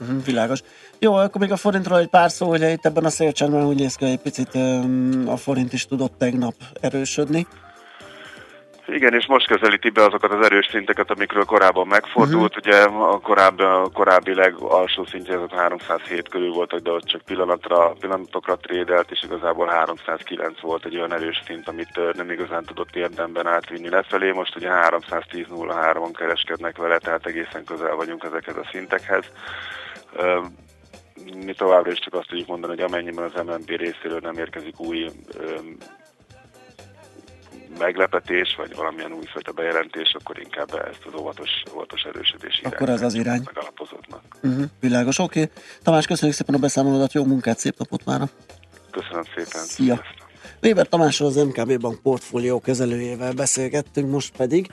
Uh-huh, 0.00 0.24
világos. 0.24 0.60
Jó, 0.98 1.14
akkor 1.14 1.40
még 1.40 1.52
a 1.52 1.56
forintról 1.56 1.98
egy 1.98 2.08
pár 2.08 2.30
szó, 2.30 2.48
hogy 2.48 2.62
itt 2.62 2.86
ebben 2.86 3.04
a 3.04 3.10
szélcsendben 3.10 3.64
úgy 3.64 3.78
néz 3.78 3.94
ki, 3.94 4.04
egy 4.04 4.20
picit 4.20 4.54
um, 4.54 5.24
a 5.26 5.36
forint 5.36 5.72
is 5.72 5.86
tudott 5.86 6.18
tegnap 6.18 6.54
erősödni. 6.80 7.46
Igen, 8.86 9.14
és 9.14 9.26
most 9.26 9.46
közelíti 9.46 9.90
be 9.90 10.04
azokat 10.04 10.32
az 10.32 10.44
erős 10.44 10.68
szinteket, 10.70 11.10
amikről 11.10 11.44
korábban 11.44 11.86
megfordult. 11.86 12.56
Uh-huh. 12.56 12.74
Ugye 12.74 12.82
a 12.82 13.18
korábbi, 13.18 13.62
korábbi 13.92 14.34
legalsó 14.34 15.04
szintje 15.04 15.36
azok 15.36 15.52
307 15.52 16.28
körül 16.28 16.52
voltak, 16.52 16.80
de 16.80 16.90
ott 16.90 17.04
csak 17.04 17.22
pillanatra, 17.22 17.92
pillanatokra 18.00 18.56
trédelt, 18.56 19.10
és 19.10 19.22
igazából 19.22 19.66
309 19.66 20.60
volt 20.60 20.84
egy 20.84 20.96
olyan 20.96 21.12
erős 21.12 21.42
szint, 21.46 21.68
amit 21.68 22.14
nem 22.16 22.30
igazán 22.30 22.64
tudott 22.64 22.96
érdemben 22.96 23.46
átvinni 23.46 23.88
lefelé. 23.88 24.30
Most 24.30 24.56
ugye 24.56 24.68
310.03-on 24.68 26.12
kereskednek 26.12 26.76
vele, 26.76 26.98
tehát 26.98 27.26
egészen 27.26 27.64
közel 27.64 27.94
vagyunk 27.94 28.24
ezekhez 28.24 28.56
a 28.56 28.68
szintekhez 28.70 29.24
mi 31.44 31.54
továbbra 31.54 31.90
is 31.90 31.98
csak 31.98 32.14
azt 32.14 32.28
tudjuk 32.28 32.48
mondani, 32.48 32.72
hogy 32.72 32.92
amennyiben 32.92 33.24
az 33.24 33.42
MNB 33.46 33.68
részéről 33.68 34.18
nem 34.20 34.38
érkezik 34.38 34.80
új 34.80 35.10
meglepetés, 37.78 38.54
vagy 38.56 38.74
valamilyen 38.74 39.12
újfajta 39.12 39.52
bejelentés, 39.52 40.14
akkor 40.18 40.38
inkább 40.38 40.74
ezt 40.90 41.04
az 41.12 41.20
óvatos, 41.20 41.50
óvatos 41.74 42.02
erősödés 42.02 42.60
Akkor 42.64 42.88
ez 42.88 43.02
az 43.02 43.14
irány. 43.14 43.42
Megalapozottnak. 43.44 44.22
Uh-huh, 44.42 44.64
világos, 44.80 45.18
oké. 45.18 45.42
Okay. 45.42 45.54
Tamás, 45.82 46.06
köszönjük 46.06 46.36
szépen 46.36 46.54
a 46.54 46.58
beszámolódat, 46.58 47.12
jó 47.12 47.24
munkát, 47.24 47.58
szép 47.58 47.78
napot 47.78 48.04
már. 48.04 48.20
Köszönöm 48.90 49.22
szépen. 49.22 49.62
Szia. 49.62 50.00
Weber 50.64 50.88
Tamással 50.88 51.26
az 51.26 51.36
MKB 51.36 51.80
Bank 51.80 52.02
portfólió 52.02 52.60
kezelőjével 52.60 53.32
beszélgettünk, 53.32 54.10
most 54.10 54.36
pedig 54.36 54.70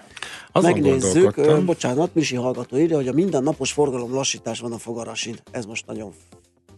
Azon 0.51 0.71
megnézzük, 0.71 1.63
bocsánat, 1.65 2.15
Misi 2.15 2.35
hallgató 2.35 2.77
írja, 2.77 2.95
hogy 2.95 3.07
a 3.07 3.13
mindennapos 3.13 3.71
forgalom 3.71 4.13
lassítás 4.13 4.59
van 4.59 4.71
a 4.71 4.77
fogarasin. 4.77 5.35
Ez 5.51 5.65
most 5.65 5.85
nagyon 5.85 6.13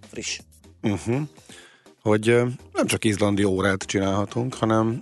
friss. 0.09 0.39
Uh-huh. 0.81 1.21
Hogy 2.01 2.25
nem 2.73 2.85
csak 2.85 3.03
izlandi 3.03 3.43
órát 3.43 3.83
csinálhatunk, 3.83 4.53
hanem 4.53 4.99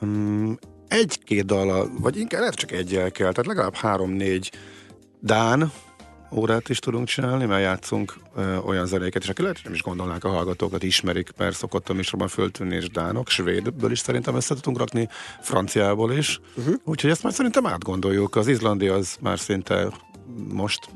um, 0.00 0.58
egy-két 0.88 1.44
dal, 1.44 1.90
vagy 2.00 2.16
inkább 2.16 2.40
lehet 2.40 2.54
csak 2.54 2.72
egyel 2.72 3.10
kell, 3.10 3.30
tehát 3.30 3.46
legalább 3.46 3.74
három-négy 3.74 4.52
Dán 5.20 5.72
órát 6.30 6.68
is 6.68 6.78
tudunk 6.78 7.06
csinálni, 7.06 7.44
mert 7.44 7.62
játszunk 7.62 8.14
ö, 8.36 8.56
olyan 8.56 8.86
zenéket, 8.86 9.22
és 9.22 9.28
aki 9.28 9.42
lehet, 9.42 9.60
nem 9.64 9.72
is 9.72 9.82
gondolnák 9.82 10.24
a 10.24 10.28
hallgatókat, 10.28 10.82
ismerik, 10.82 11.30
mert 11.36 11.56
szokott 11.56 11.88
a 11.88 11.94
műsorban 11.94 12.28
föltűnni, 12.28 12.74
és 12.74 12.88
dánok, 12.88 13.28
svédből 13.28 13.90
is 13.90 13.98
szerintem 13.98 14.34
össze 14.34 14.54
tudunk 14.54 14.78
rakni, 14.78 15.08
franciából 15.40 16.12
is. 16.12 16.40
Uh-huh. 16.56 16.74
Úgyhogy 16.84 17.10
ezt 17.10 17.22
már 17.22 17.32
szerintem 17.32 17.66
átgondoljuk. 17.66 18.36
Az 18.36 18.46
izlandi 18.46 18.88
az 18.88 19.16
már 19.20 19.38
szinte 19.38 19.88
most 20.52 20.88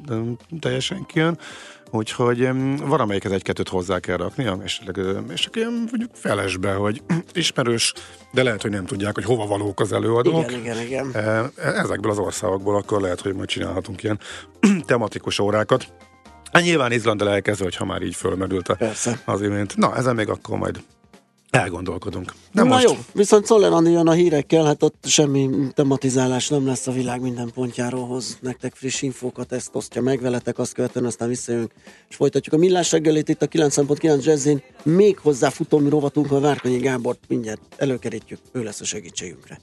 teljesen 0.60 1.06
kijön. 1.06 1.38
Úgyhogy 1.94 2.48
valamelyik 2.86 3.24
egy-kettőt 3.24 3.68
hozzá 3.68 3.98
kell 3.98 4.16
rakni, 4.16 4.52
és, 4.64 4.80
és 5.32 5.48
ilyen 5.52 5.72
mondjuk 5.72 6.10
felesbe, 6.14 6.72
hogy 6.72 7.02
ismerős, 7.32 7.92
de 8.32 8.42
lehet, 8.42 8.62
hogy 8.62 8.70
nem 8.70 8.86
tudják, 8.86 9.14
hogy 9.14 9.24
hova 9.24 9.46
valók 9.46 9.80
az 9.80 9.92
előadók. 9.92 10.50
Igen, 10.50 10.60
igen, 10.60 10.80
igen. 10.80 11.50
Ezekből 11.56 12.10
az 12.10 12.18
országokból 12.18 12.76
akkor 12.76 13.00
lehet, 13.00 13.20
hogy 13.20 13.34
majd 13.34 13.48
csinálhatunk 13.48 14.02
ilyen 14.02 14.18
tematikus 14.86 15.38
órákat. 15.38 15.86
Nyilván 16.60 16.92
Izlandel 16.92 17.30
elkezdve, 17.30 17.64
hogyha 17.64 17.84
már 17.84 18.02
így 18.02 18.14
fölmerült 18.14 18.68
a, 18.68 18.76
az 19.24 19.42
imént. 19.42 19.76
Na, 19.76 19.96
ezen 19.96 20.14
még 20.14 20.28
akkor 20.28 20.58
majd 20.58 20.82
Elgondolkodunk. 21.52 22.32
De 22.52 22.62
Na 22.62 22.68
most... 22.68 22.82
jó, 22.82 22.92
viszont 23.12 23.46
Szoller 23.46 23.82
jön 23.82 24.06
a 24.06 24.12
hírekkel, 24.12 24.64
hát 24.64 24.82
ott 24.82 25.04
semmi 25.06 25.50
tematizálás 25.74 26.48
nem 26.48 26.66
lesz 26.66 26.86
a 26.86 26.92
világ 26.92 27.20
minden 27.20 27.50
pontjáról 27.54 28.06
hoz 28.06 28.38
nektek 28.40 28.74
friss 28.74 29.02
infókat, 29.02 29.52
ezt 29.52 29.74
osztja 29.74 30.02
meg 30.02 30.20
veletek, 30.20 30.58
azt 30.58 30.74
követően 30.74 31.04
aztán 31.04 31.28
visszajönk, 31.28 31.72
és 32.08 32.16
folytatjuk 32.16 32.54
a 32.54 32.58
millás 32.58 32.92
reggelit 32.92 33.28
itt 33.28 33.42
a 33.42 33.46
9.9 33.46 34.24
Jazzin, 34.24 34.62
még 34.82 35.18
hozzá 35.18 35.48
futómi 35.48 35.88
rovatunkkal 35.88 36.40
Várkonyi 36.40 36.78
Gábort 36.78 37.24
mindjárt 37.28 37.60
előkerítjük, 37.76 38.40
ő 38.52 38.62
lesz 38.62 38.80
a 38.80 38.84
segítségünkre. 38.84 39.58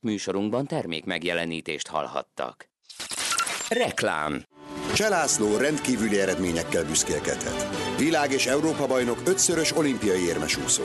Műsorunkban 0.00 0.66
termék 0.66 1.04
megjelenítést 1.04 1.88
hallhattak. 1.88 2.68
Reklám 3.68 4.44
Cselászló 4.94 5.56
rendkívüli 5.56 6.20
eredményekkel 6.20 6.84
büszkélkedhet. 6.84 7.68
Világ 7.98 8.32
és 8.32 8.46
Európa 8.46 8.86
bajnok 8.86 9.22
ötszörös 9.24 9.76
olimpiai 9.76 10.24
érmesúszó. 10.24 10.82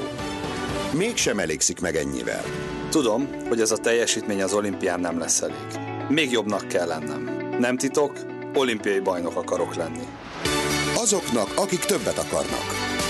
Mégsem 0.94 1.40
elégszik 1.40 1.80
meg 1.80 1.96
ennyivel. 1.96 2.44
Tudom, 2.90 3.30
hogy 3.48 3.62
ez 3.62 3.72
a 3.72 3.78
teljesítmény 3.78 4.42
az 4.42 4.54
olimpián 4.54 5.00
nem 5.00 5.20
lesz 5.20 5.42
elég. 5.42 5.80
Még 6.10 6.32
jobbnak 6.32 6.68
kell 6.68 6.88
lennem. 6.88 7.56
Nem 7.60 7.78
titok, 7.78 8.12
olimpiai 8.54 9.00
bajnok 9.00 9.36
akarok 9.36 9.76
lenni. 9.76 10.08
Azoknak, 10.96 11.52
akik 11.56 11.80
többet 11.80 12.18
akarnak. 12.18 12.66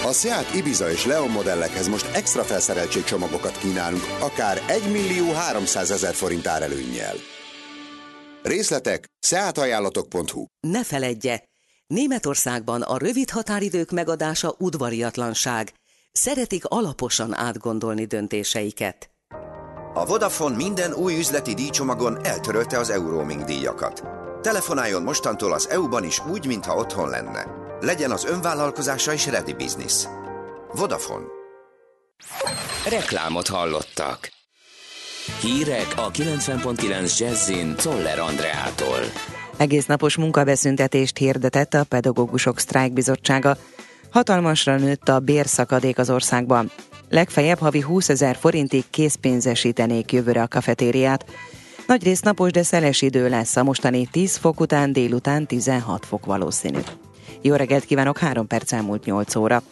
A 0.05 0.11
Seat 0.11 0.53
Ibiza 0.55 0.91
és 0.91 1.05
Leon 1.05 1.29
modellekhez 1.29 1.87
most 1.87 2.09
extra 2.13 2.43
felszereltségcsomagokat 2.43 3.57
kínálunk, 3.57 4.03
akár 4.19 4.61
1 4.67 4.91
millió 4.91 5.31
300 5.31 5.91
ezer 5.91 6.13
forint 6.13 6.47
árelőnnyel. 6.47 7.15
Részletek 8.47 9.05
seatajánlatok.hu 9.19 10.45
Ne 10.59 10.83
feledje! 10.83 11.43
Németországban 11.87 12.81
a 12.81 12.97
rövid 12.97 13.29
határidők 13.29 13.91
megadása 13.91 14.55
udvariatlanság. 14.57 15.73
Szeretik 16.11 16.65
alaposan 16.65 17.33
átgondolni 17.33 18.05
döntéseiket. 18.05 19.09
A 19.93 20.05
Vodafone 20.05 20.55
minden 20.55 20.93
új 20.93 21.17
üzleti 21.17 21.53
díjcsomagon 21.53 22.25
eltörölte 22.25 22.77
az 22.79 22.89
Euroaming 22.89 23.43
díjakat. 23.43 24.03
Telefonáljon 24.41 25.03
mostantól 25.03 25.53
az 25.53 25.69
EU-ban 25.69 26.03
is 26.03 26.25
úgy, 26.25 26.45
mintha 26.45 26.75
otthon 26.75 27.09
lenne. 27.09 27.45
Legyen 27.79 28.11
az 28.11 28.25
önvállalkozása 28.25 29.13
is 29.13 29.25
ready 29.27 29.53
business. 29.53 30.05
Vodafone. 30.73 31.25
Reklámot 32.89 33.47
hallottak. 33.47 34.36
Hírek 35.41 35.93
a 35.95 36.11
90.9 36.11 37.17
Jazzin 37.19 37.75
Toller 37.75 38.19
Andreától. 38.19 38.99
Egész 39.57 39.85
napos 39.85 40.17
munkabeszüntetést 40.17 41.17
hirdetett 41.17 41.73
a 41.73 41.83
Pedagógusok 41.83 42.59
Sztrájkbizottsága. 42.59 43.57
Hatalmasra 44.11 44.77
nőtt 44.77 45.09
a 45.09 45.19
bérszakadék 45.19 45.97
az 45.97 46.09
országban. 46.09 46.71
Legfeljebb 47.09 47.59
havi 47.59 47.81
20 47.81 48.09
ezer 48.09 48.35
forintig 48.35 48.83
készpénzesítenék 48.89 50.11
jövőre 50.11 50.41
a 50.41 50.47
kafetériát. 50.47 51.25
Nagyrészt 51.87 52.23
napos, 52.23 52.51
de 52.51 52.63
szeles 52.63 53.01
idő 53.01 53.29
lesz. 53.29 53.55
A 53.55 53.63
mostani 53.63 54.07
10 54.11 54.37
fok 54.37 54.59
után 54.59 54.93
délután 54.93 55.45
16 55.45 56.05
fok 56.05 56.25
valószínű. 56.25 56.79
Jó 57.41 57.55
reggelt 57.55 57.85
kívánok, 57.85 58.17
3 58.17 58.47
perc 58.47 58.71
elmúlt 58.71 59.05
8 59.05 59.35
óra. 59.35 59.63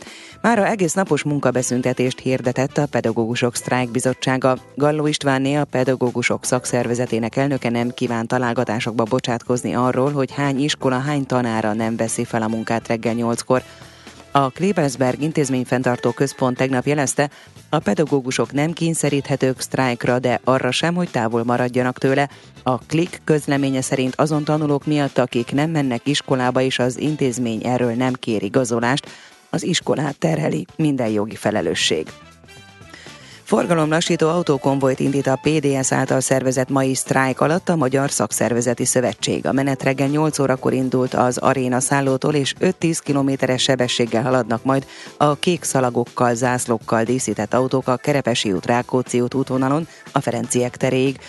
Mára 0.46 0.68
egész 0.68 0.94
napos 0.94 1.24
munkabeszüntetést 1.24 2.20
hirdetett 2.20 2.78
a 2.78 2.86
Pedagógusok 2.86 3.56
Sztrájkbizottsága. 3.56 4.58
Galló 4.76 5.08
Istvánné 5.08 5.56
a 5.56 5.66
Pedagógusok 5.66 6.46
Szakszervezetének 6.46 7.36
elnöke 7.36 7.70
nem 7.70 7.90
kíván 7.90 8.28
találgatásokba 8.28 9.04
bocsátkozni 9.04 9.76
arról, 9.76 10.12
hogy 10.12 10.32
hány 10.32 10.60
iskola, 10.60 11.00
hány 11.00 11.26
tanára 11.26 11.74
nem 11.74 11.96
veszi 11.96 12.24
fel 12.24 12.42
a 12.42 12.48
munkát 12.48 12.88
reggel 12.88 13.14
8-kor. 13.18 13.64
A 14.32 14.50
Klebelsberg 14.50 15.22
intézményfenntartó 15.22 16.12
központ 16.12 16.58
tegnap 16.58 16.86
jelezte, 16.86 17.30
a 17.70 17.80
pedagógusok 17.80 18.52
nem 18.52 18.72
kényszeríthetők 18.72 19.60
sztrájkra, 19.60 20.20
de 20.20 20.40
arra 20.44 20.72
sem, 20.72 20.96
hogy 20.96 21.10
távol 21.12 21.44
maradjanak 21.44 21.98
tőle. 21.98 22.30
A 22.64 22.78
klik 22.78 23.22
közleménye 23.24 23.82
szerint 23.82 24.16
azon 24.16 24.44
tanulók 24.44 24.86
miatt, 24.86 25.18
akik 25.18 25.52
nem 25.52 25.70
mennek 25.70 26.08
iskolába 26.08 26.62
és 26.62 26.80
az 26.80 27.00
intézmény 27.00 27.66
erről 27.66 27.94
nem 27.94 28.14
kér 28.14 28.44
igazolást, 28.44 29.10
az 29.56 29.64
iskolát 29.64 30.18
terheli 30.18 30.66
minden 30.76 31.10
jogi 31.10 31.36
felelősség. 31.36 32.08
Forgalomlassító 33.44 34.30
autókonvojt 34.30 35.00
indít 35.00 35.28
a 35.28 35.40
PDS 35.42 35.92
által 35.92 36.20
szervezett 36.20 36.70
mai 36.70 36.96
sztrájk 36.96 37.42
alatt 37.42 37.70
a 37.70 37.76
Magyar 37.76 38.12
Szakszervezeti 38.12 38.86
Szövetség. 38.86 39.46
A 39.46 39.52
menet 39.52 39.84
reggel 39.84 40.08
8 40.08 40.40
órakor 40.40 40.74
indult 40.74 41.14
az 41.14 41.38
aréna 41.38 41.80
szállótól, 41.80 42.34
és 42.34 42.54
5-10 42.60 42.98
kilométeres 43.04 43.62
sebességgel 43.62 44.24
haladnak 44.24 44.64
majd 44.64 44.86
a 45.18 45.36
kék 45.36 45.64
szalagokkal, 45.64 46.36
zászlókkal 46.36 47.04
díszített 47.04 47.54
autók 47.54 47.88
a 47.88 47.98
Kerepesi 47.98 48.52
út, 48.52 48.66
Rákóczi 48.66 49.22
út 49.22 49.34
útvonalon 49.34 49.88
a 50.12 50.20
Ferenciek 50.20 50.78
teréig. 50.78 51.20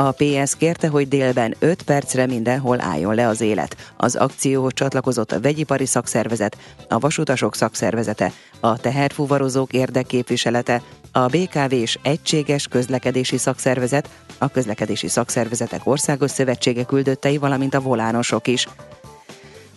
A 0.00 0.12
PS 0.12 0.56
kérte, 0.56 0.88
hogy 0.88 1.08
délben 1.08 1.54
5 1.58 1.82
percre 1.82 2.26
mindenhol 2.26 2.80
álljon 2.80 3.14
le 3.14 3.26
az 3.28 3.40
élet. 3.40 3.76
Az 3.96 4.16
akcióhoz 4.16 4.72
csatlakozott 4.74 5.32
a 5.32 5.40
vegyipari 5.40 5.86
szakszervezet, 5.86 6.56
a 6.88 6.98
vasutasok 6.98 7.54
szakszervezete, 7.54 8.32
a 8.60 8.78
teherfuvarozók 8.78 9.72
érdekképviselete, 9.72 10.82
a 11.12 11.26
BKV 11.26 11.72
és 11.72 11.98
Egységes 12.02 12.66
Közlekedési 12.66 13.38
Szakszervezet, 13.38 14.08
a 14.38 14.48
Közlekedési 14.48 15.08
Szakszervezetek 15.08 15.80
Országos 15.84 16.30
Szövetsége 16.30 16.84
küldöttei, 16.84 17.38
valamint 17.38 17.74
a 17.74 17.80
volánosok 17.80 18.46
is. 18.46 18.66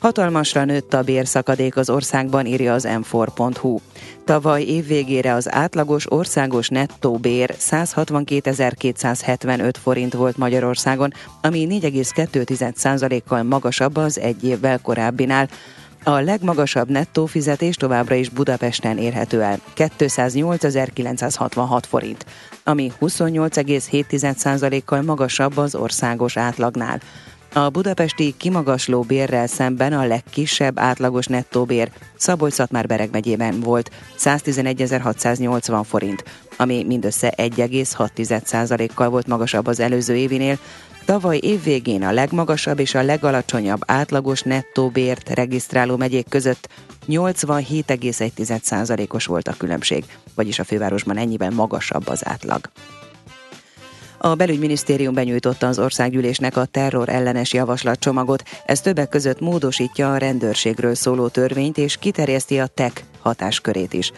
Hatalmasra 0.02 0.66
nőtt 0.66 0.94
a 0.94 1.02
bérszakadék 1.02 1.76
az 1.76 1.90
országban, 1.90 2.46
írja 2.46 2.74
az 2.74 2.88
m4.hu. 2.90 3.80
Tavaly 4.26 4.62
évvégére 4.62 5.34
az 5.34 5.52
átlagos 5.52 6.12
országos 6.12 6.70
nettó 6.70 7.18
bér 7.18 7.56
162.275 7.60 9.74
forint 9.82 10.14
volt 10.14 10.38
Magyarországon, 10.38 11.14
ami 11.42 11.68
4,2%-kal 11.70 13.44
magasabb 13.44 13.98
az 13.98 14.20
egy 14.20 14.44
évvel 14.44 14.80
korábbinál. 14.80 15.50
A 16.04 16.20
legmagasabb 16.20 16.90
nettó 16.90 17.26
fizetés 17.26 17.76
továbbra 17.76 18.16
is 18.16 18.30
Budapesten 18.30 18.98
érhető 18.98 19.42
el, 19.42 19.60
208.966 19.76 21.82
forint, 21.88 22.26
ami 22.64 22.92
28,7%-kal 23.02 25.02
magasabb 25.02 25.58
az 25.58 25.76
országos 25.76 26.38
átlagnál. 26.38 27.00
A 27.54 27.70
budapesti 27.70 28.34
kimagasló 28.38 29.02
bérrel 29.02 29.48
szemben 29.48 29.94
a 29.94 30.06
legkisebb 30.06 30.80
átlagos 30.80 31.26
nettó 31.26 31.66
bér 31.66 31.92
Szabolcs-Szatmár-Bereg 32.16 33.10
megyében 33.12 33.60
volt 33.60 33.92
111.680 34.18 35.84
forint, 35.88 36.24
ami 36.58 36.84
mindössze 36.84 37.34
1,6%-kal 37.38 39.10
volt 39.10 39.28
magasabb 39.28 39.68
az 39.68 39.80
előző 39.80 40.16
évinél, 40.16 40.58
Tavaly 41.06 41.40
évvégén 41.42 42.04
a 42.04 42.12
legmagasabb 42.12 42.80
és 42.80 42.96
a 42.96 43.02
legalacsonyabb 43.02 43.82
átlagos 43.86 44.42
nettó 44.42 44.90
bért 44.90 45.30
regisztráló 45.30 45.98
megyék 45.98 46.30
között 46.30 46.70
87,1%-os 47.08 49.26
volt 49.26 49.48
a 49.48 49.56
különbség, 49.58 50.06
vagyis 50.36 50.60
a 50.60 50.64
fővárosban 50.64 51.18
ennyiben 51.18 51.54
magasabb 51.54 52.08
az 52.08 52.28
átlag. 52.28 52.70
A 54.24 54.36
belügyminisztérium 54.36 55.14
benyújtotta 55.14 55.68
az 55.68 55.80
országgyűlésnek 55.80 56.58
a 56.58 56.66
terror 56.66 57.10
ellenes 57.10 57.54
javaslatcsomagot. 57.54 58.44
Ez 58.66 58.82
többek 58.82 59.10
között 59.10 59.40
módosítja 59.40 60.14
a 60.14 60.18
rendőrségről 60.18 60.96
szóló 60.96 61.28
törvényt 61.28 61.78
és 61.78 61.98
kiterjeszti 61.98 62.60
a 62.60 62.68
TEK 62.68 63.04
hatáskörét 63.20 63.94
is. 63.94 64.12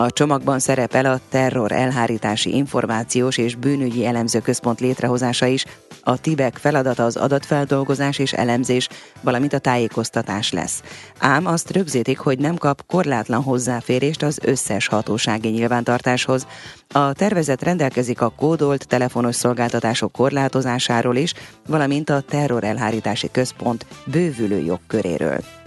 A 0.00 0.10
csomagban 0.10 0.58
szerepel 0.58 1.04
a 1.06 1.20
terror 1.28 1.72
elhárítási 1.72 2.54
információs 2.54 3.38
és 3.38 3.54
bűnügyi 3.54 4.06
elemzőközpont 4.06 4.80
létrehozása 4.80 5.46
is, 5.46 5.64
a 6.02 6.20
TIBEK 6.20 6.56
feladata 6.56 7.04
az 7.04 7.16
adatfeldolgozás 7.16 8.18
és 8.18 8.32
elemzés, 8.32 8.88
valamint 9.20 9.52
a 9.52 9.58
tájékoztatás 9.58 10.52
lesz. 10.52 10.82
Ám 11.18 11.46
azt 11.46 11.70
rögzítik, 11.70 12.18
hogy 12.18 12.38
nem 12.38 12.56
kap 12.56 12.86
korlátlan 12.86 13.42
hozzáférést 13.42 14.22
az 14.22 14.38
összes 14.42 14.86
hatósági 14.86 15.48
nyilvántartáshoz. 15.48 16.46
A 16.88 17.12
tervezet 17.12 17.62
rendelkezik 17.62 18.20
a 18.20 18.32
kódolt 18.36 18.86
telefonos 18.88 19.34
szolgáltatások 19.34 20.12
korlátozásáról 20.12 21.16
is, 21.16 21.34
valamint 21.68 22.10
a 22.10 22.20
terror 22.20 22.64
elhárítási 22.64 23.30
központ 23.30 23.86
bővülő 24.04 24.58
jogköréről. 24.58 25.59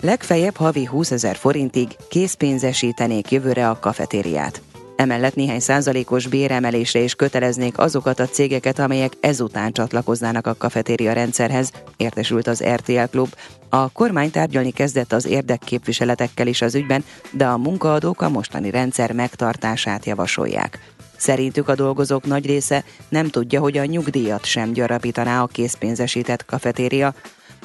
Legfeljebb 0.00 0.56
havi 0.56 0.84
20 0.84 1.10
ezer 1.10 1.36
forintig 1.36 1.88
készpénzesítenék 2.08 3.30
jövőre 3.30 3.68
a 3.68 3.78
kafetériát. 3.78 4.62
Emellett 4.96 5.34
néhány 5.34 5.60
százalékos 5.60 6.26
béremelésre 6.26 7.00
is 7.00 7.14
köteleznék 7.14 7.78
azokat 7.78 8.20
a 8.20 8.26
cégeket, 8.26 8.78
amelyek 8.78 9.12
ezután 9.20 9.72
csatlakoznának 9.72 10.46
a 10.46 10.54
kafetéria 10.54 11.12
rendszerhez, 11.12 11.70
értesült 11.96 12.46
az 12.46 12.64
RTL 12.64 13.04
Klub. 13.10 13.34
A 13.68 13.88
kormány 13.88 14.30
tárgyalni 14.30 14.70
kezdett 14.70 15.12
az 15.12 15.26
érdekképviseletekkel 15.26 16.46
is 16.46 16.62
az 16.62 16.74
ügyben, 16.74 17.04
de 17.30 17.46
a 17.46 17.58
munkaadók 17.58 18.22
a 18.22 18.28
mostani 18.28 18.70
rendszer 18.70 19.12
megtartását 19.12 20.06
javasolják. 20.06 20.78
Szerintük 21.16 21.68
a 21.68 21.74
dolgozók 21.74 22.24
nagy 22.24 22.46
része 22.46 22.84
nem 23.08 23.28
tudja, 23.28 23.60
hogy 23.60 23.78
a 23.78 23.84
nyugdíjat 23.84 24.44
sem 24.44 24.72
gyarapítaná 24.72 25.42
a 25.42 25.46
készpénzesített 25.46 26.44
kafetéria, 26.44 27.14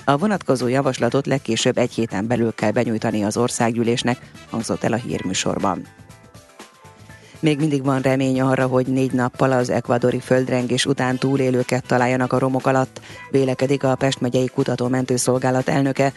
a 0.09 0.17
vonatkozó 0.17 0.67
javaslatot 0.67 1.25
legkésőbb 1.25 1.77
egy 1.77 1.93
héten 1.93 2.27
belül 2.27 2.53
kell 2.53 2.71
benyújtani 2.71 3.23
az 3.23 3.37
országgyűlésnek, 3.37 4.31
hangzott 4.49 4.83
el 4.83 4.93
a 4.93 4.95
hírműsorban. 4.95 5.87
Még 7.39 7.59
mindig 7.59 7.83
van 7.83 8.01
remény 8.01 8.41
arra, 8.41 8.67
hogy 8.67 8.87
négy 8.87 9.11
nappal 9.11 9.51
az 9.51 9.69
ekvadori 9.69 10.19
földrengés 10.19 10.85
után 10.85 11.17
túlélőket 11.17 11.85
találjanak 11.85 12.33
a 12.33 12.39
romok 12.39 12.67
alatt, 12.67 13.01
vélekedik 13.31 13.83
a 13.83 13.95
Pest 13.95 14.21
megyei 14.21 14.47
kutatómentőszolgálat 14.47 15.69
elnöke. 15.69 16.13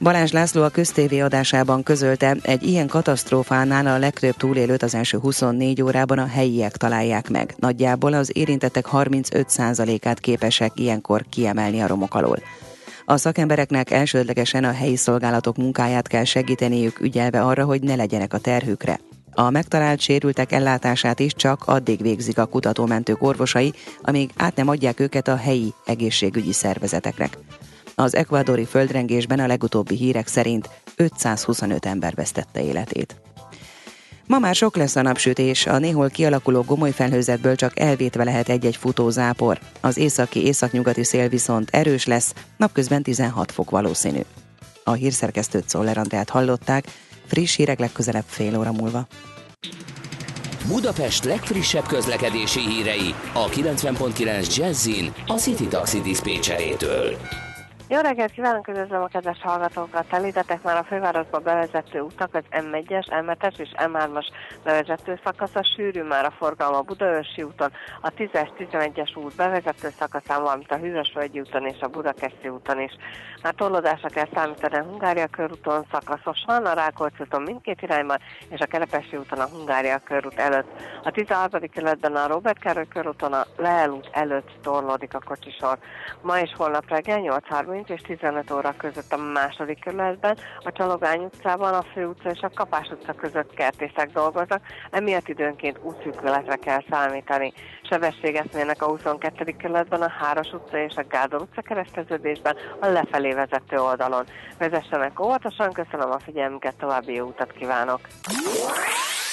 Balázs 0.00 0.32
László 0.32 0.62
a 0.62 0.68
köztévé 0.68 1.20
adásában 1.20 1.82
közölte, 1.82 2.36
egy 2.42 2.62
ilyen 2.62 2.86
katasztrófánál 2.86 3.86
a 3.86 3.98
legtöbb 3.98 4.36
túlélőt 4.36 4.82
az 4.82 4.94
első 4.94 5.18
24 5.18 5.82
órában 5.82 6.18
a 6.18 6.26
helyiek 6.26 6.76
találják 6.76 7.30
meg. 7.30 7.54
Nagyjából 7.58 8.12
az 8.12 8.30
érintettek 8.36 8.86
35%-át 8.92 10.20
képesek 10.20 10.72
ilyenkor 10.74 11.24
kiemelni 11.30 11.80
a 11.80 11.86
romok 11.86 12.14
alól. 12.14 12.38
A 13.10 13.16
szakembereknek 13.16 13.90
elsődlegesen 13.90 14.64
a 14.64 14.72
helyi 14.72 14.96
szolgálatok 14.96 15.56
munkáját 15.56 16.06
kell 16.06 16.24
segíteniük, 16.24 17.00
ügyelve 17.00 17.40
arra, 17.42 17.64
hogy 17.64 17.82
ne 17.82 17.94
legyenek 17.94 18.34
a 18.34 18.38
terhükre. 18.38 19.00
A 19.32 19.50
megtalált 19.50 20.00
sérültek 20.00 20.52
ellátását 20.52 21.20
is 21.20 21.34
csak 21.34 21.62
addig 21.66 22.02
végzik 22.02 22.38
a 22.38 22.46
kutatómentők 22.46 23.22
orvosai, 23.22 23.72
amíg 24.02 24.30
át 24.36 24.56
nem 24.56 24.68
adják 24.68 25.00
őket 25.00 25.28
a 25.28 25.36
helyi 25.36 25.74
egészségügyi 25.84 26.52
szervezeteknek. 26.52 27.38
Az 27.94 28.14
ekvadori 28.14 28.64
földrengésben 28.64 29.38
a 29.38 29.46
legutóbbi 29.46 29.96
hírek 29.96 30.26
szerint 30.26 30.70
525 30.96 31.86
ember 31.86 32.14
vesztette 32.14 32.62
életét. 32.62 33.16
Ma 34.28 34.38
már 34.38 34.54
sok 34.54 34.76
lesz 34.76 34.96
a 34.96 35.02
napsütés, 35.02 35.66
a 35.66 35.78
néhol 35.78 36.08
kialakuló 36.08 36.62
gomoly 36.62 36.90
felhőzetből 36.90 37.56
csak 37.56 37.78
elvétve 37.78 38.24
lehet 38.24 38.48
egy-egy 38.48 38.76
futózápor. 38.76 39.58
Az 39.80 39.96
északi 39.96 40.44
északnyugati 40.44 41.04
szél 41.04 41.28
viszont 41.28 41.68
erős 41.72 42.06
lesz, 42.06 42.34
napközben 42.56 43.02
16 43.02 43.52
fok 43.52 43.70
valószínű. 43.70 44.20
A 44.84 44.92
hírszerkesztőt 44.92 45.68
Szoller 45.68 46.24
hallották, 46.28 46.84
friss 47.26 47.56
hírek 47.56 47.78
legközelebb 47.78 48.24
fél 48.26 48.58
óra 48.58 48.72
múlva. 48.72 49.06
Budapest 50.66 51.24
legfrissebb 51.24 51.86
közlekedési 51.86 52.60
hírei 52.60 53.14
a 53.32 53.48
90.9 53.48 54.56
Jazzin 54.56 55.12
a 55.26 55.34
City 55.34 55.66
Taxi 55.66 56.00
Dispécsejétől. 56.00 57.16
Jó 57.90 58.00
reggelt 58.00 58.30
kívánok, 58.30 58.68
üdvözlöm 58.68 59.02
a 59.02 59.06
kedves 59.06 59.40
hallgatókat! 59.42 60.04
Említettek 60.10 60.62
már 60.62 60.76
a 60.76 60.84
fővárosba 60.84 61.38
bevezető 61.38 62.00
utak, 62.00 62.34
az 62.34 62.42
M1-es, 62.50 63.06
M7-es 63.10 63.58
és 63.58 63.70
M3-as 63.76 64.26
bevezető 64.64 65.20
szakasza, 65.24 65.62
sűrű 65.76 66.02
már 66.02 66.24
a 66.24 66.30
forgalma 66.30 66.76
a 66.76 66.82
Budaörsi 66.82 67.42
úton, 67.42 67.72
a 68.00 68.10
10-es, 68.10 68.48
11-es 68.58 69.16
út 69.16 69.36
bevezető 69.36 69.88
szakaszán, 69.98 70.42
valamint 70.42 70.70
a 70.70 70.76
Hűvösvölgyi 70.76 71.40
úton 71.40 71.66
és 71.66 71.80
a 71.80 71.88
Budakeszi 71.88 72.48
úton 72.48 72.80
is. 72.80 72.92
Már 73.42 73.54
torlódásra 73.54 74.08
kell 74.08 74.28
számítani 74.34 74.76
a 74.76 74.82
Hungária 74.82 75.26
körúton 75.26 75.84
szakaszosan, 75.92 76.66
a 76.66 76.72
Rákóczi 76.72 77.16
úton 77.20 77.42
mindkét 77.42 77.82
irányban, 77.82 78.18
és 78.48 78.60
a 78.60 78.66
Kerepesi 78.66 79.16
úton 79.16 79.38
a 79.38 79.48
Hungária 79.48 79.98
körút 79.98 80.38
előtt. 80.38 80.68
A 81.04 81.10
13. 81.10 81.60
kerületben 81.72 82.16
a 82.16 82.26
Robert 82.26 82.58
Károly 82.58 82.88
körúton 82.88 83.32
a 83.32 83.46
Leel 83.56 84.00
előtt 84.12 84.50
torlódik 84.62 85.14
a 85.14 85.20
kocsisor. 85.24 85.78
Ma 86.22 86.40
és 86.40 86.52
holnap 86.56 86.88
reggel 86.88 87.20
8.30 87.20 87.77
30 87.78 87.90
és 87.90 88.00
15 88.06 88.50
óra 88.50 88.74
között 88.76 89.12
a 89.12 89.16
második 89.16 89.80
kerületben, 89.80 90.36
a 90.64 90.72
Csalogány 90.72 91.24
utcában, 91.24 91.74
a 91.74 91.84
Fő 91.92 92.06
utca 92.06 92.30
és 92.30 92.40
a 92.40 92.50
Kapás 92.54 92.88
utca 92.88 93.12
között 93.12 93.54
kertészek 93.54 94.10
dolgoznak, 94.12 94.60
emiatt 94.90 95.28
időnként 95.28 95.78
útszűkületre 95.82 96.56
kell 96.56 96.82
számítani. 96.90 97.52
Sebességet 97.82 98.52
mérnek 98.54 98.82
a 98.82 98.86
22. 98.86 99.56
kerületben, 99.56 100.02
a 100.02 100.10
Háros 100.10 100.52
utca 100.52 100.78
és 100.78 100.94
a 100.96 101.04
Gádor 101.08 101.40
utca 101.40 101.62
kereszteződésben 101.62 102.56
a 102.80 102.86
lefelé 102.86 103.32
vezető 103.32 103.76
oldalon. 103.76 104.24
Vezessenek 104.58 105.20
óvatosan, 105.20 105.72
köszönöm 105.72 106.10
a 106.10 106.18
figyelmüket, 106.18 106.74
további 106.76 107.14
jó 107.14 107.26
utat 107.26 107.52
kívánok! 107.52 108.00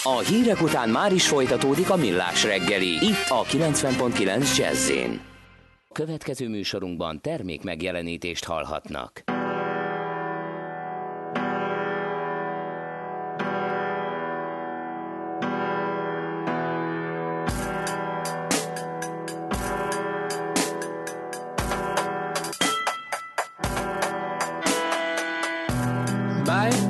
A 0.03 0.19
hírek 0.19 0.61
után 0.61 0.89
már 0.89 1.11
is 1.11 1.27
folytatódik 1.27 1.89
a 1.89 1.95
millás 1.95 2.43
reggeli, 2.43 3.05
itt 3.05 3.29
a 3.29 3.43
90.9 3.43 4.57
jazz 4.57 4.89
Következő 5.95 6.49
műsorunkban 6.49 7.21
termék 7.21 7.63
megjelenítést 7.63 8.45
hallhatnak. 8.45 9.23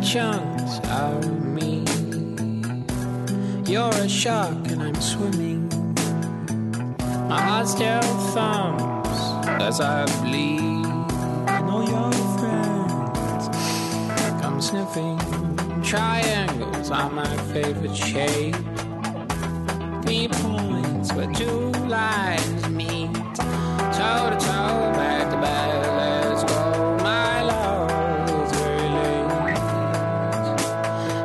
chunks 0.02 0.80
of 0.90 1.26
me. 1.44 1.84
You're 3.66 3.94
a 4.06 4.08
shark 4.08 4.68
and 4.72 4.82
I'm 4.82 5.02
swimming. 5.02 5.68
My 7.28 7.42
heart 7.42 7.68
still 7.68 8.02
thumps. 8.34 8.85
as 9.62 9.80
I 9.80 10.06
bleed. 10.22 10.86
And 11.48 11.70
all 11.70 11.84
your 11.84 12.12
friends 12.38 13.50
come 14.42 14.62
sniffing. 14.62 15.20
Triangles 15.84 16.92
are 16.92 17.10
my 17.10 17.38
favorite 17.54 17.96
shape. 17.96 18.56
Three 20.04 20.28
points 20.28 21.14
where 21.14 21.32
two 21.34 21.72
lines 21.88 22.70
meet. 22.70 23.14
Toe 23.98 24.30
to 24.32 24.38
toe, 24.40 24.92
back 25.00 25.30
to 25.32 25.38
back, 25.38 25.86
let's 25.98 26.44
go. 26.44 26.60
My 27.04 27.42
love 27.44 27.90
It's 28.42 28.52
very 28.60 28.90
late. 29.00 29.30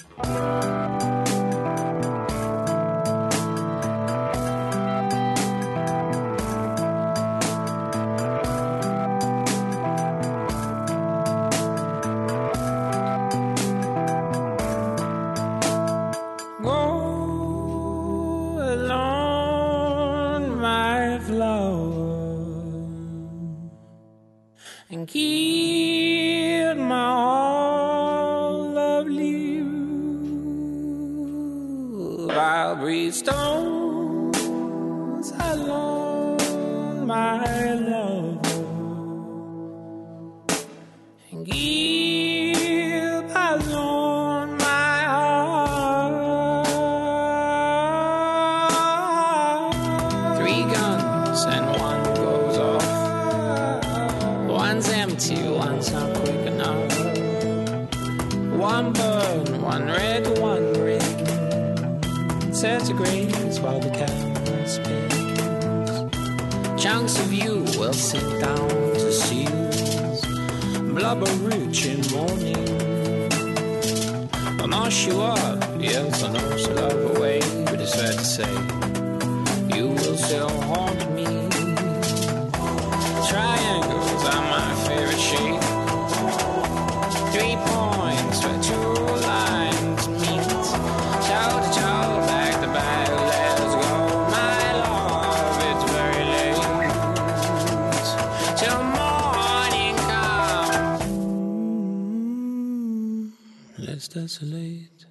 Desolate. 104.19 105.07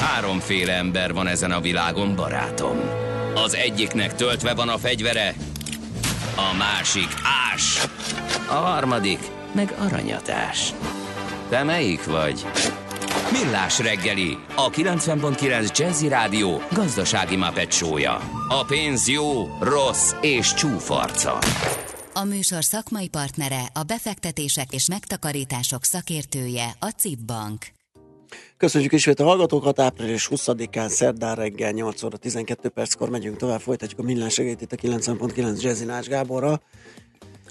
Háromféle 0.00 0.72
ember 0.72 1.12
van 1.12 1.26
ezen 1.26 1.50
a 1.50 1.60
világon, 1.60 2.14
barátom. 2.14 2.76
Az 3.34 3.54
egyiknek 3.54 4.14
töltve 4.14 4.54
van 4.54 4.68
a 4.68 4.78
fegyvere, 4.78 5.34
a 6.36 6.56
másik 6.56 7.08
ás, 7.52 7.80
a 8.48 8.54
harmadik 8.54 9.18
meg 9.54 9.74
aranyatás. 9.78 10.72
Te 11.48 11.62
melyik 11.62 12.04
vagy? 12.04 12.46
Millás 13.32 13.78
reggeli, 13.78 14.38
a 14.56 14.70
90.9 14.70 15.78
Jazzy 15.78 16.08
Rádió 16.08 16.60
gazdasági 16.72 17.36
mapetsója. 17.36 18.14
A 18.48 18.64
pénz 18.66 19.08
jó, 19.08 19.56
rossz 19.60 20.12
és 20.20 20.54
csúfarca. 20.54 21.38
A 22.14 22.24
műsor 22.24 22.64
szakmai 22.64 23.08
partnere, 23.08 23.62
a 23.72 23.82
befektetések 23.82 24.72
és 24.72 24.88
megtakarítások 24.88 25.84
szakértője, 25.84 26.70
a 26.78 26.88
CIP 26.88 27.18
Bank. 27.18 27.66
Köszönjük 28.56 28.92
ismét 28.92 29.20
a 29.20 29.24
hallgatókat, 29.24 29.80
április 29.80 30.28
20-án 30.30 30.88
szerdán 30.88 31.34
reggel 31.34 31.70
8 31.70 32.02
óra 32.02 32.16
12 32.16 32.68
perckor 32.68 33.08
megyünk 33.08 33.36
tovább, 33.36 33.60
folytatjuk 33.60 34.00
a 34.00 34.02
millás 34.02 34.32
segélyt 34.32 34.60
itt 34.60 34.72
a 34.72 34.76
90.9 34.76 35.62
Jazzy 35.62 35.84
Nács 35.84 36.06
Gáborra. 36.06 36.60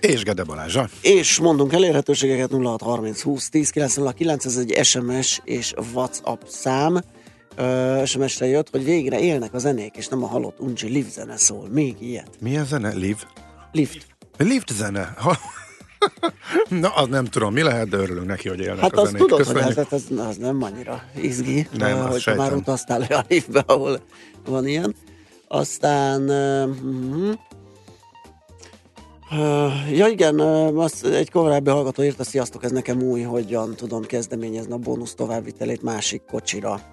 És 0.03 0.23
Gede 0.23 0.43
Balázsa. 0.43 0.89
És 1.01 1.39
mondunk 1.39 1.73
elérhetőségeket 1.73 2.51
0630 2.51 3.21
20 3.21 3.49
10 3.49 3.69
909, 3.69 4.45
ez 4.45 4.57
egy 4.57 4.79
SMS 4.85 5.41
és 5.43 5.73
WhatsApp 5.93 6.41
szám. 6.47 7.01
SMS-re 8.05 8.45
jött, 8.45 8.69
hogy 8.69 8.83
végre 8.83 9.19
élnek 9.19 9.53
a 9.53 9.57
zenék, 9.57 9.95
és 9.95 10.07
nem 10.07 10.23
a 10.23 10.27
halott 10.27 10.59
uncsi 10.59 10.87
live 10.87 11.09
zene 11.09 11.37
szól. 11.37 11.67
Még 11.71 11.95
ilyet. 11.99 12.29
Milyen 12.39 12.65
zene? 12.65 12.93
Liv? 12.93 13.17
Lift. 13.71 14.05
Lift 14.37 14.73
zene? 14.73 15.13
Na, 16.81 16.89
az 16.89 17.07
nem 17.07 17.25
tudom, 17.25 17.53
mi 17.53 17.61
lehet, 17.61 17.89
de 17.89 17.97
örülünk 17.97 18.27
neki, 18.27 18.49
hogy 18.49 18.59
élnek 18.59 18.79
Hát 18.79 18.93
a 18.93 19.05
zenék. 19.05 19.21
tudod, 19.21 19.37
hogy 19.45 19.55
Köszönjük. 19.55 19.77
ez, 19.77 19.85
ez, 19.91 20.17
az 20.27 20.37
nem 20.37 20.63
annyira 20.63 21.03
izgi, 21.21 21.67
Nem, 21.77 21.99
azt 21.99 22.11
hogy 22.11 22.21
sejtem. 22.21 22.43
már 22.43 22.53
utaztál 22.53 23.05
olyan 23.09 23.25
évbe, 23.39 23.63
ahol 23.65 23.99
van 24.45 24.67
ilyen. 24.67 24.95
Aztán 25.47 26.21
uh, 26.21 26.69
uh, 26.83 27.29
uh, 27.29 27.33
ja 29.91 30.07
igen, 30.07 30.39
azt 30.75 31.05
egy 31.05 31.31
korábbi 31.31 31.69
hallgató 31.69 32.03
írta, 32.03 32.23
sziasztok, 32.23 32.63
ez 32.63 32.71
nekem 32.71 33.01
új, 33.01 33.21
hogyan 33.21 33.75
tudom 33.75 34.05
kezdeményezni 34.05 34.73
a 34.73 34.77
bónusz 34.77 35.13
továbbvitelét 35.13 35.81
másik 35.81 36.21
kocsira. 36.31 36.92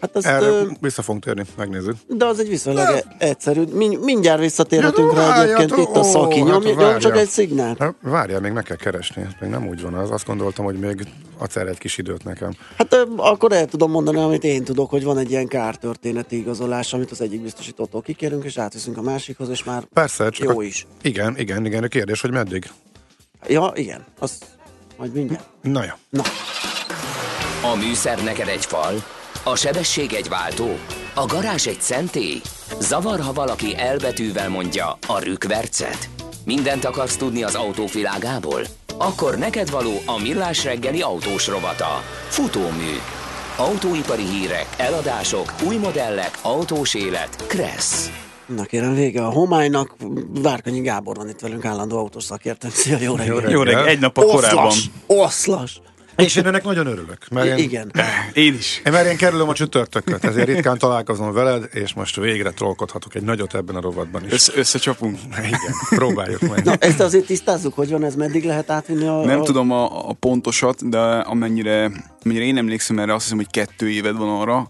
Hát 0.00 0.16
ezt, 0.16 0.26
Erre 0.26 0.46
ö, 0.46 0.62
vissza 0.80 1.02
fogunk 1.02 1.24
térni, 1.24 1.44
megnézzük. 1.56 1.96
de 2.08 2.24
az 2.24 2.38
egy 2.40 2.48
viszonylag 2.48 2.88
e- 2.88 3.04
egyszerű. 3.18 3.62
Mind, 3.72 4.04
mindjárt 4.04 4.40
visszatérhetünk 4.40 5.12
Ja, 5.12 5.18
rá 5.18 5.42
egyébként 5.42 5.76
itt 5.76 5.96
a 5.96 6.02
szaki. 6.02 6.38
hát 6.38 6.48
Nyom, 6.48 6.62
nyom 6.62 6.76
várja. 6.76 6.98
csak 6.98 7.16
egy 7.16 7.28
szignált. 7.28 7.78
Hát, 7.78 7.94
Várjál, 8.02 8.40
még 8.40 8.52
meg 8.52 8.64
kell 8.64 8.76
keresni, 8.76 9.26
még 9.40 9.50
nem 9.50 9.68
úgy 9.68 9.82
van 9.82 9.94
az. 9.94 10.10
Azt 10.10 10.26
gondoltam, 10.26 10.64
hogy 10.64 10.78
még 10.78 11.06
adsz 11.38 11.56
erre 11.56 11.68
egy 11.70 11.78
kis 11.78 11.98
időt 11.98 12.24
nekem. 12.24 12.50
Hát 12.78 12.92
ö, 12.94 13.02
akkor 13.16 13.52
el 13.52 13.66
tudom 13.66 13.90
mondani, 13.90 14.18
amit 14.20 14.44
én 14.44 14.64
tudok, 14.64 14.90
hogy 14.90 15.04
van 15.04 15.18
egy 15.18 15.30
ilyen 15.30 15.46
kártörténeti 15.46 16.36
igazolás, 16.38 16.92
amit 16.92 17.10
az 17.10 17.20
egyik 17.20 17.42
biztosítótól 17.42 18.02
kikérünk, 18.02 18.44
és 18.44 18.58
átviszünk 18.58 18.96
a 18.98 19.02
másikhoz, 19.02 19.48
és 19.48 19.64
már 19.64 19.82
Persze, 19.92 20.28
csak 20.30 20.48
jó 20.48 20.58
a... 20.58 20.62
is. 20.62 20.86
Igen, 21.02 21.38
igen, 21.38 21.66
igen, 21.66 21.82
a 21.82 21.88
kérdés, 21.88 22.20
hogy 22.20 22.30
meddig? 22.30 22.70
Ja, 23.48 23.72
igen, 23.74 24.04
az 24.18 24.38
majd 24.98 25.12
mindjárt. 25.12 25.44
Na 25.62 25.84
ja. 25.84 25.98
Na, 26.10 26.22
A 27.72 27.76
műszer 27.76 28.22
neked 28.24 28.48
egy 28.48 28.64
fal, 28.64 28.92
a 29.44 29.56
sebesség 29.56 30.12
egy 30.12 30.28
váltó, 30.28 30.78
a 31.14 31.26
garázs 31.26 31.66
egy 31.66 31.80
szentély. 31.80 32.40
Zavar, 32.80 33.20
ha 33.20 33.32
valaki 33.32 33.76
elbetűvel 33.76 34.48
mondja 34.48 34.98
a 35.06 35.18
rükvercet. 35.18 36.08
Mindent 36.44 36.84
akarsz 36.84 37.16
tudni 37.16 37.42
az 37.42 37.54
autóvilágából? 37.54 38.60
Akkor 38.98 39.38
neked 39.38 39.70
való 39.70 39.92
a 40.06 40.18
millás 40.22 40.64
reggeli 40.64 41.02
autós 41.02 41.46
rovata. 41.46 42.02
Futómű. 42.28 42.96
Autóipari 43.56 44.24
hírek, 44.24 44.66
eladások, 44.76 45.54
új 45.66 45.76
modellek, 45.76 46.38
autós 46.42 46.94
élet. 46.94 47.44
Kressz. 47.46 48.10
na 48.46 48.64
kérem, 48.64 48.94
vége 48.94 49.24
a 49.24 49.30
homálynak. 49.30 49.96
Várkanyi 50.42 50.80
Gábor 50.80 51.16
van 51.16 51.28
itt 51.28 51.40
velünk, 51.40 51.64
állandó 51.64 51.98
autószakértőnk. 51.98 52.72
Szia, 52.74 52.98
jó 53.00 53.16
reggelt! 53.16 53.50
Jó 53.50 53.62
reggel, 53.62 53.86
egy 53.86 53.98
nappal 53.98 54.24
korábban. 54.24 54.66
Oszlas! 54.66 54.90
Oszlas! 55.06 55.80
És 56.24 56.36
én 56.36 56.46
ennek 56.46 56.64
nagyon 56.64 56.86
örülök. 56.86 57.18
Mert 57.30 57.46
én, 57.46 57.64
Igen. 57.64 57.92
Én 58.32 58.54
is. 58.54 58.82
Én, 58.84 58.92
mert 58.92 59.06
én 59.06 59.16
kerülöm 59.16 59.48
a 59.48 59.54
csütörtököt, 59.54 60.24
ezért 60.24 60.46
ritkán 60.48 60.78
találkozom 60.78 61.32
veled, 61.32 61.68
és 61.72 61.94
most 61.94 62.16
végre 62.16 62.50
trollkodhatok 62.50 63.14
egy 63.14 63.22
nagyot 63.22 63.54
ebben 63.54 63.76
a 63.76 63.80
rovatban 63.80 64.24
is. 64.26 64.32
Össze, 64.32 64.52
összecsapunk? 64.56 65.18
Igen, 65.38 65.74
próbáljuk 65.88 66.40
meg. 66.40 66.64
Na, 66.64 66.74
ezt 66.74 67.00
azért 67.00 67.26
tisztázzuk, 67.26 67.74
hogy 67.74 67.90
van 67.90 68.04
ez, 68.04 68.14
meddig 68.14 68.44
lehet 68.44 68.70
átvinni 68.70 69.06
a... 69.06 69.24
Nem 69.24 69.40
a... 69.40 69.42
tudom 69.42 69.70
a, 69.70 70.08
a 70.08 70.12
pontosat, 70.12 70.88
de 70.88 70.98
amennyire, 71.00 71.90
amennyire 72.24 72.44
én 72.44 72.56
emlékszem 72.56 72.98
erre, 72.98 73.14
azt 73.14 73.22
hiszem, 73.22 73.38
hogy 73.38 73.50
kettő 73.50 73.90
éved 73.90 74.16
van 74.16 74.40
arra, 74.40 74.68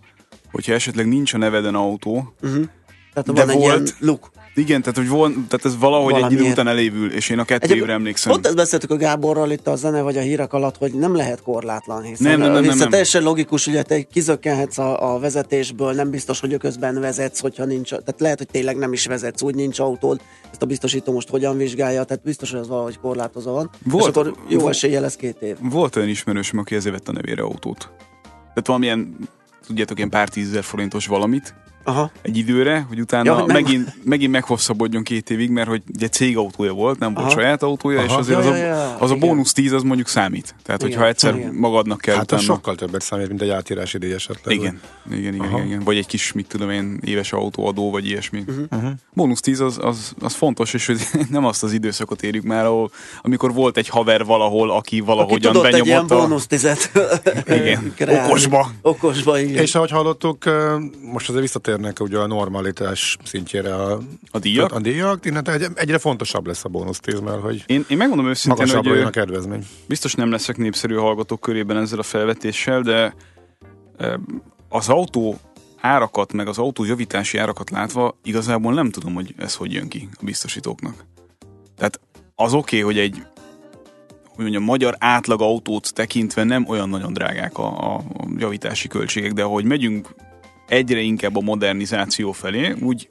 hogyha 0.52 0.72
esetleg 0.72 1.08
nincs 1.08 1.34
a 1.34 1.38
neveden 1.38 1.74
autó, 1.74 2.34
Uh-huh. 2.42 2.64
Tehát 3.12 3.32
De 3.32 3.44
van 3.44 3.50
egy 3.50 3.56
volt. 3.56 3.80
ilyen 3.82 3.94
luk. 3.98 4.30
Igen, 4.54 4.80
tehát, 4.80 4.96
hogy 4.96 5.08
von, 5.08 5.32
tehát 5.32 5.64
ez 5.64 5.78
valahogy 5.78 6.12
egy 6.12 6.18
idő 6.18 6.26
Valamiért. 6.26 6.52
után 6.52 6.68
elévül, 6.68 7.12
és 7.12 7.28
én 7.28 7.38
a 7.38 7.44
kettő 7.44 7.74
évre 7.74 7.92
emlékszem. 7.92 8.32
Pont 8.32 8.46
ezt 8.46 8.56
beszéltük 8.56 8.90
a 8.90 8.96
Gáborral 8.96 9.50
itt 9.50 9.66
a 9.66 9.76
zene 9.76 10.00
vagy 10.02 10.16
a 10.16 10.20
hírek 10.20 10.52
alatt, 10.52 10.76
hogy 10.76 10.92
nem 10.92 11.14
lehet 11.16 11.42
korlátlan, 11.42 12.02
hiszen, 12.02 12.30
Nem, 12.30 12.40
nem, 12.40 12.48
nem, 12.52 12.56
hiszen 12.56 12.68
nem, 12.68 12.78
nem. 12.78 12.88
teljesen 12.88 13.22
logikus, 13.22 13.66
ugye 13.66 13.82
te 13.82 14.02
kizökkenhetsz 14.02 14.78
a, 14.78 15.14
a 15.14 15.18
vezetésből, 15.18 15.92
nem 15.92 16.10
biztos, 16.10 16.40
hogy 16.40 16.56
közben 16.56 17.00
vezetsz, 17.00 17.40
hogyha 17.40 17.64
nincs, 17.64 17.88
tehát 17.88 18.14
lehet, 18.20 18.38
hogy 18.38 18.46
tényleg 18.46 18.76
nem 18.76 18.92
is 18.92 19.06
vezetsz, 19.06 19.42
úgy 19.42 19.54
nincs 19.54 19.78
autód, 19.78 20.20
ezt 20.50 20.62
a 20.62 20.66
biztosító 20.66 21.12
most 21.12 21.28
hogyan 21.28 21.56
vizsgálja, 21.56 22.04
tehát 22.04 22.22
biztos, 22.22 22.50
hogy 22.50 22.60
az 22.60 22.68
valahogy 22.68 22.98
korlátozva 22.98 23.52
van. 23.52 23.70
Volt- 23.84 24.02
és 24.04 24.08
akkor 24.10 24.34
jó 24.48 24.58
volt- 24.58 24.74
eséllyel 24.74 25.00
lesz 25.00 25.16
két 25.16 25.36
év. 25.42 25.56
Volt 25.60 25.96
olyan 25.96 26.08
ismerősöm, 26.08 26.58
aki 26.58 26.74
ezért 26.74 26.94
vett 26.94 27.08
a 27.08 27.12
nevére 27.12 27.42
autót. 27.42 27.90
Tehát 28.22 28.66
valamilyen, 28.66 29.16
tudjátok, 29.66 29.96
ilyen 29.96 30.10
pár 30.10 30.28
tízezer 30.28 30.62
forintos 30.62 31.06
valamit, 31.06 31.54
Aha. 31.84 32.10
egy 32.22 32.36
időre, 32.36 32.84
hogy 32.88 33.00
utána 33.00 33.30
Ja, 33.30 33.36
nem- 33.36 33.46
megint, 33.46 33.94
megint 34.04 34.32
meghosszabbodjon 34.32 35.02
két 35.02 35.30
évig, 35.30 35.50
mert 35.50 35.68
hogy 35.68 35.82
ugye 35.94 36.08
cégautója 36.08 36.72
volt, 36.72 36.98
nem 36.98 37.14
volt 37.14 37.26
Aha. 37.26 37.40
saját 37.40 37.62
autója, 37.62 37.98
Aha. 37.98 38.06
és 38.06 38.14
azért 38.14 38.44
Ja, 38.44 38.50
az, 38.50 38.58
ja, 38.58 38.74
a, 38.74 38.96
az 39.00 39.10
a 39.10 39.14
igen. 39.14 39.28
bónusz 39.28 39.52
10 39.52 39.72
az 39.72 39.82
mondjuk 39.82 40.08
számít. 40.08 40.54
Tehát, 40.62 40.82
Igen, 40.82 40.92
hogyha 40.92 41.08
egyszer 41.08 41.34
igen. 41.34 41.54
magadnak 41.54 42.00
kell 42.00 42.14
Hát 42.16 42.32
az 42.32 42.42
utána... 42.42 42.54
sokkal 42.56 42.74
többet 42.74 43.00
számít, 43.02 43.28
mint 43.28 43.42
egy 43.42 43.48
átírási 43.48 43.98
díj 43.98 44.12
esetleg. 44.12 44.54
Igen, 44.56 44.80
igen, 45.10 45.34
igen, 45.34 45.34
igen, 45.34 45.66
igen. 45.66 45.82
Vagy 45.84 45.96
egy 45.96 46.06
kis, 46.06 46.32
mit 46.32 46.46
tudom 46.46 46.70
én, 46.70 46.98
éves 47.04 47.32
autóadó, 47.32 47.90
vagy 47.90 48.06
ilyesmi. 48.08 48.44
Uh-huh. 48.70 48.90
Bónusz 49.12 49.40
10 49.40 49.60
az, 49.60 49.78
az, 49.82 50.12
az, 50.20 50.34
fontos, 50.34 50.74
és 50.74 50.86
hogy 50.86 51.00
nem 51.30 51.44
azt 51.44 51.62
az 51.62 51.72
időszakot 51.72 52.22
érjük 52.22 52.44
már, 52.44 52.64
ahol, 52.64 52.90
amikor 53.22 53.52
volt 53.52 53.76
egy 53.76 53.88
haver 53.88 54.24
valahol, 54.24 54.70
aki 54.70 54.78
Aki 54.90 55.00
valahogyan 55.00 55.66
egy 55.66 55.72
ilyen 55.86 56.06
benyomott 56.06 56.10
a... 56.10 56.16
bónusz 56.28 56.46
tizet 56.46 56.90
Igen, 57.46 57.92
kreálni. 57.96 58.28
okosba. 58.28 58.70
Okosba, 58.82 59.38
igen. 59.38 59.62
És 59.62 59.74
ahogy 59.74 59.90
hallottuk, 59.90 60.44
most 61.12 61.28
azért 61.28 61.44
visszatérnek 61.76 62.00
ugye 62.00 62.18
a 62.18 62.26
normalitás 62.26 63.16
szintjére 63.24 63.74
a, 63.74 63.98
A 64.30 64.38
díjak? 64.38 64.72
A 64.72 64.80
díjak, 64.80 65.26
egy, 65.26 65.66
egyre 65.74 65.98
fontosabb 65.98 66.46
lesz 66.46 66.64
a 66.64 66.68
bónusz 66.68 67.00
10, 67.00 67.20
mert 67.20 67.40
hogy 67.40 67.64
Én, 67.66 67.84
én 67.88 67.96
megmondom 67.96 68.26
őszintén, 68.26 68.68
hogy 68.82 68.98
a 68.98 69.10
kedvezmény. 69.10 69.66
biztos 69.86 70.14
nem 70.14 70.30
leszek 70.30 70.56
népszerű 70.56 70.94
hallgatók 70.94 71.40
körében 71.40 71.76
ezzel 71.76 71.98
a 71.98 72.02
felvetéssel, 72.02 72.80
de 72.80 73.14
az 74.68 74.88
autó 74.88 75.38
árakat, 75.80 76.32
meg 76.32 76.48
az 76.48 76.58
autó 76.58 76.84
javítási 76.84 77.38
árakat 77.38 77.70
látva 77.70 78.18
igazából 78.22 78.74
nem 78.74 78.90
tudom, 78.90 79.14
hogy 79.14 79.34
ez 79.38 79.54
hogy 79.54 79.72
jön 79.72 79.88
ki 79.88 80.08
a 80.12 80.24
biztosítóknak. 80.24 81.04
Tehát 81.76 82.00
az 82.34 82.54
oké, 82.54 82.82
okay, 82.82 82.92
hogy 82.92 82.98
egy 82.98 83.22
hogy 84.24 84.50
mondjam, 84.50 84.62
magyar 84.64 84.96
átlag 84.98 85.40
autót 85.40 85.94
tekintve 85.94 86.44
nem 86.44 86.64
olyan 86.68 86.88
nagyon 86.88 87.12
drágák 87.12 87.58
a, 87.58 87.94
a 87.94 88.02
javítási 88.36 88.88
költségek, 88.88 89.32
de 89.32 89.42
ahogy 89.42 89.64
megyünk 89.64 90.14
egyre 90.70 91.00
inkább 91.00 91.36
a 91.36 91.40
modernizáció 91.40 92.32
felé, 92.32 92.74
úgy 92.80 93.08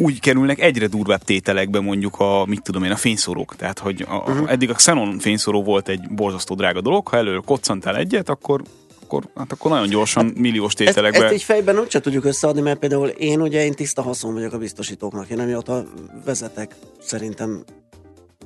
úgy 0.00 0.20
kerülnek 0.20 0.60
egyre 0.60 0.86
durvább 0.86 1.22
tételekbe 1.22 1.80
mondjuk 1.80 2.20
a, 2.20 2.44
mit 2.46 2.62
tudom 2.62 2.84
én, 2.84 2.90
a 2.90 2.96
fényszórók. 2.96 3.56
Tehát, 3.56 3.78
hogy 3.78 4.04
a, 4.08 4.16
uh-huh. 4.16 4.50
eddig 4.50 4.70
a 4.70 4.74
Xenon 4.74 5.18
fényszóró 5.18 5.62
volt 5.62 5.88
egy 5.88 6.08
borzasztó 6.10 6.54
drága 6.54 6.80
dolog, 6.80 7.08
ha 7.08 7.16
előre 7.16 7.40
koccantál 7.44 7.96
egyet, 7.96 8.28
akkor, 8.28 8.62
akkor, 9.02 9.24
hát 9.34 9.52
akkor 9.52 9.70
nagyon 9.70 9.88
gyorsan 9.88 10.24
hát 10.24 10.38
milliós 10.38 10.72
Ezt, 10.72 10.76
tételekbe. 10.76 11.24
ezt 11.24 11.34
így 11.34 11.42
fejben 11.42 11.78
úgyse 11.78 12.00
tudjuk 12.00 12.24
összeadni, 12.24 12.60
mert 12.60 12.78
például 12.78 13.08
én 13.08 13.40
ugye 13.40 13.64
én 13.64 13.72
tiszta 13.72 14.02
haszon 14.02 14.34
vagyok 14.34 14.52
a 14.52 14.58
biztosítóknak. 14.58 15.28
Én 15.28 15.38
amióta 15.38 15.84
vezetek, 16.24 16.74
szerintem 17.00 17.64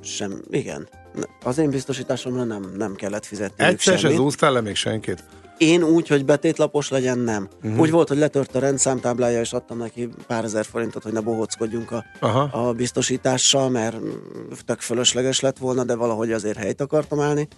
sem, 0.03 0.43
igen. 0.51 0.89
Az 1.45 1.59
én 1.59 1.71
biztosításomra 1.71 2.45
nem, 2.45 2.73
nem 2.77 2.95
kellett 2.95 3.27
fizetni 3.27 3.65
Egyszer 3.65 3.99
se 3.99 4.11
zúztál 4.11 4.53
le 4.53 4.61
még 4.61 4.75
senkit? 4.75 5.25
Én 5.59 5.83
úgy, 5.83 6.09
hogy 6.09 6.25
betétlapos 6.25 6.89
legyen, 6.89 7.19
nem. 7.19 7.49
Uh-huh. 7.63 7.81
Úgy 7.81 7.91
volt, 7.91 8.09
hogy 8.09 8.19
letört 8.19 8.55
a 8.55 8.59
rendszámtáblája, 8.59 9.41
és 9.41 9.53
adtam 9.53 9.79
neki 9.79 10.09
pár 10.27 10.45
ezer 10.45 10.65
forintot, 10.65 11.03
hogy 11.03 11.13
ne 11.13 11.21
bohóckodjunk 11.21 11.91
a, 11.91 12.05
Aha. 12.21 12.41
a 12.41 12.73
biztosítással, 12.73 13.71
mert 13.71 13.97
tök 14.65 14.81
fölösleges 14.81 15.41
lett 15.41 15.59
volna, 15.59 15.85
de 15.85 15.95
valahogy 15.95 16.33
azért 16.33 16.59
helyt 16.59 16.81
akartam 16.81 17.21
állni. 17.21 17.49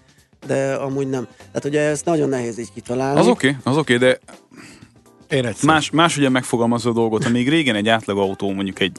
De 0.46 0.74
amúgy 0.74 1.08
nem. 1.08 1.26
Tehát 1.36 1.64
ugye 1.64 1.80
ezt 1.80 2.04
nagyon 2.04 2.28
nehéz 2.28 2.58
így 2.58 2.72
kitalálni. 2.74 3.20
Az 3.20 3.26
oké, 3.26 3.48
okay, 3.48 3.60
az 3.72 3.76
oké, 3.76 3.94
okay, 3.94 4.08
de 4.08 4.18
Én 5.36 5.46
egyszer. 5.46 5.64
más, 5.64 5.90
más 5.90 6.16
ugye 6.16 6.28
megfogalmazza 6.28 6.90
a 6.90 6.92
dolgot. 6.92 7.24
Amíg 7.24 7.48
régen 7.48 7.74
egy 7.74 7.88
átlag 7.88 8.18
autó, 8.18 8.52
mondjuk 8.52 8.80
egy 8.80 8.98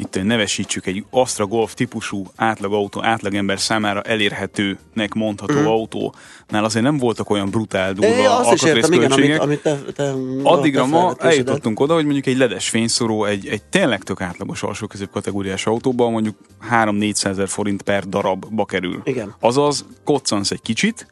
itt 0.00 0.22
nevesítsük 0.22 0.86
egy 0.86 1.04
Astra 1.10 1.46
Golf 1.46 1.74
típusú 1.74 2.26
átlag 2.36 2.72
autó, 2.72 3.02
átlagember 3.02 3.60
számára 3.60 4.02
elérhetőnek 4.02 5.14
mondható 5.14 5.60
mm. 5.60 5.66
autónál 5.66 6.64
azért 6.64 6.84
nem 6.84 6.96
voltak 6.96 7.30
olyan 7.30 7.50
brutál 7.50 7.92
durva 7.92 8.16
É, 8.16 8.24
azt 8.24 8.52
is 8.52 8.62
értem, 8.62 8.92
igen, 8.92 9.10
amit, 9.10 9.38
amit 9.38 9.62
te, 9.62 9.78
te 9.94 10.12
Addigra 10.42 10.86
ma 10.86 11.14
eljutottunk 11.18 11.80
oda, 11.80 11.94
hogy 11.94 12.04
mondjuk 12.04 12.26
egy 12.26 12.36
ledes 12.36 12.68
fényszóró 12.68 13.24
egy, 13.24 13.46
egy 13.46 13.62
tényleg 13.62 14.02
tök 14.02 14.20
átlagos 14.20 14.62
alsó 14.62 14.88
kategóriás 15.12 15.66
autóban 15.66 16.12
mondjuk 16.12 16.36
3-400 16.70 17.24
ezer 17.24 17.48
forint 17.48 17.82
per 17.82 18.06
darabba 18.06 18.64
kerül. 18.64 19.00
Igen. 19.04 19.34
Azaz 19.40 19.84
koccansz 20.04 20.50
egy 20.50 20.62
kicsit, 20.62 21.06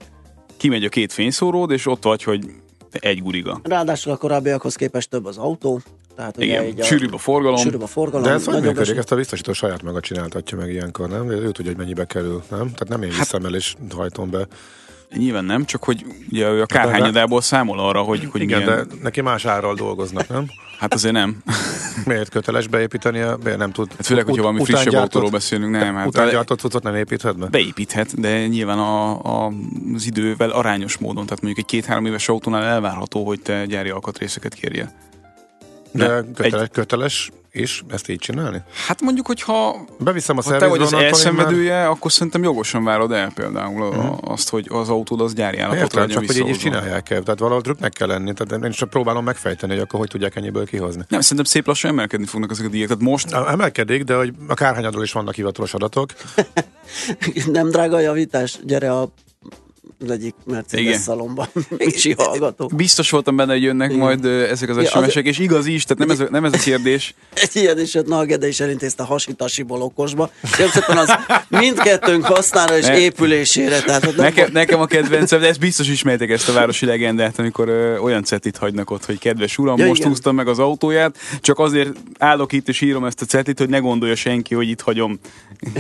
kimegy 0.57 0.85
a 0.85 0.89
két 0.89 1.13
fényszóród, 1.13 1.71
és 1.71 1.87
ott 1.87 2.03
vagy, 2.03 2.23
hogy 2.23 2.45
egy 2.91 3.23
guriga. 3.23 3.61
Ráadásul 3.63 4.13
a 4.13 4.17
korábbiakhoz 4.17 4.75
képest 4.75 5.11
több 5.11 5.25
az 5.25 5.37
autó. 5.37 5.81
Tehát 6.19 6.37
ugye 6.37 6.47
Igen, 6.47 6.65
így 6.65 6.81
a, 6.81 6.85
sűrűbb 6.85 7.15
a 7.15 7.19
forgalom. 7.19 7.57
Sűrűbb 7.57 7.83
a 7.83 7.87
forgalom. 7.87 8.27
De 8.27 8.33
ez 8.33 8.45
hogy 8.45 8.63
működik? 8.63 8.97
Ezt 8.97 9.13
a 9.13 9.17
biztosító 9.17 9.53
saját 9.53 9.83
maga 9.83 10.01
csináltatja 10.01 10.59
meg 10.59 10.71
ilyenkor, 10.71 11.09
nem? 11.09 11.31
Ő 11.31 11.51
tudja, 11.51 11.71
hogy 11.71 11.77
mennyibe 11.77 12.05
kerül, 12.05 12.43
nem? 12.51 12.59
Tehát 12.59 12.89
nem 12.89 13.03
én 13.03 13.11
Hát- 13.11 13.19
viszem 13.19 13.45
el 13.45 13.55
és 13.55 13.75
hajtom 13.97 14.31
be. 14.31 14.47
Nyilván 15.17 15.45
nem, 15.45 15.65
csak 15.65 15.85
hogy 15.85 16.05
ugye 16.31 16.51
ő 16.51 16.63
a 16.63 16.67
kárhányadából 16.67 17.41
számol 17.41 17.79
arra, 17.79 18.01
hogy, 18.01 18.29
hogy 18.31 18.41
Igen, 18.41 18.63
milyen... 18.63 18.87
de 18.89 18.95
neki 19.03 19.21
más 19.21 19.45
árral 19.45 19.75
dolgoznak, 19.75 20.29
nem? 20.29 20.47
Hát 20.79 20.95
azért 20.95 21.15
nem. 21.15 21.43
Miért 22.05 22.29
köteles 22.29 22.67
beépíteni? 22.67 23.21
A, 23.21 23.39
miért 23.45 23.59
nem 23.59 23.73
tud? 23.73 23.91
Hát 23.97 24.07
főleg, 24.07 24.25
hogyha 24.25 24.43
valami 24.43 24.65
frissebb 24.65 24.93
autóról 24.93 25.31
beszélünk, 25.31 25.71
nem. 25.71 25.95
Hát 25.95 26.07
Utángyártott 26.07 26.59
cuccot 26.59 26.83
nem 26.83 26.95
építhet 26.95 27.39
be? 27.39 27.47
beépíthet, 27.47 28.21
de 28.21 28.47
nyilván 28.47 28.79
a, 28.79 29.11
a, 29.23 29.53
az 29.95 30.07
idővel 30.07 30.51
arányos 30.51 30.99
módon. 30.99 31.25
Tehát 31.25 31.43
mondjuk 31.43 31.67
egy 31.67 31.71
két-három 31.71 32.07
éves 32.07 32.29
autónál 32.29 32.63
elvárható, 32.63 33.25
hogy 33.25 33.41
te 33.41 33.67
gyári 33.67 33.89
alkatrészeket 33.89 34.55
kérjél. 34.55 34.93
De 35.93 36.07
Nem, 36.07 36.33
köteles, 36.33 36.69
köteles 36.73 37.31
is 37.53 37.85
ezt 37.89 38.09
így 38.09 38.19
csinálni? 38.19 38.63
Hát 38.87 39.01
mondjuk, 39.01 39.27
hogyha 39.27 39.85
Beviszem 39.99 40.39
a 40.39 40.43
ha 40.43 40.57
te 40.57 40.67
vagy 40.67 40.81
az 40.81 40.93
én 40.93 40.99
már- 40.99 41.07
elszenvedője, 41.07 41.89
akkor 41.89 42.13
szerintem 42.13 42.43
jogosan 42.43 42.85
várod 42.85 43.13
el 43.13 43.33
például 43.35 43.83
a, 43.83 44.19
azt, 44.21 44.49
hogy 44.49 44.67
az 44.71 44.89
autód 44.89 45.21
az 45.21 45.35
gyári 45.35 45.59
állapotra 45.59 45.85
Értem, 45.85 46.01
legyen 46.01 46.17
csak 46.17 46.37
hogy 46.37 46.47
így 46.47 46.55
is 46.55 46.57
csinálják 46.57 47.11
el. 47.11 47.23
Tehát 47.23 47.39
valahol 47.39 47.63
trükknek 47.63 47.93
kell 47.93 48.07
lenni. 48.09 48.33
Tehát 48.33 48.65
én 48.65 48.71
csak 48.71 48.91
próbálom 48.91 49.25
megfejteni, 49.25 49.73
hogy 49.73 49.83
akkor 49.83 49.99
hogy 49.99 50.09
tudják 50.09 50.37
ennyiből 50.37 50.67
kihozni. 50.67 51.03
Nem, 51.09 51.21
szerintem 51.21 51.47
szép 51.47 51.67
lassan 51.67 51.91
emelkedni 51.91 52.27
fognak 52.27 52.51
ezek 52.51 52.67
a 52.67 52.69
díjak. 52.69 52.89
Tehát 52.89 53.03
most 53.03 53.33
Emelkedik, 53.33 54.05
de 54.05 54.15
hogy 54.15 54.35
a 54.49 54.55
kárhányadról 54.55 55.03
is 55.03 55.13
vannak 55.13 55.35
hivatalos 55.35 55.75
adatok. 55.75 56.11
Nem 57.47 57.71
drága 57.71 57.97
a 57.97 58.01
javítás? 58.01 58.59
Gyere 58.65 58.93
a 58.93 59.09
az 60.05 60.11
egyik 60.11 60.35
Mercedes 60.45 60.85
Igen. 60.85 60.99
szalomba. 60.99 61.49
Micsi 61.79 62.15
hallgató. 62.19 62.71
biztos 62.77 63.11
voltam 63.11 63.37
benne, 63.37 63.53
hogy 63.53 63.63
jönnek 63.63 63.89
Igen. 63.91 64.03
majd 64.03 64.25
ezek 64.25 64.69
az 64.69 64.77
Ja, 64.77 64.83
az- 64.83 64.89
SMS-ek, 64.91 65.27
és 65.27 65.39
igaz 65.39 65.67
is, 65.67 65.85
tehát 65.85 65.99
nem 66.07 66.11
ez, 66.11 66.21
a- 66.21 66.31
nem 66.31 66.45
ez 66.45 66.53
a 66.53 66.59
kérdés. 66.59 67.15
Egy 67.43 67.51
ilyen 67.57 67.81
is 67.81 67.95
jött, 67.95 68.07
na 68.07 68.19
a 68.19 68.25
Gede 68.25 68.49
is 68.49 68.61
elintézte 68.61 69.03
hasitasiból 69.03 69.83
okosba. 69.83 70.31
Kérem 70.57 70.71
szépen 70.73 70.97
az 70.99 71.13
mindkettőnk 71.49 72.25
hasznára 72.25 72.77
és 72.77 72.85
Ne- 72.87 72.99
épülésére. 72.99 73.81
Tehát 73.81 74.17
Nekem, 74.17 74.49
nekem 74.53 74.81
a 74.81 74.87
kedvencem, 74.87 75.41
de 75.41 75.47
ezt 75.49 75.61
biztos 75.61 75.89
ismertek 75.89 76.31
ezt 76.31 76.49
a 76.49 76.53
városi 76.53 76.87
legendát, 76.87 77.39
amikor 77.39 77.69
ö, 77.69 77.97
olyan 77.99 78.25
cetit 78.25 78.57
hagynak 78.57 78.91
ott, 78.91 79.05
hogy 79.05 79.19
kedves 79.19 79.59
uram, 79.59 79.79
Ja, 79.79 79.87
most 79.87 79.99
igen. 79.99 80.11
húztam 80.13 80.35
meg 80.35 80.49
az 80.49 80.59
autóját, 80.59 81.17
csak 81.41 81.59
azért 81.59 81.91
állok 82.19 82.53
itt 82.53 82.69
és 82.69 82.81
írom 82.81 83.05
ezt 83.05 83.23
a 83.23 83.25
cetit, 83.25 83.59
hogy 83.59 83.69
ne 83.69 83.79
gondolja 83.79 84.15
senki, 84.15 84.55
hogy 84.55 84.69
itt 84.69 84.81
hagyom. 84.81 85.19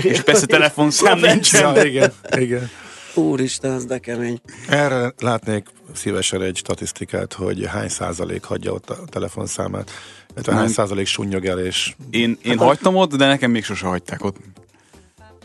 És 0.02 0.20
persze 0.20 0.46
telefonszám 0.46 1.18
nincsen. 1.18 1.74
Ja, 1.74 1.84
igen, 1.84 2.12
igen. 2.38 2.70
Úristen, 3.18 3.72
ez 3.72 3.84
de 3.84 3.98
kemény. 3.98 4.40
Erre 4.68 5.12
látnék 5.18 5.66
szívesen 5.92 6.42
egy 6.42 6.56
statisztikát, 6.56 7.32
hogy 7.32 7.66
hány 7.66 7.88
százalék 7.88 8.44
hagyja 8.44 8.72
ott 8.72 8.90
a 8.90 8.98
telefonszámát, 9.06 9.90
illetve 10.32 10.52
hány 10.52 10.62
Nem. 10.62 10.72
százalék 10.72 11.06
sunnyog 11.06 11.44
el, 11.46 11.58
és 11.58 11.94
Én, 12.10 12.38
én 12.42 12.58
hagytam 12.58 12.96
ott, 12.96 13.14
de 13.16 13.26
nekem 13.26 13.50
még 13.50 13.64
sose 13.64 13.86
hagyták 13.86 14.24
ott. 14.24 14.36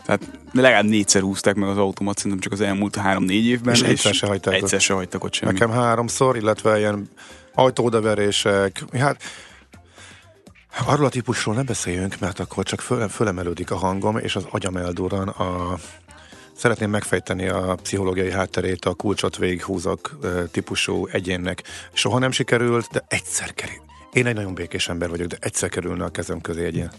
Tehát 0.04 0.30
legalább 0.52 0.84
négyszer 0.84 1.22
húzták 1.22 1.54
meg 1.54 1.68
az 1.68 1.76
automat, 1.78 2.16
szerintem 2.16 2.40
csak 2.40 2.52
az 2.52 2.60
elmúlt 2.60 2.96
három-négy 2.96 3.46
évben. 3.46 3.74
És 3.74 3.82
egyszer 3.82 4.14
se 4.14 4.26
hagyták 4.26 4.54
Egyszer 4.54 4.74
ott. 4.74 4.80
se 4.84 4.92
hagytak 4.94 5.24
ott 5.24 5.32
semmi. 5.34 5.52
nekem 5.52 5.70
háromszor, 5.70 6.36
illetve 6.36 6.78
ilyen 6.78 7.08
ajtóodaverések, 7.54 8.84
hát 8.98 9.22
arról 10.86 11.06
a 11.06 11.08
típusról 11.08 11.54
nem 11.54 11.64
beszéljünk, 11.64 12.18
mert 12.18 12.40
akkor 12.40 12.64
csak 12.64 12.80
föl, 12.80 13.08
fölemelődik 13.08 13.70
a 13.70 13.76
hangom, 13.76 14.16
és 14.18 14.36
az 14.36 14.46
agyam 14.50 14.76
eldurran 14.76 15.28
a 15.28 15.78
Szeretném 16.56 16.90
megfejteni 16.90 17.48
a 17.48 17.74
pszichológiai 17.82 18.30
hátterét 18.30 18.84
a 18.84 18.94
kulcsot 18.94 19.36
végighúzok 19.36 20.18
ö, 20.20 20.42
típusú 20.50 21.06
egyénnek. 21.06 21.62
Soha 21.92 22.18
nem 22.18 22.30
sikerült, 22.30 22.88
de 22.92 23.04
egyszer 23.08 23.54
kerül. 23.54 23.82
Én 24.12 24.26
egy 24.26 24.34
nagyon 24.34 24.54
békés 24.54 24.88
ember 24.88 25.08
vagyok, 25.08 25.26
de 25.26 25.36
egyszer 25.40 25.68
kerülne 25.68 26.04
a 26.04 26.08
kezem 26.10 26.40
közé 26.40 26.64
egy 26.64 26.74
ilyen. 26.74 26.92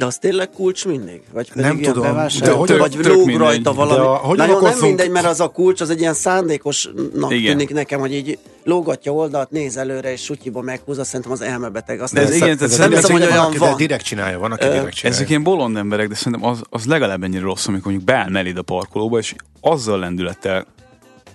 De 0.00 0.06
az 0.06 0.18
tényleg 0.18 0.50
kulcs 0.50 0.86
mindig? 0.86 1.20
Vagy 1.32 1.48
pedig 1.48 1.64
Nem 1.64 1.78
ilyen 1.78 1.92
tudom, 1.92 2.16
de 2.40 2.50
hogy- 2.50 2.78
vagy 2.78 2.90
tök 2.90 3.06
lóg 3.06 3.16
mindegy. 3.16 3.36
rajta 3.36 3.72
valami. 3.72 3.98
De 3.98 4.06
a- 4.06 4.26
Nagyon 4.26 4.46
nem 4.46 4.56
okozunk- 4.56 4.80
mindegy, 4.82 5.10
mert 5.10 5.26
az 5.26 5.40
a 5.40 5.48
kulcs, 5.48 5.80
az 5.80 5.90
egy 5.90 6.00
ilyen 6.00 6.14
szándékosnak 6.14 7.32
Igen. 7.32 7.50
tűnik 7.50 7.72
nekem, 7.72 8.00
hogy 8.00 8.14
így 8.14 8.38
lógatja 8.64 9.12
oldalt, 9.12 9.50
néz 9.50 9.76
előre, 9.76 10.12
és 10.12 10.22
sutyiba 10.22 10.60
meghúzza, 10.60 11.04
szerintem 11.04 11.30
az 11.32 11.40
elmebeteg. 11.40 12.00
Azt 12.00 12.14
De 12.14 12.20
ez 12.20 12.28
nem- 12.28 12.36
igen, 12.36 12.56
tehát 12.56 12.78
nem 12.78 12.90
hiszem, 12.90 13.12
hogy 13.12 13.22
olyan 13.22 13.54
van. 13.58 13.76
direkt 13.76 14.04
csinálja, 14.04 14.38
van, 14.38 14.52
aki 14.52 14.64
direkt 14.64 14.94
csinálja. 14.94 15.16
Ezek 15.16 15.28
ilyen 15.28 15.42
bolond 15.42 15.76
emberek, 15.76 16.08
de 16.08 16.14
szerintem 16.14 16.48
az, 16.48 16.62
az 16.70 16.86
legalább 16.86 17.22
ennyire 17.22 17.42
rossz, 17.42 17.66
amikor 17.66 17.92
mondjuk 17.92 18.04
beáll 18.06 18.56
a 18.56 18.62
parkolóba, 18.62 19.18
és 19.18 19.34
azzal 19.60 19.98
lendülettel 19.98 20.66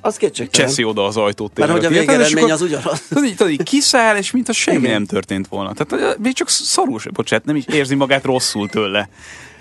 Az 0.06 0.18
kétségtelen. 0.18 0.68
cseszi 0.68 0.84
oda 0.84 1.06
az 1.06 1.18
ajtót. 1.18 1.58
Mert 1.58 1.72
tényleg 1.72 1.90
hogy 1.92 1.98
a 1.98 2.00
végeredmény 2.00 2.52
az 2.52 2.62
ugyanaz. 2.62 3.02
Tudod, 3.10 3.26
így, 3.26 3.36
tudod, 3.36 3.52
így 3.52 3.64
kiszáll, 3.64 4.18
és 4.18 4.32
mint 4.32 4.50
a 4.50 4.54
semmi 4.54 4.78
Igen. 4.78 4.92
nem 4.92 5.06
történt 5.06 5.48
volna. 5.48 5.74
Tehát 5.74 6.18
még 6.18 6.34
csak 6.34 6.50
szarul 6.50 7.00
bocsánat, 7.14 7.46
nem 7.46 7.56
is 7.56 7.64
érzi 7.68 7.96
magát 7.96 8.24
rosszul 8.24 8.70
tőle. 8.70 9.10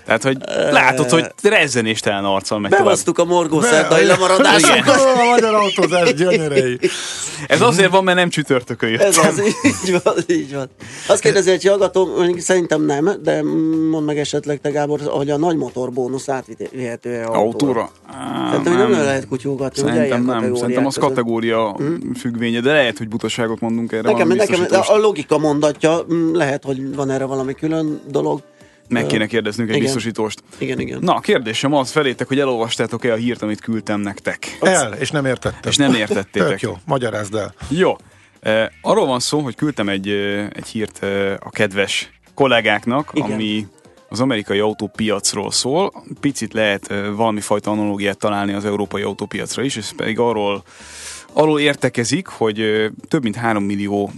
Tehát, 0.05 0.23
hogy 0.23 0.37
látod, 0.71 1.09
hogy 1.09 1.25
rezzenéstelen 1.43 2.25
arccal 2.25 2.59
megy 2.59 2.69
tovább. 2.69 2.85
Bevasztuk 2.85 3.19
a 3.19 3.25
morgó 3.25 3.61
szerdai 3.61 4.05
lemaradásunkat. 4.05 4.95
a 4.95 5.23
magyar 5.29 5.53
autózás 5.53 6.13
gyönyörei. 6.13 6.79
Ez 7.47 7.61
azért 7.61 7.91
van, 7.91 8.03
mert 8.03 8.17
nem 8.17 8.29
csütörtökön 8.29 8.89
jöttem. 8.89 9.07
Ez 9.07 9.17
az, 9.17 9.41
így 9.63 9.99
van, 10.03 10.15
így 10.27 10.53
van. 10.53 10.69
Azt 11.07 11.21
kérdezi 11.21 11.51
egy 11.51 11.63
hallgató, 11.67 12.07
szerintem 12.37 12.81
nem, 12.81 13.11
de 13.23 13.43
mondd 13.91 14.05
meg 14.05 14.17
esetleg 14.17 14.59
te 14.61 14.69
Gábor, 14.69 14.99
hogy 15.05 15.29
a 15.29 15.37
nagy 15.37 15.55
motorbónusz 15.55 16.29
átvihető-e 16.29 17.25
autóra? 17.25 17.39
Autóra? 17.39 17.91
Szerintem 18.49 18.77
hogy 18.77 18.91
nem 18.91 19.03
lehet 19.03 19.27
kutyúgatni, 19.27 19.81
ugye, 19.81 19.91
Szerintem 19.91 20.23
ilyen 20.23 20.41
nem. 20.41 20.55
Szerintem 20.55 20.85
az 20.85 20.95
között. 20.95 21.09
kategória 21.09 21.77
függvénye, 22.19 22.59
de 22.59 22.71
lehet, 22.71 22.97
hogy 22.97 23.07
butaságot 23.07 23.59
mondunk 23.59 23.91
erre. 23.91 24.11
Nekem, 24.11 24.27
nekem 24.27 24.65
a 24.87 24.97
logika 24.97 25.37
mondatja, 25.37 26.05
mm, 26.13 26.33
lehet, 26.33 26.63
hogy 26.63 26.95
van 26.95 27.09
erre 27.09 27.25
valami 27.25 27.53
külön 27.53 28.01
dolog. 28.07 28.41
Meg 28.87 29.05
kéne 29.05 29.25
kérdeznünk 29.25 29.69
egy 29.69 29.75
Igen. 29.75 29.85
biztosítóst. 29.85 30.43
Igen, 30.57 30.79
igen. 30.79 30.99
Na, 31.01 31.15
a 31.15 31.19
kérdésem 31.19 31.73
az 31.73 31.91
felétek, 31.91 32.27
hogy 32.27 32.39
elolvastátok-e 32.39 33.11
a 33.13 33.15
hírt, 33.15 33.41
amit 33.41 33.61
küldtem 33.61 33.99
nektek. 33.99 34.57
El, 34.61 34.93
és 34.93 35.11
nem 35.11 35.25
értettem. 35.25 35.71
És 35.71 35.77
nem 35.77 35.93
értettétek. 35.93 36.49
Tök 36.49 36.61
jó, 36.61 36.77
magyarázd 36.85 37.35
el. 37.35 37.53
Jó. 37.69 37.95
Arról 38.81 39.05
van 39.05 39.19
szó, 39.19 39.39
hogy 39.39 39.55
küldtem 39.55 39.89
egy, 39.89 40.09
egy 40.53 40.67
hírt 40.67 41.05
a 41.39 41.49
kedves 41.49 42.09
kollégáknak, 42.33 43.11
Igen. 43.13 43.31
ami 43.31 43.67
az 44.09 44.19
amerikai 44.19 44.59
autópiacról 44.59 45.51
szól. 45.51 46.03
Picit 46.19 46.53
lehet 46.53 46.91
eh, 46.91 47.13
valami 47.15 47.41
fajta 47.41 47.71
analógiát 47.71 48.17
találni 48.17 48.53
az 48.53 48.65
európai 48.65 49.01
autópiacra 49.01 49.63
is, 49.63 49.77
ez 49.77 49.95
pedig 49.95 50.19
arról, 50.19 50.63
arról 51.33 51.59
értekezik, 51.59 52.27
hogy 52.27 52.89
több 53.07 53.23
mint 53.23 53.35
3 53.35 53.63
millió 53.63 54.11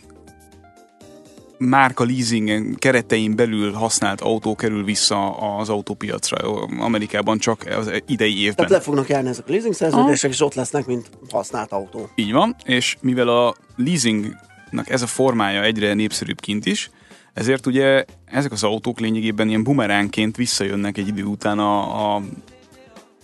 márka 1.57 2.03
leasing 2.03 2.77
keretein 2.79 3.35
belül 3.35 3.71
használt 3.71 4.21
autó 4.21 4.55
kerül 4.55 4.83
vissza 4.83 5.37
az 5.57 5.69
autópiacra 5.69 6.51
Amerikában 6.79 7.37
csak 7.37 7.65
az 7.77 8.01
idei 8.07 8.41
évben. 8.41 8.55
Tehát 8.55 8.71
le 8.71 8.79
fognak 8.79 9.09
járni 9.09 9.29
ezek 9.29 9.47
a 9.47 9.51
leasing 9.51 9.73
szerződések, 9.73 10.31
és 10.31 10.41
ott 10.41 10.53
lesznek, 10.53 10.85
mint 10.85 11.09
használt 11.29 11.71
autó. 11.71 12.09
Így 12.15 12.31
van, 12.31 12.55
és 12.65 12.97
mivel 13.01 13.27
a 13.27 13.55
leasingnak 13.75 14.89
ez 14.89 15.01
a 15.01 15.07
formája 15.07 15.63
egyre 15.63 15.93
népszerűbb 15.93 16.39
kint 16.39 16.65
is, 16.65 16.89
ezért 17.33 17.65
ugye 17.65 18.05
ezek 18.25 18.51
az 18.51 18.63
autók 18.63 18.99
lényegében 18.99 19.47
ilyen 19.47 19.63
bumeránként 19.63 20.35
visszajönnek 20.35 20.97
egy 20.97 21.07
idő 21.07 21.23
után 21.23 21.59
a, 21.59 22.15
a, 22.15 22.21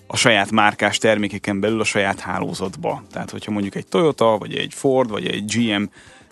a 0.07 0.17
saját 0.17 0.51
márkás 0.51 0.97
termékeken 0.97 1.59
belül 1.59 1.79
a 1.79 1.83
saját 1.83 2.19
hálózatba. 2.19 3.03
Tehát, 3.11 3.29
hogyha 3.29 3.51
mondjuk 3.51 3.75
egy 3.75 3.87
Toyota, 3.87 4.37
vagy 4.37 4.55
egy 4.55 4.73
Ford, 4.73 5.09
vagy 5.09 5.27
egy 5.27 5.45
GM 5.45 5.83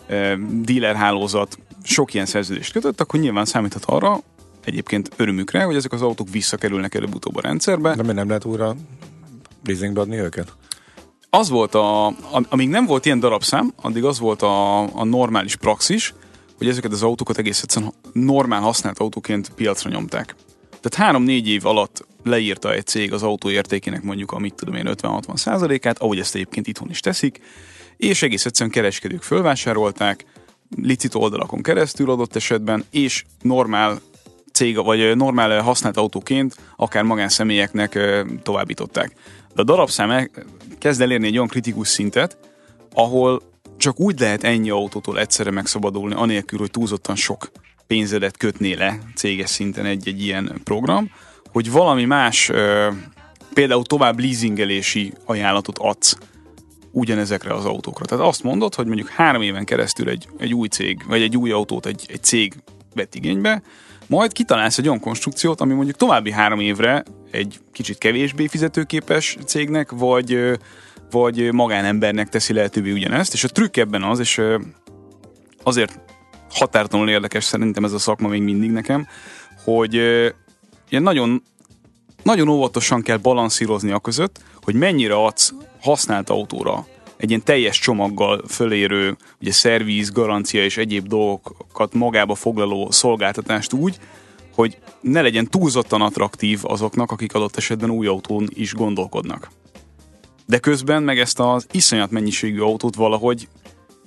eh, 0.06 0.36
dealer 0.38 0.94
hálózat 0.94 1.58
sok 1.82 2.14
ilyen 2.14 2.26
szerződést 2.26 2.72
kötött, 2.72 3.00
akkor 3.00 3.20
nyilván 3.20 3.44
számíthat 3.44 3.84
arra, 3.84 4.20
egyébként 4.64 5.10
örömükre, 5.16 5.62
hogy 5.62 5.76
ezek 5.76 5.92
az 5.92 6.02
autók 6.02 6.28
visszakerülnek 6.30 6.94
előbb-utóbb 6.94 7.36
a 7.36 7.40
rendszerbe. 7.40 7.94
De 7.94 8.02
mi 8.02 8.12
nem 8.12 8.26
lehet 8.26 8.44
újra 8.44 8.76
leasingbe 9.64 10.00
adni 10.00 10.16
őket? 10.16 10.52
az 11.34 11.48
volt 11.48 11.74
a, 11.74 12.06
am- 12.06 12.46
amíg 12.48 12.68
nem 12.68 12.86
volt 12.86 13.06
ilyen 13.06 13.20
darabszám, 13.20 13.72
addig 13.76 14.04
az 14.04 14.18
volt 14.18 14.42
a, 14.42 14.80
a 14.80 15.04
normális 15.04 15.56
praxis, 15.56 16.14
hogy 16.58 16.68
ezeket 16.68 16.92
az 16.92 17.02
autókat 17.02 17.38
egész 17.38 17.62
egyszerűen 17.62 17.92
normál 18.12 18.60
használt 18.60 18.98
autóként 18.98 19.50
piacra 19.54 19.90
nyomták. 19.90 20.34
Tehát 20.80 20.94
három-négy 20.94 21.48
év 21.48 21.66
alatt 21.66 22.06
leírta 22.24 22.72
egy 22.72 22.86
cég 22.86 23.12
az 23.12 23.22
autó 23.22 23.50
értékének 23.50 24.02
mondjuk 24.02 24.32
a 24.32 24.38
mit 24.38 24.54
tudom 24.54 24.74
én 24.74 24.88
50-60 24.88 25.36
százalékát, 25.36 25.98
ahogy 25.98 26.18
ezt 26.18 26.34
egyébként 26.34 26.66
itthon 26.66 26.90
is 26.90 27.00
teszik, 27.00 27.40
és 27.96 28.22
egész 28.22 28.46
egyszerűen 28.46 28.74
kereskedők 28.74 29.22
fölvásárolták, 29.22 30.24
licit 30.76 31.14
oldalakon 31.14 31.62
keresztül 31.62 32.10
adott 32.10 32.36
esetben, 32.36 32.84
és 32.90 33.24
normál 33.42 34.00
cég, 34.52 34.76
vagy 34.76 35.16
normál 35.16 35.60
használt 35.60 35.96
autóként 35.96 36.56
akár 36.76 37.02
magánszemélyeknek 37.02 37.98
továbbították. 38.42 39.14
De 39.54 39.60
a 39.60 39.64
darabszám 39.64 40.10
el- 40.10 40.30
kezd 40.78 41.00
elérni 41.00 41.26
egy 41.26 41.36
olyan 41.36 41.48
kritikus 41.48 41.88
szintet, 41.88 42.38
ahol 42.94 43.42
csak 43.76 44.00
úgy 44.00 44.20
lehet 44.20 44.44
ennyi 44.44 44.70
autótól 44.70 45.18
egyszerre 45.18 45.50
megszabadulni, 45.50 46.14
anélkül, 46.14 46.58
hogy 46.58 46.70
túlzottan 46.70 47.16
sok 47.16 47.50
pénzedet 47.86 48.36
kötné 48.36 48.72
le 48.72 48.98
céges 49.14 49.50
szinten 49.50 49.84
egy-egy 49.84 50.22
ilyen 50.22 50.60
program, 50.64 51.10
hogy 51.52 51.70
valami 51.70 52.04
más, 52.04 52.50
például 53.54 53.84
tovább 53.84 54.18
leasingelési 54.18 55.12
ajánlatot 55.24 55.78
adsz 55.78 56.16
ugyanezekre 56.92 57.54
az 57.54 57.64
autókra. 57.64 58.04
Tehát 58.04 58.26
azt 58.26 58.42
mondod, 58.42 58.74
hogy 58.74 58.86
mondjuk 58.86 59.08
három 59.08 59.42
éven 59.42 59.64
keresztül 59.64 60.08
egy, 60.08 60.28
egy 60.38 60.54
új 60.54 60.68
cég, 60.68 61.02
vagy 61.08 61.22
egy 61.22 61.36
új 61.36 61.50
autót 61.50 61.86
egy, 61.86 62.06
egy 62.08 62.22
cég 62.22 62.54
vett 62.94 63.14
igénybe, 63.14 63.62
majd 64.06 64.32
kitalálsz 64.32 64.78
egy 64.78 64.86
olyan 64.86 65.00
konstrukciót, 65.00 65.60
ami 65.60 65.74
mondjuk 65.74 65.96
további 65.96 66.30
három 66.30 66.60
évre 66.60 67.02
egy 67.30 67.60
kicsit 67.72 67.98
kevésbé 67.98 68.46
fizetőképes 68.46 69.36
cégnek, 69.46 69.90
vagy, 69.90 70.58
vagy 71.10 71.52
magánembernek 71.52 72.28
teszi 72.28 72.52
lehetővé 72.52 72.92
ugyanezt, 72.92 73.32
és 73.32 73.44
a 73.44 73.48
trükk 73.48 73.76
ebben 73.76 74.02
az, 74.02 74.18
és 74.18 74.40
azért 75.62 76.00
határtalanul 76.50 77.10
érdekes 77.10 77.44
szerintem 77.44 77.84
ez 77.84 77.92
a 77.92 77.98
szakma 77.98 78.28
még 78.28 78.42
mindig 78.42 78.70
nekem, 78.70 79.06
hogy 79.64 79.94
ilyen 80.88 81.02
nagyon, 81.02 81.42
nagyon 82.22 82.48
óvatosan 82.48 83.02
kell 83.02 83.16
balanszírozni 83.16 83.90
a 83.90 83.98
között, 83.98 84.40
hogy 84.62 84.74
mennyire 84.74 85.14
adsz 85.14 85.52
használt 85.80 86.30
autóra 86.30 86.86
egy 87.22 87.28
ilyen 87.28 87.42
teljes 87.44 87.78
csomaggal 87.78 88.42
fölérő, 88.48 89.16
ugye 89.40 89.52
szerviz, 89.52 90.10
garancia 90.10 90.64
és 90.64 90.76
egyéb 90.76 91.06
dolgokat 91.06 91.94
magába 91.94 92.34
foglaló 92.34 92.90
szolgáltatást 92.90 93.72
úgy, 93.72 93.98
hogy 94.54 94.78
ne 95.00 95.22
legyen 95.22 95.48
túlzottan 95.48 96.00
attraktív 96.00 96.58
azoknak, 96.62 97.10
akik 97.10 97.34
adott 97.34 97.56
esetben 97.56 97.90
új 97.90 98.06
autón 98.06 98.48
is 98.54 98.74
gondolkodnak. 98.74 99.50
De 100.46 100.58
közben 100.58 101.02
meg 101.02 101.18
ezt 101.18 101.40
az 101.40 101.66
iszonyat 101.70 102.10
mennyiségű 102.10 102.60
autót 102.60 102.94
valahogy 102.94 103.48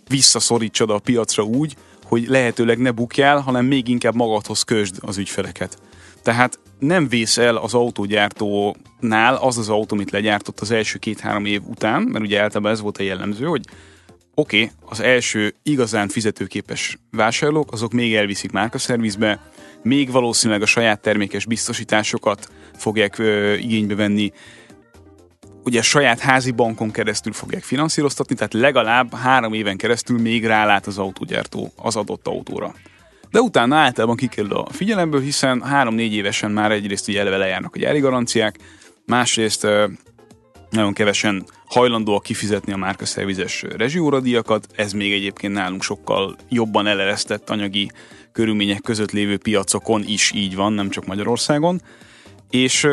visszaszorítsad 0.07 0.89
a 0.89 0.99
piacra 0.99 1.43
úgy, 1.43 1.75
hogy 2.05 2.27
lehetőleg 2.27 2.77
ne 2.77 2.91
bukjál, 2.91 3.39
hanem 3.39 3.65
még 3.65 3.87
inkább 3.87 4.15
magadhoz 4.15 4.61
kösd 4.61 4.95
az 5.01 5.17
ügyfeleket. 5.17 5.77
Tehát 6.25 6.59
nem 6.79 7.07
vész 7.07 7.37
el 7.37 7.55
az 7.55 7.73
autógyártónál 7.73 9.35
az 9.35 9.57
az 9.57 9.69
autó, 9.69 9.95
amit 9.95 10.11
legyártott 10.11 10.59
az 10.59 10.71
első 10.71 10.97
két-három 10.97 11.45
év 11.45 11.61
után, 11.67 12.01
mert 12.01 12.25
ugye 12.25 12.41
általában 12.41 12.71
ez 12.71 12.81
volt 12.81 12.97
a 12.97 13.03
jellemző, 13.03 13.45
hogy 13.45 13.65
oké, 14.33 14.63
okay, 14.63 14.75
az 14.85 14.99
első 14.99 15.55
igazán 15.63 16.07
fizetőképes 16.07 16.97
vásárlók, 17.11 17.71
azok 17.71 17.91
még 17.91 18.15
elviszik 18.15 18.51
márkaszervizbe, 18.51 19.51
még 19.83 20.11
valószínűleg 20.11 20.61
a 20.61 20.65
saját 20.65 21.01
termékes 21.01 21.45
biztosításokat 21.45 22.49
fogják 22.75 23.17
ö, 23.17 23.53
igénybe 23.53 23.95
venni, 23.95 24.31
ugye 25.63 25.81
saját 25.81 26.19
házi 26.19 26.51
bankon 26.51 26.91
keresztül 26.91 27.33
fogják 27.33 27.63
finanszíroztatni, 27.63 28.35
tehát 28.35 28.53
legalább 28.53 29.13
három 29.13 29.53
éven 29.53 29.77
keresztül 29.77 30.19
még 30.19 30.45
rálát 30.45 30.87
az 30.87 30.97
autógyártó 30.97 31.71
az 31.75 31.95
adott 31.95 32.27
autóra. 32.27 32.73
De 33.35 33.41
utána 33.41 33.75
általában 33.75 34.15
kikerül 34.15 34.53
a 34.53 34.67
figyelemből, 34.71 35.21
hiszen 35.21 35.61
három-négy 35.61 36.13
évesen 36.13 36.51
már 36.51 36.71
egyrészt 36.71 37.07
ugye 37.07 37.19
eleve 37.19 37.37
lejárnak 37.37 37.75
a 37.75 37.79
gyári 37.79 37.99
garanciák, 37.99 38.57
másrészt 39.05 39.67
nagyon 40.69 40.93
kevesen 40.93 41.45
hajlandóak 41.65 42.23
kifizetni 42.23 42.73
a 42.73 42.77
márkaszervizes 42.77 43.63
rezsióradíjakat, 43.77 44.67
ez 44.75 44.93
még 44.93 45.13
egyébként 45.13 45.53
nálunk 45.53 45.83
sokkal 45.83 46.35
jobban 46.49 46.87
eleresztett 46.87 47.49
anyagi 47.49 47.91
körülmények 48.31 48.81
között 48.81 49.11
lévő 49.11 49.37
piacokon 49.37 50.03
is 50.07 50.31
így 50.35 50.55
van, 50.55 50.73
nem 50.73 50.89
csak 50.89 51.05
Magyarországon. 51.05 51.81
És 52.49 52.87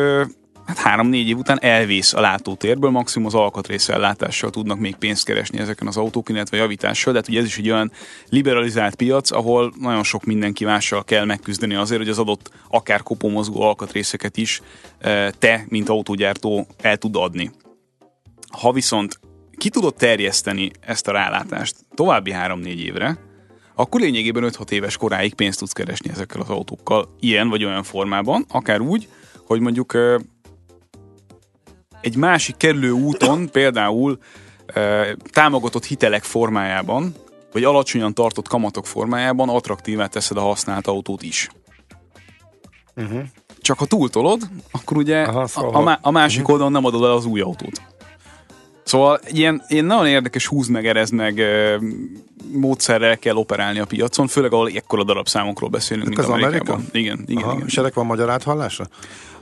hát 0.65 0.77
három-négy 0.77 1.27
év 1.27 1.37
után 1.37 1.61
elvész 1.61 2.13
a 2.13 2.19
látótérből, 2.19 2.89
maximum 2.89 3.27
az 3.27 3.33
alkatrészellátással 3.33 4.49
tudnak 4.49 4.79
még 4.79 4.95
pénzt 4.95 5.25
keresni 5.25 5.59
ezeken 5.59 5.87
az 5.87 5.97
autók, 5.97 6.29
illetve 6.29 6.57
javítással, 6.57 7.13
de 7.13 7.19
hát 7.19 7.29
ugye 7.29 7.39
ez 7.39 7.45
is 7.45 7.57
egy 7.57 7.69
olyan 7.69 7.91
liberalizált 8.29 8.95
piac, 8.95 9.31
ahol 9.31 9.73
nagyon 9.79 10.03
sok 10.03 10.23
mindenki 10.23 10.65
mással 10.65 11.03
kell 11.03 11.25
megküzdeni 11.25 11.75
azért, 11.75 11.99
hogy 11.99 12.09
az 12.09 12.19
adott 12.19 12.51
akár 12.69 13.03
kopómozgó 13.03 13.61
alkatrészeket 13.61 14.37
is 14.37 14.61
eh, 14.99 15.29
te, 15.39 15.65
mint 15.67 15.89
autógyártó 15.89 16.67
el 16.81 16.97
tud 16.97 17.15
adni. 17.15 17.51
Ha 18.59 18.71
viszont 18.71 19.19
ki 19.57 19.69
tudod 19.69 19.95
terjeszteni 19.95 20.71
ezt 20.79 21.07
a 21.07 21.11
rálátást 21.11 21.75
további 21.95 22.31
három-négy 22.31 22.79
évre, 22.79 23.17
akkor 23.75 24.01
lényegében 24.01 24.51
5-6 24.51 24.71
éves 24.71 24.97
koráig 24.97 25.33
pénzt 25.33 25.59
tudsz 25.59 25.71
keresni 25.71 26.09
ezekkel 26.09 26.41
az 26.41 26.49
autókkal, 26.49 27.15
ilyen 27.19 27.49
vagy 27.49 27.63
olyan 27.63 27.83
formában, 27.83 28.45
akár 28.49 28.81
úgy, 28.81 29.07
hogy 29.45 29.59
mondjuk 29.59 29.93
ö, 29.93 30.17
egy 32.03 32.15
másik 32.15 32.57
kerülő 32.57 32.91
úton, 32.91 33.49
például 33.51 34.17
támogatott 35.31 35.85
hitelek 35.85 36.23
formájában, 36.23 37.15
vagy 37.51 37.63
alacsonyan 37.63 38.13
tartott 38.13 38.47
kamatok 38.47 38.87
formájában 38.87 39.49
attraktívá 39.49 40.05
teszed 40.07 40.37
a 40.37 40.41
használt 40.41 40.87
autót 40.87 41.23
is. 41.23 41.49
Uh-huh. 42.95 43.19
Csak 43.61 43.77
ha 43.79 43.85
túltolod, 43.85 44.41
akkor 44.71 44.97
ugye 44.97 45.21
Aha, 45.21 45.47
szóval- 45.47 45.73
a, 45.73 45.77
a, 45.77 45.81
má- 45.81 45.99
a 46.01 46.11
másik 46.11 46.41
Mhm. 46.41 46.51
oldalon 46.51 46.71
nem 46.71 46.85
adod 46.85 47.03
el 47.03 47.11
az 47.11 47.25
új 47.25 47.41
autót. 47.41 47.81
Szóval 48.83 49.19
ilyen, 49.27 49.61
ilyen 49.67 49.85
nagyon 49.85 50.07
érdekes 50.07 50.47
húz 50.47 50.67
meg, 50.67 50.87
erez 50.87 51.09
meg 51.09 51.41
módszerrel 52.51 53.17
kell 53.17 53.35
operálni 53.35 53.79
a 53.79 53.85
piacon, 53.85 54.27
főleg 54.27 54.53
ahol 54.53 54.69
ekkora 54.75 55.03
darabszámokról 55.03 55.69
beszélünk, 55.69 56.07
mint 56.07 56.19
az 56.19 56.25
Amerikában. 56.29 56.73
Amerika? 56.75 56.97
Igen, 56.97 57.23
igen, 57.27 57.43
Aha, 57.43 57.53
igen. 57.53 57.67
És 57.67 57.77
ennek 57.77 57.93
van 57.93 58.05
magyar 58.05 58.29
áthallása? 58.29 58.87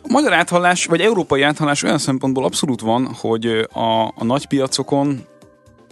A 0.02 0.12
magyar 0.12 0.34
áthallás, 0.34 0.86
vagy 0.86 1.02
európai 1.02 1.42
áthallás 1.42 1.84
olyan 1.84 1.98
szempontból 1.98 2.46
abszolút 2.46 2.82
van, 2.82 3.14
hogy 3.14 3.46
a, 3.74 4.08
a 4.16 4.24
nagy 4.24 4.46
piacokon, 4.46 5.26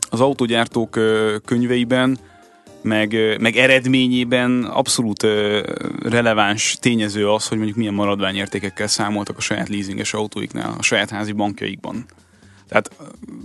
az 0.09 0.19
autógyártók 0.19 0.95
ö, 0.95 1.35
könyveiben, 1.45 2.17
meg, 2.81 3.37
meg 3.39 3.55
eredményében 3.55 4.63
abszolút 4.63 5.23
releváns 6.03 6.77
tényező 6.79 7.29
az, 7.29 7.47
hogy 7.47 7.57
mondjuk 7.57 7.77
milyen 7.77 7.93
maradványértékekkel 7.93 8.87
számoltak 8.87 9.37
a 9.37 9.41
saját 9.41 9.69
leasinges 9.69 10.13
autóiknál, 10.13 10.75
a 10.77 10.83
saját 10.83 11.09
házi 11.09 11.31
bankjaikban. 11.31 12.05
Tehát 12.67 12.91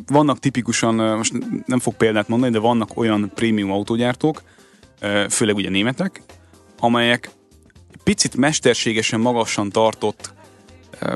vannak 0.06 0.38
tipikusan, 0.38 0.94
most 0.94 1.32
nem 1.66 1.78
fog 1.78 1.94
példát 1.94 2.28
mondani, 2.28 2.52
de 2.52 2.58
vannak 2.58 2.96
olyan 2.96 3.32
prémium 3.34 3.70
autógyártók, 3.70 4.42
főleg 5.28 5.54
ugye 5.54 5.70
németek, 5.70 6.22
amelyek 6.78 7.30
picit 8.04 8.36
mesterségesen 8.36 9.20
magasan 9.20 9.70
tartott 9.70 10.34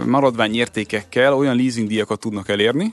maradványértékekkel 0.07 1.35
olyan 1.35 1.57
leasing 1.57 1.89
díjakat 1.89 2.21
tudnak 2.21 2.49
elérni, 2.49 2.91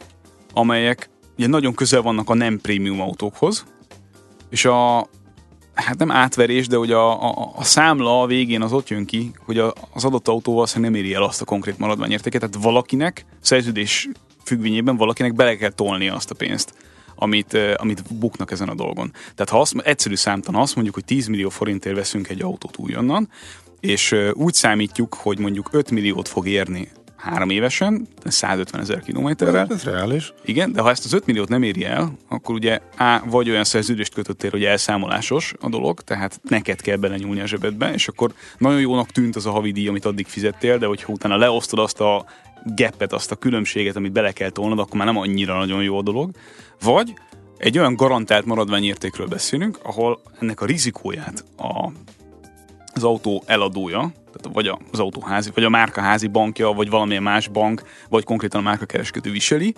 amelyek 0.53 1.09
ugye 1.37 1.47
nagyon 1.47 1.73
közel 1.73 2.01
vannak 2.01 2.29
a 2.29 2.33
nem 2.33 2.59
prémium 2.61 3.01
autókhoz, 3.01 3.65
és 4.49 4.65
a 4.65 5.07
hát 5.73 5.97
nem 5.97 6.11
átverés, 6.11 6.67
de 6.67 6.75
hogy 6.75 6.91
a, 6.91 7.23
a, 7.23 7.51
a 7.55 7.63
számla 7.63 8.21
a 8.21 8.25
végén 8.25 8.61
az 8.61 8.73
ott 8.73 8.87
jön 8.87 9.05
ki, 9.05 9.31
hogy 9.45 9.57
a, 9.57 9.73
az 9.93 10.05
adott 10.05 10.27
autó 10.27 10.53
valószínűleg 10.53 10.91
nem 10.91 11.01
éri 11.01 11.13
el 11.13 11.23
azt 11.23 11.41
a 11.41 11.45
konkrét 11.45 11.77
maradványértéket, 11.77 12.41
tehát 12.41 12.65
valakinek 12.65 13.25
szerződés 13.41 14.09
függvényében 14.43 14.97
valakinek 14.97 15.33
bele 15.33 15.55
kell 15.55 15.71
tolnia 15.71 16.15
azt 16.15 16.31
a 16.31 16.35
pénzt, 16.35 16.73
amit, 17.15 17.53
eh, 17.53 17.73
amit 17.77 18.13
buknak 18.13 18.51
ezen 18.51 18.69
a 18.69 18.75
dolgon. 18.75 19.11
Tehát 19.13 19.49
ha 19.49 19.59
azt, 19.59 19.75
egyszerű 19.77 20.15
számtan 20.15 20.55
azt 20.55 20.73
mondjuk, 20.75 20.95
hogy 20.95 21.05
10 21.05 21.27
millió 21.27 21.49
forintért 21.49 21.95
veszünk 21.95 22.29
egy 22.29 22.41
autót 22.41 22.77
újonnan, 22.77 23.29
és 23.85 24.15
úgy 24.33 24.53
számítjuk, 24.53 25.13
hogy 25.13 25.39
mondjuk 25.39 25.69
5 25.71 25.91
milliót 25.91 26.27
fog 26.27 26.47
érni 26.47 26.87
három 27.25 27.49
évesen, 27.49 28.07
150 28.23 28.81
ezer 28.81 28.99
kilométerrel. 28.99 29.67
Ez 29.69 29.83
reális. 29.83 30.33
Igen, 30.45 30.71
de 30.71 30.81
ha 30.81 30.89
ezt 30.89 31.05
az 31.05 31.13
5 31.13 31.25
milliót 31.25 31.49
nem 31.49 31.63
éri 31.63 31.85
el, 31.85 32.17
akkor 32.29 32.55
ugye 32.55 32.79
A, 32.97 33.21
vagy 33.25 33.49
olyan 33.49 33.63
szerződést 33.63 34.13
kötöttél, 34.13 34.49
hogy 34.49 34.63
elszámolásos 34.63 35.53
a 35.59 35.69
dolog, 35.69 36.01
tehát 36.01 36.39
neked 36.49 36.81
kell 36.81 36.95
belenyúlni 36.95 37.41
a 37.41 37.45
zsebedbe, 37.45 37.93
és 37.93 38.07
akkor 38.07 38.33
nagyon 38.57 38.79
jónak 38.79 39.11
tűnt 39.11 39.35
az 39.35 39.45
a 39.45 39.51
havidíj, 39.51 39.87
amit 39.87 40.05
addig 40.05 40.27
fizettél, 40.27 40.77
de 40.77 40.85
hogyha 40.85 41.13
utána 41.13 41.37
leosztod 41.37 41.79
azt 41.79 41.99
a 41.99 42.25
gapet, 42.75 43.13
azt 43.13 43.31
a 43.31 43.35
különbséget, 43.35 43.95
amit 43.95 44.11
bele 44.11 44.31
kell 44.31 44.49
tolnod, 44.49 44.79
akkor 44.79 44.97
már 44.97 45.07
nem 45.07 45.17
annyira 45.17 45.57
nagyon 45.57 45.83
jó 45.83 45.97
a 45.97 46.01
dolog. 46.01 46.31
Vagy 46.81 47.13
egy 47.57 47.77
olyan 47.77 47.95
garantált 47.95 48.45
maradványértékről 48.45 49.27
beszélünk, 49.27 49.79
ahol 49.83 50.21
ennek 50.39 50.61
a 50.61 50.65
rizikóját 50.65 51.43
a, 51.57 51.91
az 52.95 53.03
autó 53.03 53.43
eladója, 53.45 54.11
tehát 54.33 54.53
vagy 54.53 54.67
az 54.91 54.99
autóházi, 54.99 55.49
vagy 55.53 55.63
a 55.63 55.69
márkaházi 55.69 56.27
bankja, 56.27 56.71
vagy 56.71 56.89
valamilyen 56.89 57.23
más 57.23 57.47
bank, 57.47 57.83
vagy 58.09 58.23
konkrétan 58.23 58.59
a 58.59 58.63
márkakereskedő 58.63 59.31
viseli, 59.31 59.75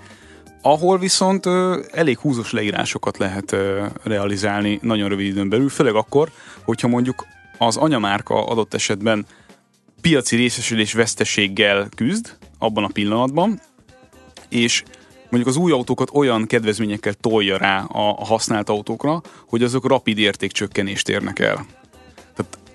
ahol 0.61 0.97
viszont 0.97 1.45
ö, 1.45 1.81
elég 1.91 2.17
húzós 2.17 2.51
leírásokat 2.51 3.17
lehet 3.17 3.51
ö, 3.51 3.85
realizálni 4.03 4.79
nagyon 4.81 5.09
rövid 5.09 5.25
időn 5.25 5.49
belül, 5.49 5.69
főleg 5.69 5.95
akkor, 5.95 6.29
hogyha 6.63 6.87
mondjuk 6.87 7.25
az 7.57 7.77
anyamárka 7.77 8.45
adott 8.45 8.73
esetben 8.73 9.25
piaci 10.01 10.35
részesülés 10.35 10.93
veszteséggel 10.93 11.87
küzd 11.95 12.37
abban 12.57 12.83
a 12.83 12.89
pillanatban, 12.93 13.61
és 14.49 14.83
mondjuk 15.29 15.55
az 15.55 15.57
új 15.57 15.71
autókat 15.71 16.09
olyan 16.13 16.45
kedvezményekkel 16.45 17.13
tolja 17.13 17.57
rá 17.57 17.83
a 17.83 18.25
használt 18.25 18.69
autókra, 18.69 19.21
hogy 19.47 19.63
azok 19.63 19.87
rapid 19.87 20.17
értékcsökkenést 20.17 21.09
érnek 21.09 21.39
el. 21.39 21.65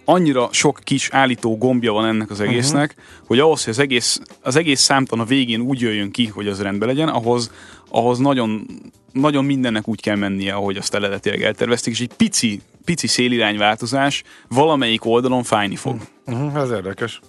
Annyira 0.05 0.49
sok 0.53 0.81
kis 0.83 1.11
állító 1.11 1.59
gombja 1.59 1.93
van 1.93 2.07
ennek 2.07 2.31
az 2.31 2.41
egésznek, 2.41 2.95
uh-huh. 2.97 3.27
hogy 3.27 3.39
ahhoz, 3.39 3.65
hogy 3.65 3.73
az 3.73 3.79
egész, 3.79 4.21
az 4.43 4.57
egész 4.57 4.81
számtan 4.81 5.21
a 5.21 5.25
végén 5.25 5.61
úgy 5.61 5.81
jöjjön 5.81 6.11
ki, 6.11 6.27
hogy 6.27 6.49
az 6.49 6.63
rendben 6.63 6.89
legyen, 6.89 7.09
ahhoz, 7.09 7.51
ahhoz 7.89 8.19
nagyon, 8.19 8.67
nagyon 9.13 9.45
mindennek 9.45 9.89
úgy 9.89 10.01
kell 10.01 10.17
mennie, 10.17 10.55
ahogy 10.55 10.77
azt 10.77 10.95
eredetileg 10.95 11.43
eltervezték, 11.43 11.93
és 11.93 12.01
egy 12.01 12.13
pici, 12.17 12.61
pici 12.85 13.07
szélirányváltozás 13.07 14.23
valamelyik 14.49 15.05
oldalon 15.05 15.43
fájni 15.43 15.77
fog. 15.77 15.97
Uh-huh, 16.27 16.57
ez 16.57 16.71
érdekes. 16.71 17.21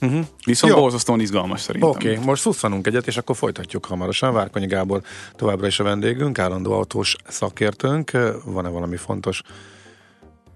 Uh-huh. 0.00 0.24
Viszont 0.44 0.74
borzasztóan 0.74 1.20
izgalmas 1.20 1.60
szerintem. 1.60 1.90
Oké, 1.90 2.12
okay, 2.12 2.24
most 2.24 2.42
szusszanunk 2.42 2.86
egyet, 2.86 3.06
és 3.06 3.16
akkor 3.16 3.36
folytatjuk 3.36 3.84
hamarosan. 3.84 4.32
Várkonyi 4.32 4.66
Gábor 4.66 5.02
továbbra 5.36 5.66
is 5.66 5.80
a 5.80 5.84
vendégünk, 5.84 6.38
állandó 6.38 6.72
autós 6.72 7.16
szakértőnk. 7.28 8.10
Van-e 8.44 8.68
valami 8.68 8.96
fontos 8.96 9.42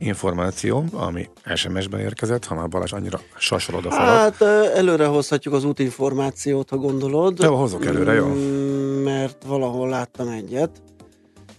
információ, 0.03 0.85
ami 0.93 1.29
SMS-ben 1.55 2.01
érkezett, 2.01 2.45
ha 2.45 2.55
már 2.55 2.69
Balázs 2.69 2.93
annyira 2.93 3.21
sasol 3.39 3.75
odafaladt? 3.75 4.19
Hát 4.19 4.41
ö, 4.41 4.77
előre 4.77 5.07
hozhatjuk 5.07 5.55
az 5.55 5.65
útinformációt, 5.65 6.71
ha 6.71 6.77
gondolod. 6.77 7.39
Jó, 7.43 7.55
hozok 7.55 7.87
előre, 7.87 8.13
jó. 8.13 8.27
Mm, 8.27 9.03
Mert 9.03 9.45
valahol 9.47 9.89
láttam 9.89 10.29
egyet. 10.29 10.71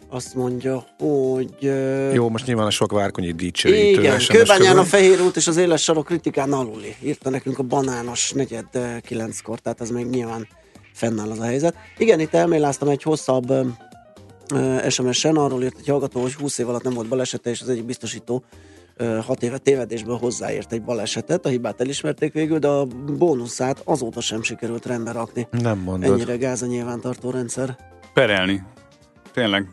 Azt 0.09 0.35
mondja, 0.35 0.85
hogy... 0.97 1.71
Jó, 2.13 2.29
most 2.29 2.45
nyilván 2.45 2.65
a 2.65 2.69
sok 2.69 2.91
Várkonyi 2.91 3.31
dicsőítő 3.31 4.01
Igen, 4.01 4.19
Kőbányán 4.27 4.77
a. 4.77 4.83
Fehér 4.83 5.21
út 5.21 5.35
és 5.35 5.47
az 5.47 5.57
Éles 5.57 5.83
sarok 5.83 6.05
kritikán 6.05 6.53
aluli. 6.53 6.95
Írta 7.03 7.29
nekünk 7.29 7.59
a 7.59 7.63
banános 7.63 8.31
negyed 8.31 8.65
kilenckor, 9.01 9.59
tehát 9.59 9.81
ez 9.81 9.89
még 9.89 10.05
nyilván 10.05 10.47
fennáll 10.93 11.31
az 11.31 11.39
a 11.39 11.43
helyzet. 11.43 11.75
Igen, 11.97 12.19
itt 12.19 12.33
elméláztam 12.33 12.87
egy 12.87 13.03
hosszabb 13.03 13.53
SMS-en, 14.89 15.35
arról 15.35 15.63
írt 15.63 15.77
egy 15.79 15.87
hallgató, 15.87 16.21
hogy 16.21 16.33
20 16.33 16.57
év 16.57 16.69
alatt 16.69 16.83
nem 16.83 16.93
volt 16.93 17.07
balesete, 17.07 17.49
és 17.49 17.61
az 17.61 17.69
egyik 17.69 17.85
biztosító 17.85 18.43
6 19.25 19.43
éve 19.43 19.57
tévedésből 19.57 20.17
hozzáért 20.17 20.73
egy 20.73 20.81
balesetet, 20.81 21.45
a 21.45 21.49
hibát 21.49 21.81
elismerték 21.81 22.33
végül, 22.33 22.59
de 22.59 22.67
a 22.67 22.85
bónuszát 23.17 23.81
azóta 23.83 24.21
sem 24.21 24.43
sikerült 24.43 24.85
rendbe 24.85 25.11
rakni. 25.11 25.47
Nem 25.51 25.77
mondod. 25.79 26.11
Ennyire 26.11 26.35
gáz 26.35 26.61
a 26.61 26.65
nyilvántartó 26.65 27.29
rendszer. 27.29 27.77
Perelni. 28.13 28.63
Tényleg. 29.33 29.69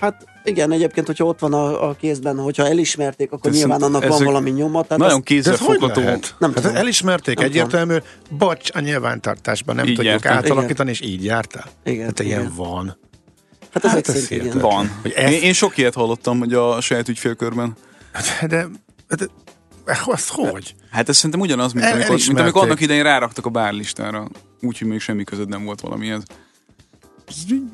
Hát 0.00 0.24
igen, 0.44 0.72
egyébként, 0.72 1.06
hogyha 1.06 1.24
ott 1.24 1.38
van 1.38 1.52
a, 1.52 1.88
a 1.88 1.94
kézben, 1.94 2.38
hogyha 2.38 2.66
elismerték, 2.66 3.32
akkor 3.32 3.50
Ez 3.50 3.56
nyilván 3.56 3.82
annak 3.82 4.06
van 4.06 4.24
valami 4.24 4.50
nyoma. 4.50 4.82
Tehát 4.82 4.98
nagyon 5.02 5.18
De 5.18 5.24
kézzelfogható. 5.24 6.00
Nem 6.38 6.54
hát 6.54 6.64
elismerték 6.64 7.36
Nem 7.36 7.44
egyértelmű, 7.44 7.96
bocs, 8.30 8.70
a 8.74 8.80
nyilvántartásban 8.80 9.74
nem 9.74 9.86
Így 9.86 9.94
tudjuk 9.94 10.22
jártam. 10.22 10.36
átalakítani, 10.36 10.90
és 10.90 11.00
így 11.00 11.24
jártál. 11.24 11.64
Igen, 11.84 12.06
Hát 12.06 12.20
igen. 12.20 12.40
ilyen 12.40 12.52
van. 12.56 12.96
Hát 13.82 13.92
ezek 13.92 14.08
ez 14.08 14.22
szerint 14.22 14.44
igen. 14.44 14.58
Van. 14.58 14.90
Hogy 15.02 15.12
ez- 15.12 15.32
Én, 15.32 15.42
én 15.42 15.52
sok 15.52 15.76
ilyet 15.76 15.94
hallottam, 15.94 16.38
hogy 16.38 16.54
a 16.54 16.80
saját 16.80 17.08
ügyfélkörben. 17.08 17.76
De, 18.40 18.46
de, 18.46 18.68
de 19.86 19.98
az 20.04 20.28
hogy? 20.28 20.74
Hát 20.90 21.08
ez 21.08 21.16
szerintem 21.16 21.40
ugyanaz, 21.40 21.72
mint 21.72 21.86
El- 21.86 21.92
amikor, 21.92 22.16
mint 22.26 22.38
amikor 22.38 22.62
annak 22.62 22.80
idején 22.80 23.02
ráraktak 23.02 23.46
a 23.46 23.48
bárlistára. 23.50 24.28
Úgyhogy 24.60 24.88
még 24.88 25.00
semmi 25.00 25.24
között 25.24 25.48
nem 25.48 25.64
volt 25.64 25.80
valamihez. 25.80 26.22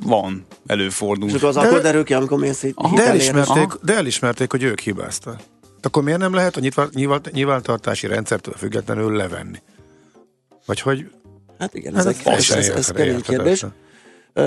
Van, 0.05 0.47
előfordul. 0.67 1.29
És 1.29 1.35
akkor 1.35 1.49
az 1.49 1.57
akkor 1.57 1.81
derül 1.81 2.05
ki, 2.05 2.15
amikor 2.15 2.39
mész 2.39 2.63
itt 2.63 2.77
De 2.95 3.07
elismerték, 3.07 3.57
Aha. 3.57 3.79
de 3.83 3.95
elismerték, 3.95 4.51
hogy 4.51 4.63
ők 4.63 4.81
hibáztak. 4.81 5.37
De 5.63 5.89
akkor 5.89 6.03
miért 6.03 6.19
nem 6.19 6.35
lehet 6.35 6.57
a 6.57 6.61
nyilván, 6.61 6.89
nyilván, 6.93 7.21
nyilvántartási 7.33 8.07
rendszertől 8.07 8.55
függetlenül 8.57 9.17
levenni? 9.17 9.59
Vagy 10.67 10.81
hogy... 10.81 11.11
Hát 11.59 11.75
igen, 11.75 11.95
Hát 11.95 12.07
ez, 12.07 12.17
ez 12.25 12.51
ez, 12.51 12.51
ez, 12.51 12.69
ez 12.69 12.89
kemény 12.89 13.23
kérdés. 13.23 13.65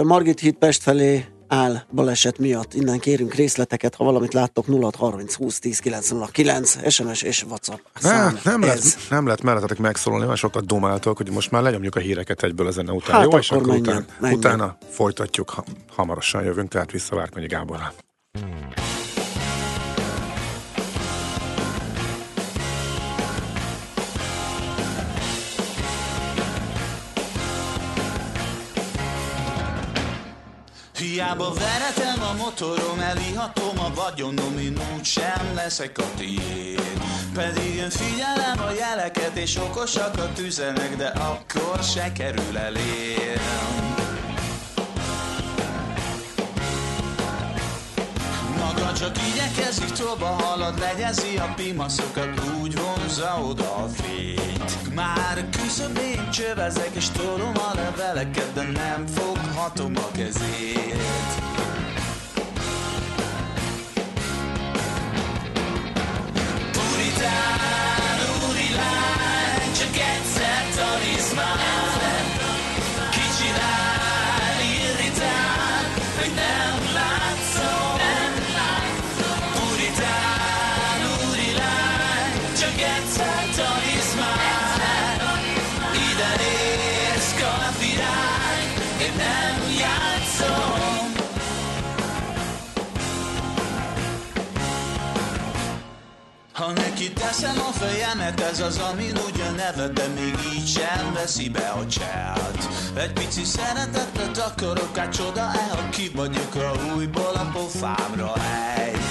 Margit 0.03 0.39
híd 0.39 0.53
Pest 0.55 0.81
felé 0.81 1.25
áll 1.47 1.81
baleset 1.91 2.37
miatt. 2.37 2.73
Innen 2.73 2.99
kérünk 2.99 3.33
részleteket, 3.33 3.95
ha 3.95 4.03
valamit 4.03 4.33
láttok 4.33 4.67
0 4.67 4.89
30 4.97 5.33
20 5.35 5.59
10 5.59 5.79
909 5.79 6.91
SMS 6.91 7.21
és 7.21 7.43
WhatsApp 7.43 7.79
szám. 7.93 8.39
Ne, 8.43 8.51
nem, 8.51 8.63
ez. 8.63 8.67
lehet, 8.67 8.97
nem 9.09 9.25
lehet 9.25 9.41
mellettetek 9.41 9.77
megszólalni, 9.77 10.25
olyan 10.25 10.37
sokat 10.37 10.65
domáltok, 10.65 11.17
hogy 11.17 11.31
most 11.31 11.51
már 11.51 11.61
lenyomjuk 11.61 11.95
a 11.95 11.99
híreket 11.99 12.43
egyből 12.43 12.67
a 12.67 12.71
zene 12.71 12.91
után. 12.91 13.15
Hát 13.15 13.31
Jó, 13.31 13.37
és 13.37 13.51
akkor 13.51 13.61
akkor 13.61 13.73
menjen, 13.73 13.95
után, 13.95 14.15
menjen. 14.19 14.39
utána 14.39 14.77
folytatjuk, 14.89 15.49
ha, 15.49 15.63
hamarosan 15.95 16.43
jövünk, 16.43 16.69
tehát 16.69 16.91
vissza 16.91 17.15
Várkonyi 17.15 17.47
Gáborral. 17.47 17.93
Hiába 30.97 31.53
veretem 31.53 32.23
a 32.23 32.33
motorom, 32.33 32.99
elihatom 32.99 33.79
a 33.79 33.93
vagyonom, 33.93 34.57
én 34.57 34.77
úgy 34.95 35.05
sem 35.05 35.51
leszek 35.55 35.97
a 35.97 36.05
tiéd. 36.17 36.81
Pedig 37.33 37.75
én 37.75 37.89
figyelem 37.89 38.59
a 38.59 38.71
jeleket, 38.71 39.35
és 39.35 39.55
okosakat 39.55 40.39
üzenek, 40.39 40.95
de 40.95 41.07
akkor 41.07 41.83
se 41.83 42.11
kerül 42.11 42.57
elém. 42.57 44.34
Maga 48.75 48.93
csak 48.93 49.15
igyekezik, 49.17 49.89
tovább 49.89 50.41
halad, 50.41 50.79
legyezi 50.79 51.37
a 51.37 51.53
pimaszokat, 51.55 52.41
úgy 52.61 52.77
vonza 52.77 53.39
oda 53.49 53.75
a 53.75 53.87
fényt. 53.87 54.93
Már 54.93 55.45
küszöbén 55.49 56.29
csövezek, 56.31 56.89
és 56.93 57.09
tolom 57.09 57.53
a 57.55 57.75
leveleket, 57.75 58.53
de 58.53 58.63
nem 58.63 59.05
foghatom 59.07 59.93
a 59.95 60.11
kezét. 60.11 60.95
Puritán, 66.71 67.94
teszem 97.25 97.59
a 97.59 97.71
fejemet, 97.71 98.39
ez 98.39 98.59
az, 98.59 98.77
amin 98.77 99.17
ugyan 99.27 99.55
neved, 99.55 99.93
de 99.93 100.07
még 100.07 100.35
így 100.55 100.67
sem 100.67 101.13
veszi 101.13 101.49
be 101.49 101.67
a 101.67 101.87
cselt. 101.87 102.67
Egy 102.95 103.13
pici 103.13 103.43
szeretetet 103.43 104.37
akarok, 104.37 104.97
át 104.97 105.15
csoda-e, 105.15 105.67
ha 105.69 105.89
ki 105.89 106.11
vagyok, 106.15 106.53
ha 106.53 106.93
újból 106.95 107.33
a 107.33 107.49
pofámra 107.53 108.33
ejt. 108.75 109.04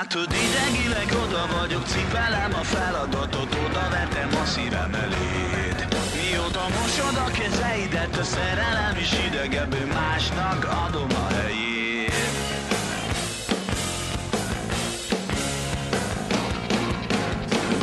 Látod, 0.00 0.32
idegileg 0.32 1.08
oda 1.24 1.46
vagyok, 1.58 1.86
cipelem 1.86 2.54
a 2.54 2.62
feladatot, 2.62 3.54
oda 3.54 3.88
vetem 3.90 4.40
a 4.42 4.44
szívem 4.44 4.94
eléd. 4.94 5.88
Mióta 6.14 6.66
mosod 6.80 7.16
a 7.16 7.30
kezeidet, 7.30 8.16
a 8.16 8.24
szerelem 8.24 8.96
is 8.96 9.12
idegebb, 9.26 9.92
másnak 9.92 10.68
adom 10.86 11.08
a 11.14 11.32
helyét. 11.32 12.12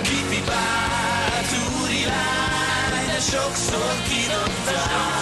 Kipipált 0.01 1.51
úri 1.81 2.05
lány, 2.05 3.05
de 3.05 3.19
sokszor 3.19 3.93
kidobtál. 4.07 5.16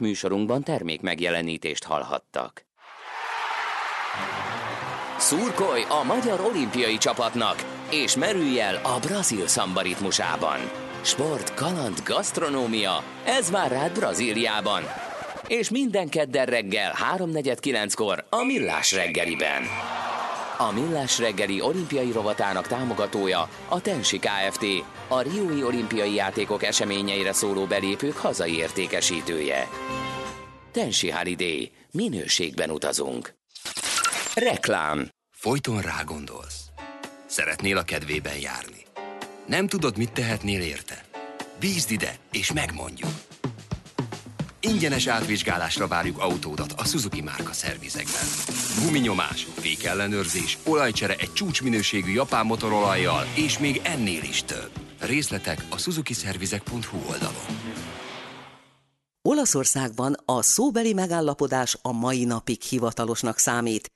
Műsorunkban 0.00 0.62
termék 0.62 1.00
megjelenítést 1.00 1.84
hallhattak. 1.84 2.64
Szurkolj 5.18 5.82
a 6.00 6.04
magyar 6.04 6.40
olimpiai 6.40 6.96
csapatnak, 6.96 7.64
és 7.90 8.16
merülj 8.16 8.60
el 8.60 8.74
a 8.74 8.98
brazil 9.06 9.46
szamba 9.46 9.80
ritmusában. 9.80 10.58
Sport, 11.02 11.54
kaland, 11.54 12.02
gasztronómia, 12.04 13.02
ez 13.24 13.50
vár 13.50 13.70
rád 13.70 13.92
Brazíliában. 13.92 14.82
És 15.46 15.70
minden 15.70 16.08
kedden 16.08 16.46
reggel 16.46 16.92
3.49-kor 17.16 18.24
a 18.28 18.44
Millás 18.44 18.92
reggeliben. 18.92 19.62
A 20.60 20.72
Millás 20.72 21.18
reggeli 21.18 21.60
olimpiai 21.60 22.12
rovatának 22.12 22.66
támogatója 22.66 23.48
a 23.68 23.80
Tensi 23.80 24.18
Kft. 24.18 24.64
A 25.08 25.20
Riói 25.20 25.62
olimpiai 25.62 26.14
játékok 26.14 26.62
eseményeire 26.62 27.32
szóló 27.32 27.64
belépők 27.64 28.16
hazai 28.16 28.56
értékesítője. 28.56 29.68
Tensi 30.72 31.10
Holiday. 31.10 31.72
Minőségben 31.90 32.70
utazunk. 32.70 33.34
Reklám. 34.34 35.08
Folyton 35.30 35.80
rá 35.80 36.02
gondolsz. 36.04 36.64
Szeretnél 37.26 37.76
a 37.76 37.82
kedvében 37.82 38.38
járni. 38.38 38.84
Nem 39.46 39.66
tudod, 39.66 39.96
mit 39.96 40.12
tehetnél 40.12 40.60
érte. 40.60 41.04
Bízd 41.60 41.90
ide, 41.90 42.14
és 42.32 42.52
megmondjuk. 42.52 43.10
Ingyenes 44.60 45.06
átvizsgálásra 45.06 45.86
várjuk 45.86 46.18
autódat 46.18 46.72
a 46.76 46.84
Suzuki 46.84 47.20
márka 47.20 47.52
szervizekben. 47.52 48.22
Guminyomás, 48.84 49.46
fékellenőrzés, 49.58 50.58
olajcsere 50.64 51.14
egy 51.14 51.32
csúcsminőségű 51.32 52.12
japán 52.12 52.46
motorolajjal, 52.46 53.24
és 53.34 53.58
még 53.58 53.80
ennél 53.84 54.22
is 54.22 54.42
több. 54.42 54.70
Részletek 54.98 55.64
a 55.70 55.78
suzukiszervizek.hu 55.78 56.98
oldalon. 57.10 57.44
Olaszországban 59.28 60.16
a 60.24 60.42
szóbeli 60.42 60.92
megállapodás 60.92 61.78
a 61.82 61.92
mai 61.92 62.24
napig 62.24 62.62
hivatalosnak 62.62 63.38
számít, 63.38 63.86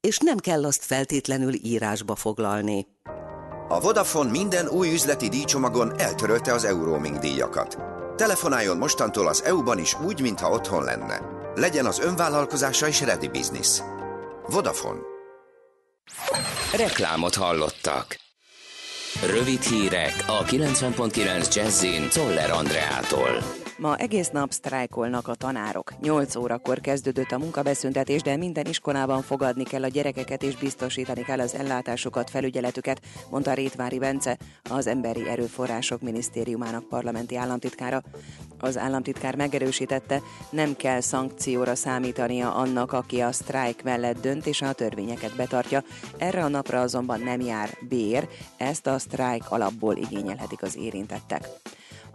és 0.00 0.18
nem 0.18 0.36
kell 0.36 0.64
azt 0.64 0.84
feltétlenül 0.84 1.54
írásba 1.54 2.14
foglalni. 2.14 2.86
A 3.68 3.80
Vodafone 3.80 4.30
minden 4.30 4.68
új 4.68 4.92
üzleti 4.92 5.28
díjcsomagon 5.28 6.00
eltörölte 6.00 6.52
az 6.52 6.64
Euroaming 6.64 7.18
díjakat. 7.18 7.76
Telefonáljon 8.16 8.76
mostantól 8.76 9.28
az 9.28 9.42
EU-ban 9.42 9.78
is 9.78 10.00
úgy, 10.00 10.20
mintha 10.20 10.50
otthon 10.50 10.84
lenne. 10.84 11.20
Legyen 11.54 11.86
az 11.86 11.98
önvállalkozása 11.98 12.86
is 12.86 13.00
ready 13.00 13.28
business. 13.28 13.80
Vodafone. 14.46 15.00
Reklámot 16.76 17.34
hallottak. 17.34 18.16
Rövid 19.26 19.62
hírek 19.62 20.24
a 20.26 20.44
90.9 20.44 21.54
Jazzin 21.54 22.08
Toller 22.08 22.50
Andreától. 22.50 23.63
Ma 23.78 23.96
egész 23.96 24.28
nap 24.28 24.52
sztrájkolnak 24.52 25.28
a 25.28 25.34
tanárok. 25.34 25.92
8 26.00 26.36
órakor 26.36 26.80
kezdődött 26.80 27.30
a 27.30 27.38
munkabeszüntetés, 27.38 28.22
de 28.22 28.36
minden 28.36 28.66
iskolában 28.66 29.22
fogadni 29.22 29.64
kell 29.64 29.82
a 29.82 29.88
gyerekeket 29.88 30.42
és 30.42 30.56
biztosítani 30.56 31.22
kell 31.22 31.40
az 31.40 31.54
ellátásukat, 31.54 32.30
felügyeletüket, 32.30 33.00
mondta 33.30 33.52
Rétvári 33.52 33.98
Bence, 33.98 34.38
az 34.70 34.86
Emberi 34.86 35.28
Erőforrások 35.28 36.00
Minisztériumának 36.00 36.88
parlamenti 36.88 37.36
államtitkára. 37.36 38.02
Az 38.58 38.78
államtitkár 38.78 39.36
megerősítette, 39.36 40.20
nem 40.50 40.76
kell 40.76 41.00
szankcióra 41.00 41.74
számítania 41.74 42.54
annak, 42.54 42.92
aki 42.92 43.20
a 43.20 43.32
sztrájk 43.32 43.82
mellett 43.82 44.20
dönt 44.20 44.46
és 44.46 44.62
a 44.62 44.72
törvényeket 44.72 45.36
betartja. 45.36 45.82
Erre 46.18 46.44
a 46.44 46.48
napra 46.48 46.80
azonban 46.80 47.20
nem 47.20 47.40
jár 47.40 47.78
bér, 47.88 48.28
ezt 48.56 48.86
a 48.86 48.98
sztrájk 48.98 49.50
alapból 49.50 49.96
igényelhetik 49.96 50.62
az 50.62 50.76
érintettek. 50.76 51.48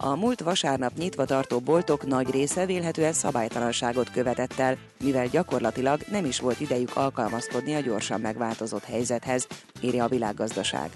A 0.01 0.15
múlt 0.15 0.41
vasárnap 0.41 0.91
nyitva 0.97 1.25
tartó 1.25 1.59
boltok 1.59 2.07
nagy 2.07 2.31
része 2.31 2.65
vélhetően 2.65 3.13
szabálytalanságot 3.13 4.11
követett 4.11 4.59
el, 4.59 4.77
mivel 5.03 5.27
gyakorlatilag 5.27 6.01
nem 6.11 6.25
is 6.25 6.39
volt 6.39 6.59
idejük 6.59 6.95
alkalmazkodni 6.95 7.75
a 7.75 7.79
gyorsan 7.79 8.21
megváltozott 8.21 8.83
helyzethez, 8.83 9.47
írja 9.81 10.03
a 10.03 10.07
világgazdaság. 10.07 10.89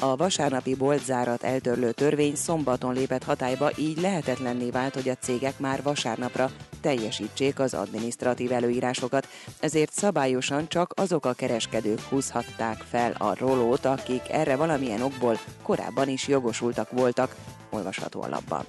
A 0.00 0.16
vasárnapi 0.16 0.74
boltzárat 0.74 1.42
eltörlő 1.42 1.92
törvény 1.92 2.34
szombaton 2.34 2.94
lépett 2.94 3.24
hatályba, 3.24 3.70
így 3.76 4.00
lehetetlenné 4.00 4.70
vált, 4.70 4.94
hogy 4.94 5.08
a 5.08 5.14
cégek 5.14 5.58
már 5.58 5.82
vasárnapra 5.82 6.50
teljesítsék 6.80 7.58
az 7.58 7.74
adminisztratív 7.74 8.52
előírásokat, 8.52 9.28
ezért 9.60 9.92
szabályosan 9.92 10.68
csak 10.68 10.92
azok 10.96 11.26
a 11.26 11.32
kereskedők 11.32 12.00
húzhatták 12.00 12.84
fel 12.90 13.12
a 13.18 13.34
rolót, 13.38 13.84
akik 13.84 14.22
erre 14.30 14.56
valamilyen 14.56 15.02
okból 15.02 15.38
korábban 15.62 16.08
is 16.08 16.28
jogosultak 16.28 16.90
voltak, 16.90 17.34
olvasható 17.70 18.22
a 18.22 18.28
labban. 18.28 18.64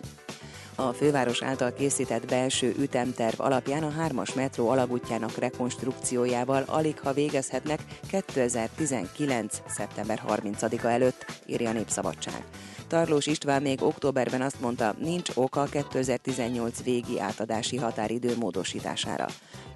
A 0.75 0.93
főváros 0.93 1.41
által 1.41 1.73
készített 1.73 2.27
belső 2.27 2.73
ütemterv 2.79 3.41
alapján 3.41 3.83
a 3.83 3.93
3-as 4.07 4.35
metró 4.35 4.69
alagútjának 4.69 5.37
rekonstrukciójával 5.37 6.63
alig 6.67 6.99
ha 6.99 7.13
végezhetnek 7.13 7.79
2019. 8.07 9.61
szeptember 9.67 10.21
30-a 10.27 10.87
előtt, 10.87 11.25
írja 11.45 11.71
Népszabadság. 11.71 12.43
Tarlós 12.87 13.25
István 13.25 13.61
még 13.61 13.81
októberben 13.81 14.41
azt 14.41 14.59
mondta, 14.59 14.95
nincs 14.99 15.29
oka 15.33 15.63
2018 15.63 16.83
végi 16.83 17.19
átadási 17.19 17.77
határidő 17.77 18.35
módosítására. 18.37 19.25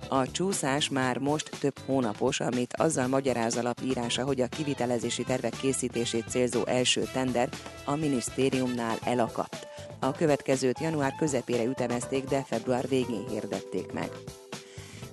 A 0.09 0.32
csúszás 0.32 0.89
már 0.89 1.18
most 1.18 1.49
több 1.59 1.80
hónapos, 1.86 2.39
amit 2.39 2.74
azzal 2.74 3.07
magyaráz 3.07 3.55
a 3.55 3.74
írása, 3.84 4.24
hogy 4.24 4.41
a 4.41 4.47
kivitelezési 4.47 5.24
tervek 5.24 5.53
készítését 5.62 6.30
célzó 6.30 6.66
első 6.66 7.09
tender 7.14 7.49
a 7.86 7.95
minisztériumnál 7.95 8.97
elakadt. 9.03 9.68
A 9.99 10.12
következőt 10.12 10.80
január 10.80 11.16
közepére 11.16 11.64
ütemezték, 11.64 12.24
de 12.24 12.43
február 12.43 12.88
végén 12.88 13.28
hirdették 13.30 13.91
meg. 13.91 14.09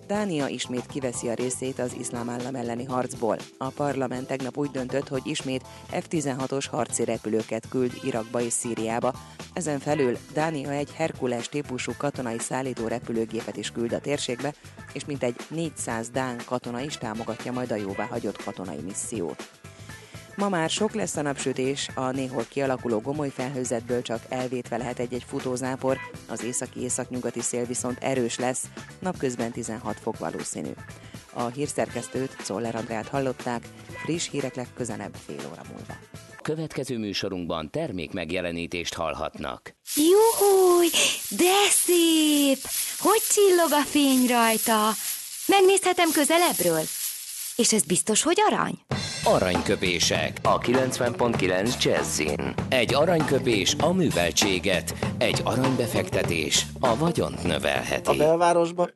Dánia 0.09 0.47
ismét 0.47 0.87
kiveszi 0.87 1.29
a 1.29 1.35
részét 1.35 1.79
az 1.79 1.95
iszlám 1.99 2.29
állam 2.29 2.55
elleni 2.55 2.85
harcból. 2.85 3.37
A 3.59 3.69
parlament 3.69 4.27
tegnap 4.27 4.57
úgy 4.57 4.71
döntött, 4.71 5.09
hogy 5.09 5.21
ismét 5.25 5.65
F-16-os 5.91 6.65
harci 6.71 7.05
repülőket 7.05 7.69
küld 7.69 7.93
Irakba 8.03 8.41
és 8.41 8.53
Szíriába. 8.53 9.15
Ezen 9.53 9.79
felül 9.79 10.19
Dánia 10.33 10.71
egy 10.71 10.93
Herkules 10.93 11.49
típusú 11.49 11.93
katonai 11.99 12.39
szállító 12.39 12.87
repülőgépet 12.87 13.57
is 13.57 13.71
küld 13.71 13.93
a 13.93 14.01
térségbe, 14.01 14.55
és 14.93 15.05
mintegy 15.05 15.37
400 15.49 16.09
dán 16.09 16.37
katona 16.45 16.81
is 16.81 16.97
támogatja 16.97 17.53
majd 17.53 17.71
a 17.71 17.77
jóváhagyott 17.77 18.43
katonai 18.43 18.81
missziót. 18.85 19.49
Ma 20.39 20.49
már 20.49 20.71
sok 20.71 20.95
lesz 20.95 21.17
a 21.17 21.23
napsütés, 21.23 21.89
a 21.95 22.11
néhol 22.11 22.45
kialakuló 22.49 23.01
gomoly 23.01 23.29
felhőzetből 23.29 24.03
csak 24.03 24.23
elvétve 24.29 24.77
lehet 24.77 24.99
egy-egy 24.99 25.25
futózápor, 25.29 25.99
az 26.29 26.45
északi-északnyugati 26.45 27.41
szél 27.41 27.65
viszont 27.65 27.99
erős 28.01 28.39
lesz, 28.39 28.65
napközben 28.99 29.53
16 29.53 30.01
fok 30.01 30.19
valószínű. 30.19 30.71
A 31.33 31.47
hírszerkesztőt, 31.47 32.37
Czoller 32.43 32.75
Andrát 32.75 33.09
hallották, 33.09 33.69
friss 34.05 34.29
hírek 34.31 34.55
legközelebb 34.55 35.15
fél 35.27 35.41
óra 35.51 35.63
múlva. 35.69 35.95
Következő 36.43 36.99
műsorunkban 36.99 37.71
termék 37.71 38.13
megjelenítést 38.13 38.95
hallhatnak. 38.95 39.75
Júj, 39.95 40.89
de 41.31 41.69
szép! 41.71 42.59
Hogy 42.99 43.23
csillog 43.31 43.73
a 43.73 43.85
fény 43.85 44.27
rajta? 44.27 44.91
Megnézhetem 45.47 46.11
közelebbről? 46.13 46.83
És 47.57 47.73
ez 47.73 47.83
biztos, 47.83 48.23
hogy 48.23 48.43
arany? 48.47 48.79
Aranyköpések 49.35 50.33
a 50.43 50.59
90.9 50.59 51.83
Jazzin. 51.85 52.55
Egy 52.69 52.95
aranyköpés 52.95 53.77
a 53.81 53.93
műveltséget, 53.93 54.95
egy 55.19 55.41
aranybefektetés 55.45 56.67
a 56.81 56.97
vagyont 56.97 57.43
növelheti. 57.43 58.11
A 58.11 58.15
belvárosban? 58.15 58.93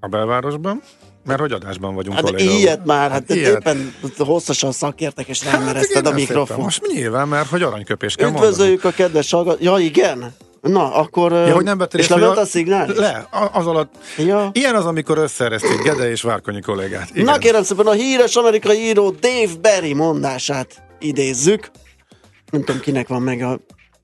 A 0.00 0.06
belvárosban? 0.08 0.82
Mert 1.24 1.40
hogy 1.40 1.52
adásban 1.52 1.94
vagyunk 1.94 2.16
Hát 2.16 2.24
kolléga. 2.24 2.52
ilyet 2.52 2.84
már, 2.84 3.10
hát 3.10 3.30
Ilyet. 3.30 3.58
éppen 3.58 3.94
hosszasan 4.18 4.72
szakértek, 4.72 5.26
és 5.28 5.40
nem 5.40 5.52
Hát 5.52 5.64
merezted 5.64 6.06
a 6.06 6.12
mikrofon. 6.12 6.46
szépen. 6.46 6.62
Most 6.64 6.86
nyilván, 6.86 7.28
mert 7.28 7.48
hogy 7.48 7.62
aranyköpés 7.62 8.14
kell 8.14 8.26
mondani. 8.30 8.48
Üdvözöljük 8.50 8.84
a 8.84 8.90
kedves 8.90 9.30
hallgatót. 9.30 9.62
Ja, 9.62 9.78
igen? 9.78 10.34
Na, 10.62 10.94
akkor... 10.94 11.32
Ja, 11.32 11.54
hogy 11.54 11.64
nem 11.64 11.78
vettél 11.78 12.00
És 12.00 12.06
hogy 12.06 12.22
a 12.22 12.44
szignál? 12.44 12.86
Le, 12.96 13.28
az 13.52 13.66
alatt. 13.66 13.94
Ja. 14.18 14.50
Ilyen 14.52 14.74
az, 14.74 14.86
amikor 14.86 15.18
összeeresztik 15.18 15.82
Gede 15.82 16.10
és 16.10 16.22
Várkonyi 16.22 16.60
kollégát. 16.60 17.10
Igen. 17.10 17.24
Na 17.24 17.38
kérem 17.38 17.62
szépen, 17.62 17.86
a 17.86 17.92
híres 17.92 18.36
amerikai 18.36 18.78
író 18.78 19.10
Dave 19.10 19.52
Berry 19.60 19.94
mondását 19.94 20.82
idézzük. 20.98 21.70
Nem 22.50 22.64
tudom, 22.64 22.80
kinek 22.80 23.08
van 23.08 23.22
meg 23.22 23.40
a- 23.42 23.60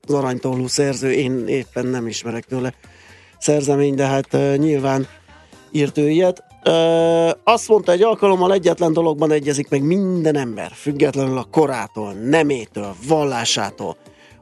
az 0.07 0.13
aranytollú 0.13 0.67
szerző, 0.67 1.11
én 1.11 1.47
éppen 1.47 1.85
nem 1.85 2.07
ismerek 2.07 2.43
tőle 2.45 2.73
szerzemény, 3.37 3.95
de 3.95 4.05
hát 4.05 4.33
uh, 4.33 4.55
nyilván 4.55 5.07
írt 5.71 5.97
ő 5.97 6.09
ilyet. 6.09 6.43
Uh, 6.65 7.29
azt 7.43 7.67
mondta, 7.67 7.91
egy 7.91 8.01
alkalommal 8.03 8.53
egyetlen 8.53 8.93
dologban 8.93 9.31
egyezik 9.31 9.69
meg 9.69 9.81
minden 9.83 10.37
ember, 10.37 10.71
függetlenül 10.75 11.37
a 11.37 11.47
korától, 11.51 12.13
nemétől, 12.13 12.95
vallásától, 13.07 13.97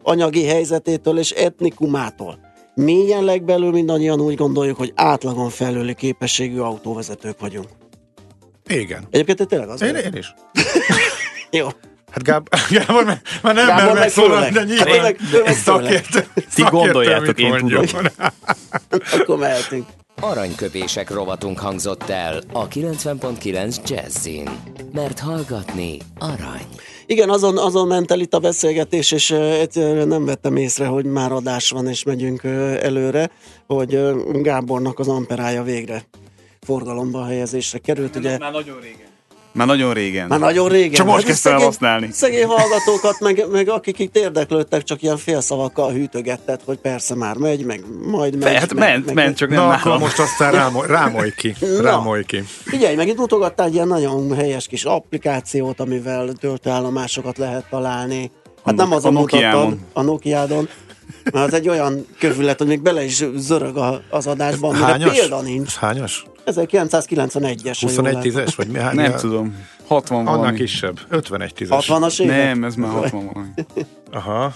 anyagi 0.08 0.45
helyzetétől 0.45 1.20
és 1.20 1.32
etnikumától. 1.32 2.39
Mélyen 2.76 3.24
legbelül 3.24 3.72
mindannyian 3.72 4.22
úgy 4.22 4.36
gondoljuk, 4.36 4.78
hogy 4.78 4.91
átlagon 4.95 5.49
felüli 5.49 5.93
képességű 5.93 6.60
autóvezetők 6.60 7.39
vagyunk. 7.39 7.68
Igen. 8.68 9.08
Egyébként 9.12 9.38
te 9.38 9.45
tényleg 9.45 9.70
az 9.70 9.82
Én, 9.82 9.95
én 9.95 10.14
is. 10.14 10.34
Jó. 11.60 11.68
Hát 12.12 12.24
Gáb, 12.24 12.47
Gábor, 12.70 13.03
már, 13.03 13.22
nem 13.41 13.68
Gábor 13.68 13.76
mer 13.76 13.86
meg 13.86 13.93
megszólalni, 13.93 14.49
de 14.49 14.64
nyilván 14.64 14.99
Hát 14.99 15.16
én 15.47 15.53
szakértő. 15.53 16.28
Ti 16.55 16.62
gondoljátok, 16.62 17.39
én 17.39 17.58
tudom. 17.58 17.86
Akkor 19.20 19.38
mehetünk. 19.38 19.86
Aranyköpések 20.22 21.10
rovatunk 21.10 21.60
hangzott 21.60 22.10
el 22.10 22.41
a 22.53 22.68
90.9 22.68 23.76
Jazzin. 23.86 24.49
Mert 24.93 25.20
hallgatni 25.20 25.97
arany. 26.20 26.66
Igen, 27.10 27.30
azon, 27.30 27.58
azon 27.58 27.88
ment 27.88 28.12
el 28.12 28.20
itt 28.20 28.34
a 28.34 28.39
beszélgetés, 28.39 29.12
és 29.12 29.32
egyszerűen 29.32 30.08
nem 30.08 30.26
vettem 30.26 30.55
észre, 30.55 30.86
hogy 30.86 31.05
már 31.05 31.32
adás 31.32 31.70
van, 31.70 31.88
és 31.88 32.03
megyünk 32.03 32.43
előre, 32.82 33.30
hogy 33.68 33.99
Gábornak 34.41 34.99
az 34.99 35.08
amperája 35.08 35.64
végre 35.64 36.03
forgalomba 36.62 37.26
helyezésre 37.26 37.78
került. 37.78 38.16
Ugye, 38.16 38.38
Már 38.38 38.51
nagyon 38.51 38.80
régen. 38.80 39.07
Már 39.58 39.68
nagyon 39.68 39.93
régen. 39.93 40.28
már 40.28 40.39
nagyon 40.39 40.70
régen. 40.70 40.91
Csak 40.91 41.05
most 41.05 41.18
Hát 41.18 41.26
kezdtem 41.28 41.53
el 41.53 41.60
használni. 41.60 42.10
Szegény 42.12 42.45
hallgatókat, 42.45 43.20
meg, 43.20 43.45
meg 43.51 43.70
akik 43.70 43.99
itt 43.99 44.18
érdeklődtek, 44.18 44.84
csak 44.84 45.01
ilyen 45.01 45.18
félszavakkal 45.18 45.91
hűtögetted, 45.91 46.60
hogy 46.66 46.78
persze 46.78 47.16
már 47.16 47.36
megy, 47.36 47.66
meg 47.66 47.84
majd 48.05 48.38
megy. 48.43 48.55
Hát 48.55 48.74
meg, 48.74 48.89
ment, 48.89 49.05
meg, 49.05 49.16
ment, 49.16 49.38
csak 49.38 49.49
nem 49.49 49.58
Na, 49.60 49.70
akkor 49.74 49.97
most 49.97 50.20
aztán 50.20 50.51
rámolj, 50.51 50.88
rámolj 50.88 51.34
ki. 51.38 51.55
Na. 51.76 51.82
Rámolj 51.82 52.24
ki. 52.24 52.43
Figyelj, 52.64 52.95
meg 52.95 53.08
itt 53.08 53.18
mutogattál 53.18 53.68
egy 53.68 53.74
ilyen 53.74 53.88
nagyon 53.88 54.36
helyes 54.36 54.68
kis 54.68 54.84
applikációt, 54.84 55.80
amivel 55.80 56.32
töltőállomásokat 56.39 57.38
lehet 57.38 57.66
találni. 57.70 58.32
Hát 58.66 58.74
A 58.80 58.84
nem 58.84 58.91
azon 58.91 59.16
a 59.16 59.20
mutattad, 59.20 59.78
a 59.93 60.01
Nokiádon, 60.01 60.70
mert 61.34 61.45
az 61.47 61.53
egy 61.53 61.70
olyan 61.70 62.05
kövület, 62.20 62.58
hogy 62.58 62.68
még 62.68 62.82
bele 62.82 63.03
is 63.03 63.24
zörög 63.36 63.78
a- 63.78 64.01
az 64.10 64.28
adásban, 64.28 64.76
Hányas? 64.76 65.20
példa 65.20 65.41
nincs. 65.41 65.68
Ez 65.68 65.76
hányas? 65.76 66.26
1991-es. 66.48 67.78
ha 67.82 67.89
jól 67.89 67.89
21 67.89 68.04
látom. 68.14 68.22
tízes? 68.22 68.56
Vagy 68.56 68.68
mi? 68.68 68.80
hány- 68.80 68.95
Nem 68.95 69.16
tudom. 69.16 69.56
60 69.88 70.20
Annál 70.20 70.38
valami. 70.38 70.58
kisebb. 70.58 71.00
51 71.10 71.54
tízes. 71.54 71.88
60-as 71.89 72.20
évek? 72.20 72.38
Nem, 72.38 72.64
ez 72.64 72.76
már 72.76 72.91
60 72.91 73.30
valami. 73.34 73.50
Aha. 74.12 74.54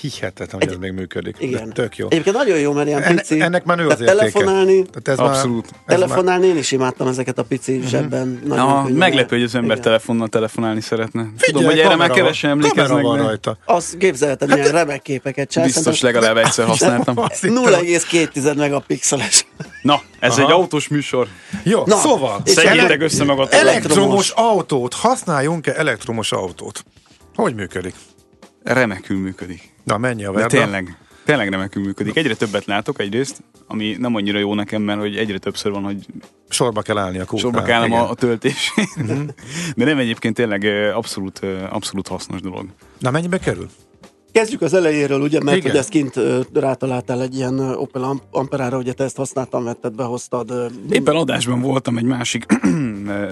Hihetetlen, 0.00 0.60
hogy 0.60 0.70
ez 0.70 0.76
még 0.78 0.92
működik. 0.92 1.36
Igen. 1.38 1.66
De 1.68 1.72
tök 1.72 1.96
jó. 1.96 2.06
Egyébként 2.10 2.36
nagyon 2.36 2.58
jó, 2.58 2.72
mert 2.72 2.86
ilyen 2.86 3.02
En- 3.02 3.16
pici. 3.16 3.40
ennek 3.40 3.64
már 3.64 3.76
nő 3.76 3.86
az 3.86 4.00
értéke. 4.00 4.16
telefonálni, 4.18 4.82
Tehát 4.84 5.08
ez 5.08 5.18
Abszolút. 5.18 5.70
Már, 5.70 5.80
ez 5.86 5.94
telefonálni 6.00 6.46
én 6.46 6.56
is 6.56 6.72
imádtam 6.72 7.06
ezeket 7.06 7.38
a 7.38 7.42
pici 7.42 7.80
zsebben. 7.86 8.40
Nagyon 8.44 8.66
Na, 8.66 8.88
meglepő, 8.98 9.36
hogy 9.36 9.44
az 9.44 9.54
ember 9.54 9.70
Igen. 9.70 9.82
telefonnal 9.82 10.28
telefonálni 10.28 10.80
szeretne. 10.80 11.20
Tudom, 11.22 11.36
Figyelj, 11.38 11.64
hogy 11.66 11.78
erre 11.78 11.96
már 11.96 12.10
kevesen 12.10 12.50
emlékeznek, 12.50 12.86
Kamera 12.86 13.08
van 13.08 13.18
rajta. 13.26 13.58
Azt 13.64 13.96
képzelheted, 13.96 14.48
milyen 14.48 14.70
remek 14.72 15.02
képeket 15.02 15.50
csinál. 15.50 15.66
biztos 15.68 16.00
legalább 16.00 16.36
egyszer 16.36 16.66
használtam. 16.66 17.18
Azt 17.18 17.40
hittem. 17.40 17.62
0,2 17.64 18.56
megapixeles. 18.56 19.46
Na, 19.82 20.00
ez 20.18 20.32
Aha. 20.32 20.42
egy 20.42 20.50
autós 20.52 20.88
műsor. 20.88 21.28
Jó, 21.62 21.82
Na, 21.86 21.96
szóval. 21.96 22.42
Szedjétek 22.44 23.02
össze 23.02 23.24
magatokat. 23.24 23.60
Elektromos 23.60 24.30
autót. 24.30 24.94
Használjunk-e 24.94 25.72
elektromos 25.76 26.32
autót? 26.32 26.84
Hogy 27.34 27.54
működik? 27.54 27.94
Remekül 28.64 29.18
működik. 29.18 29.72
Na, 29.84 29.98
mennyi 29.98 30.24
a 30.24 30.32
De 30.32 30.38
verda? 30.38 30.56
tényleg. 30.58 30.96
Tényleg 31.24 31.48
remekül 31.48 31.82
működik. 31.84 32.16
Egyre 32.16 32.34
többet 32.34 32.64
látok 32.64 33.00
egyrészt, 33.00 33.42
ami 33.66 33.96
nem 33.98 34.14
annyira 34.14 34.38
jó 34.38 34.54
nekem, 34.54 34.82
mert 34.82 35.00
hogy 35.00 35.16
egyre 35.16 35.38
többször 35.38 35.72
van, 35.72 35.82
hogy 35.82 36.06
Sorba 36.48 36.82
kell 36.82 36.98
állni 36.98 37.18
a 37.18 37.24
kútnál. 37.24 37.40
sorba 37.40 37.62
kell 37.62 37.80
állnom 37.82 37.98
a, 37.98 38.10
a 38.10 38.14
töltés. 38.14 38.72
De 39.76 39.84
nem 39.84 39.98
egyébként 39.98 40.34
tényleg 40.34 40.64
abszolút, 40.94 41.40
abszolút 41.70 42.08
hasznos 42.08 42.40
dolog. 42.40 42.66
Na 42.98 43.10
mennyibe 43.10 43.38
kerül? 43.38 43.68
Kezdjük 44.32 44.60
az 44.62 44.74
elejéről, 44.74 45.20
ugye, 45.20 45.42
mert 45.42 45.56
Igen. 45.56 45.70
hogy 45.70 45.80
ezt 45.80 45.88
kint 45.88 46.14
rátaláltál 46.52 47.22
egy 47.22 47.34
ilyen 47.36 47.58
Opel 47.60 48.02
Am- 48.02 48.22
Amperára, 48.30 48.78
ugye 48.78 48.92
te 48.92 49.04
ezt 49.04 49.16
használtam, 49.16 49.64
vetted, 49.64 49.94
behoztad. 49.94 50.72
Éppen 50.90 51.16
adásban 51.16 51.60
voltam 51.60 51.96
egy 51.96 52.04
másik 52.04 52.46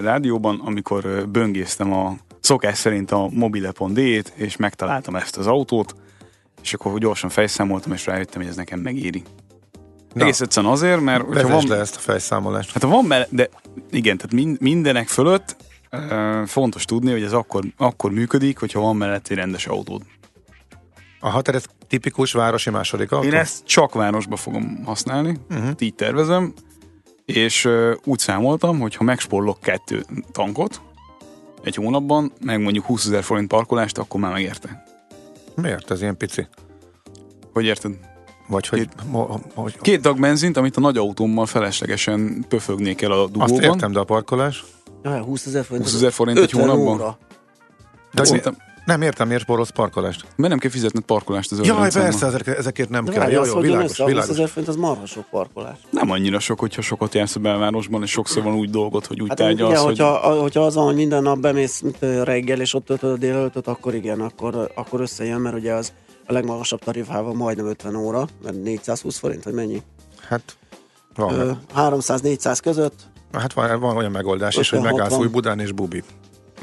rádióban, 0.01 0.61
amikor 0.65 1.27
böngésztem 1.31 1.93
a 1.93 2.15
szokás 2.39 2.77
szerint 2.77 3.11
a 3.11 3.27
mobile.de-t, 3.31 4.33
és 4.35 4.55
megtaláltam 4.57 5.15
ezt 5.15 5.37
az 5.37 5.47
autót, 5.47 5.95
és 6.63 6.73
akkor 6.73 6.99
gyorsan 6.99 7.29
fejszámoltam, 7.29 7.91
és 7.91 8.05
rájöttem, 8.05 8.41
hogy 8.41 8.49
ez 8.49 8.55
nekem 8.55 8.79
megéri. 8.79 9.23
Na. 10.13 10.23
Egész 10.23 10.41
egyszerűen 10.41 10.71
azért, 10.71 11.01
mert 11.01 11.25
Vezess 11.27 11.51
van, 11.51 11.67
le 11.67 11.75
ezt 11.75 11.95
a 11.95 11.99
fejszámolást. 11.99 12.71
Hát 12.71 12.83
ha 12.83 12.89
van 12.89 13.05
mell- 13.05 13.27
de 13.29 13.49
igen, 13.91 14.17
tehát 14.17 14.33
min- 14.33 14.59
mindenek 14.59 15.07
fölött 15.07 15.55
uh, 15.91 16.45
fontos 16.45 16.85
tudni, 16.85 17.11
hogy 17.11 17.23
ez 17.23 17.33
akkor, 17.33 17.63
akkor 17.77 18.11
működik, 18.11 18.59
hogyha 18.59 18.79
van 18.79 18.95
mellett 18.95 19.27
egy 19.27 19.37
rendes 19.37 19.67
autód. 19.67 20.01
Aha, 21.19 21.41
tehát 21.41 21.61
ez 21.61 21.69
tipikus 21.87 22.31
városi 22.31 22.69
második 22.69 23.11
autó? 23.11 23.27
Én 23.27 23.33
ezt 23.33 23.65
csak 23.65 23.93
városba 23.93 24.35
fogom 24.35 24.83
használni, 24.85 25.37
uh-huh. 25.49 25.69
így 25.79 25.95
tervezem, 25.95 26.53
és 27.25 27.65
uh, 27.65 27.91
úgy 28.03 28.19
számoltam, 28.19 28.79
hogy 28.79 28.95
ha 28.95 29.03
megspórolok 29.03 29.59
kettő 29.59 30.05
tankot 30.31 30.81
egy 31.63 31.75
hónapban, 31.75 32.31
meg 32.41 32.61
mondjuk 32.61 32.85
20 32.85 33.05
ezer 33.05 33.23
forint 33.23 33.47
parkolást, 33.47 33.97
akkor 33.97 34.19
már 34.19 34.31
megérte. 34.31 34.82
Miért 35.55 35.91
ez 35.91 36.01
ilyen 36.01 36.17
pici? 36.17 36.47
Hogy 37.53 37.65
érted? 37.65 37.91
Vagy 38.47 38.67
hogy, 38.67 38.89
mo, 39.07 39.37
hogy 39.53 39.77
Két 39.81 40.01
tag 40.01 40.19
benzint, 40.19 40.57
amit 40.57 40.77
a 40.77 40.79
nagy 40.79 40.97
autómmal 40.97 41.45
feleslegesen 41.45 42.45
pöfögnék 42.47 43.01
el 43.01 43.11
a 43.11 43.25
dugóban. 43.25 43.51
azt 43.51 43.61
értem, 43.61 43.91
de 43.91 43.99
a 43.99 44.03
parkolás? 44.03 44.63
Jaj, 45.03 45.19
20 45.21 45.45
ezer 45.45 45.63
forint. 45.63 45.85
20 45.85 45.95
ezer 45.95 46.11
forint 46.11 46.37
egy 46.37 46.43
50 46.43 46.61
hónapban? 46.61 46.93
óra. 46.93 47.17
De 48.13 48.23
Szerintem- 48.23 48.57
nem 48.85 49.01
értem, 49.01 49.27
miért 49.27 49.41
spórolsz 49.41 49.69
parkolást? 49.69 50.25
Mert 50.35 50.49
nem 50.49 50.57
kell 50.57 50.69
fizetned 50.69 51.03
parkolást 51.03 51.51
az 51.51 51.65
Jaj, 51.65 51.89
persze, 51.91 52.25
ezek, 52.25 52.47
ezekért 52.47 52.89
nem 52.89 53.05
De 53.05 53.11
kell. 53.11 53.31
Jó, 53.31 53.45
jó, 53.45 53.59
világos, 53.59 53.91
össze 53.91 54.03
a 54.03 54.05
20 54.05 54.13
világos. 54.13 54.35
ezer 54.35 54.49
forint, 54.49 54.67
az 54.67 54.75
marha 54.75 55.05
sok 55.05 55.25
parkolás. 55.29 55.77
Nem 55.89 56.11
annyira 56.11 56.39
sok, 56.39 56.59
hogyha 56.59 56.81
sokat 56.81 57.13
jársz 57.13 57.35
a 57.35 57.39
belvárosban, 57.39 58.03
és 58.03 58.11
sokszor 58.11 58.43
van 58.43 58.53
úgy 58.53 58.69
dolgot, 58.69 59.05
hogy 59.05 59.21
úgy 59.21 59.27
Hát 59.27 59.37
tárgyalsz, 59.37 59.71
igen, 59.71 59.83
hogy... 59.83 59.97
hogyha, 59.97 60.41
hogyha 60.41 60.61
az 60.61 60.75
van, 60.75 60.85
hogy 60.85 60.95
minden 60.95 61.23
nap 61.23 61.39
bemész 61.39 61.83
reggel, 62.23 62.59
és 62.59 62.73
ott 62.73 62.85
töltöd 62.85 63.11
a 63.11 63.17
délelőttöt, 63.17 63.67
akkor 63.67 63.95
igen, 63.95 64.21
akkor, 64.21 64.71
akkor 64.75 65.01
összejön, 65.01 65.41
mert 65.41 65.55
ugye 65.55 65.73
az 65.73 65.93
a 66.25 66.33
legmagasabb 66.33 66.79
tarifával 66.79 67.33
majdnem 67.33 67.67
50 67.67 67.95
óra, 67.95 68.27
mert 68.43 68.63
420 68.63 69.17
forint, 69.17 69.43
vagy 69.43 69.53
mennyi? 69.53 69.81
Hát 70.27 70.57
van. 71.15 71.33
Ö, 71.33 71.51
300-400 71.75 72.57
között. 72.63 72.99
Hát 73.31 73.53
van, 73.53 73.79
van 73.79 73.97
olyan 73.97 74.11
megoldás 74.11 74.55
is, 74.55 74.69
hogy 74.69 74.79
50-60. 74.79 74.83
megállsz 74.83 75.17
új 75.17 75.27
Budán 75.27 75.59
és 75.59 75.71
Bubi. 75.71 76.03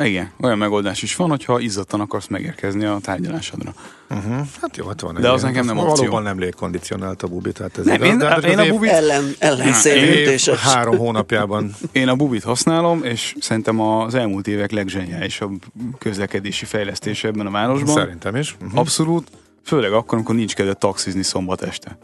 Igen, 0.01 0.31
olyan 0.41 0.59
megoldás 0.59 1.03
is 1.03 1.17
van, 1.17 1.29
hogyha 1.29 1.61
izzadtan 1.61 2.01
akarsz 2.01 2.27
megérkezni 2.27 2.85
a 2.85 2.99
tárgyalásodra. 3.03 3.75
Uh-huh. 4.11 4.47
Hát 4.61 4.77
jó, 4.77 4.87
hát 4.87 5.01
van. 5.01 5.15
De 5.21 5.31
az 5.31 5.43
nekem 5.43 5.65
nem 5.65 5.79
opció. 5.79 5.95
Valóban 5.95 6.23
nem 6.23 6.39
légkondicionált 6.39 7.23
a 7.23 7.27
Bubi, 7.27 7.53
tehát 7.53 7.79
ez 7.79 7.85
Nem, 7.85 7.95
igaz, 7.95 8.09
én, 8.09 8.19
de 8.19 8.29
hát 8.29 8.45
én 8.45 8.59
a 8.59 8.67
bubit... 8.67 8.91
Ellen, 8.91 9.35
ellen 9.39 9.67
Na, 9.69 9.73
szélütéses. 9.73 10.61
három 10.61 10.97
hónapjában. 10.97 11.75
Én 11.93 12.09
a 12.09 12.15
bubit 12.15 12.43
használom, 12.43 13.05
és 13.05 13.35
szerintem 13.41 13.81
az 13.81 14.15
elmúlt 14.15 14.47
évek 14.47 14.71
legzseniálisabb 14.71 15.63
közlekedési 15.99 16.65
fejlesztése 16.65 17.29
ebben 17.29 17.47
a 17.47 17.51
városban. 17.51 17.95
Szerintem 17.95 18.37
is. 18.37 18.57
Uh-huh. 18.61 18.79
Abszolút. 18.79 19.29
Főleg 19.65 19.93
akkor, 19.93 20.15
amikor 20.15 20.35
nincs 20.35 20.55
kedve 20.55 20.75
taxizni 20.75 21.23
szombat 21.23 21.63
este. 21.63 21.99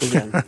Igen. 0.00 0.30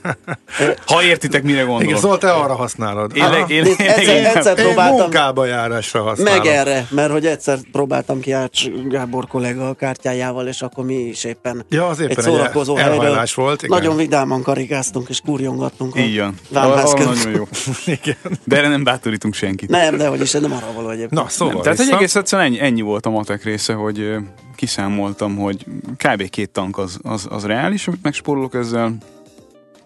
Ha 0.86 1.02
értitek, 1.02 1.42
mire 1.42 1.58
gondolok. 1.58 1.82
Igen, 1.82 1.98
szóval 1.98 2.18
te 2.18 2.32
arra 2.32 2.54
használod. 2.54 3.16
Én, 3.16 3.22
Aha. 3.22 3.48
én, 3.48 3.64
én, 3.64 3.64
Én 3.64 3.86
egyszer, 3.88 4.16
én, 4.16 4.24
egyszer 4.24 4.58
Én 4.58 4.64
próbáltam, 4.64 4.98
munkába 5.00 5.44
járásra 5.44 6.02
használom. 6.02 6.42
meg 6.42 6.46
erre, 6.46 6.86
mert 6.90 7.10
hogy 7.10 7.26
egyszer 7.26 7.58
próbáltam 7.72 8.20
ki 8.20 8.32
Ács 8.32 8.68
Gábor 8.88 9.26
kollega 9.26 9.68
a 9.68 9.74
kártyájával, 9.74 10.46
és 10.46 10.62
akkor 10.62 10.84
mi 10.84 10.94
is 10.94 11.24
éppen 11.24 11.64
Ja, 11.68 11.86
az 11.86 12.00
éppen 12.00 12.10
egy 12.10 12.18
egy 12.18 12.24
szórakozó 12.24 12.74
helyről 12.74 12.94
elhajlás 12.94 13.34
volt, 13.34 13.62
igen. 13.62 13.78
nagyon 13.78 13.96
vidáman 13.96 14.42
karikáztunk 14.42 15.08
és 15.08 15.20
kurjongattunk. 15.20 15.96
körül. 16.94 17.14
nagyon 17.14 17.30
jó. 17.30 17.48
Igen. 18.02 18.16
De 18.44 18.56
erre 18.56 18.68
nem 18.68 18.84
bátorítunk 18.84 19.34
senkit. 19.34 19.68
Nem, 19.68 19.96
de 19.96 20.06
hogy 20.08 20.20
is, 20.20 20.32
nem 20.32 20.52
arra 20.52 20.72
való 20.74 20.88
egyébként. 20.88 21.22
Na, 21.22 21.28
szóval 21.28 21.54
nem, 21.54 21.62
tehát 21.62 21.80
egy 21.80 21.90
egész 21.90 22.14
egyszerűen 22.14 22.48
ennyi, 22.48 22.60
ennyi 22.60 22.80
volt 22.80 23.06
a 23.06 23.10
matek 23.10 23.44
része, 23.44 23.72
hogy 23.72 24.14
kiszámoltam, 24.56 25.36
hogy 25.36 25.64
kb. 25.96 26.28
két 26.28 26.50
tank 26.50 26.78
az, 26.78 26.98
az, 27.02 27.26
az 27.30 27.44
reális, 27.44 27.86
amit 27.86 28.02
megspórolok 28.02 28.54
ezzel, 28.54 28.96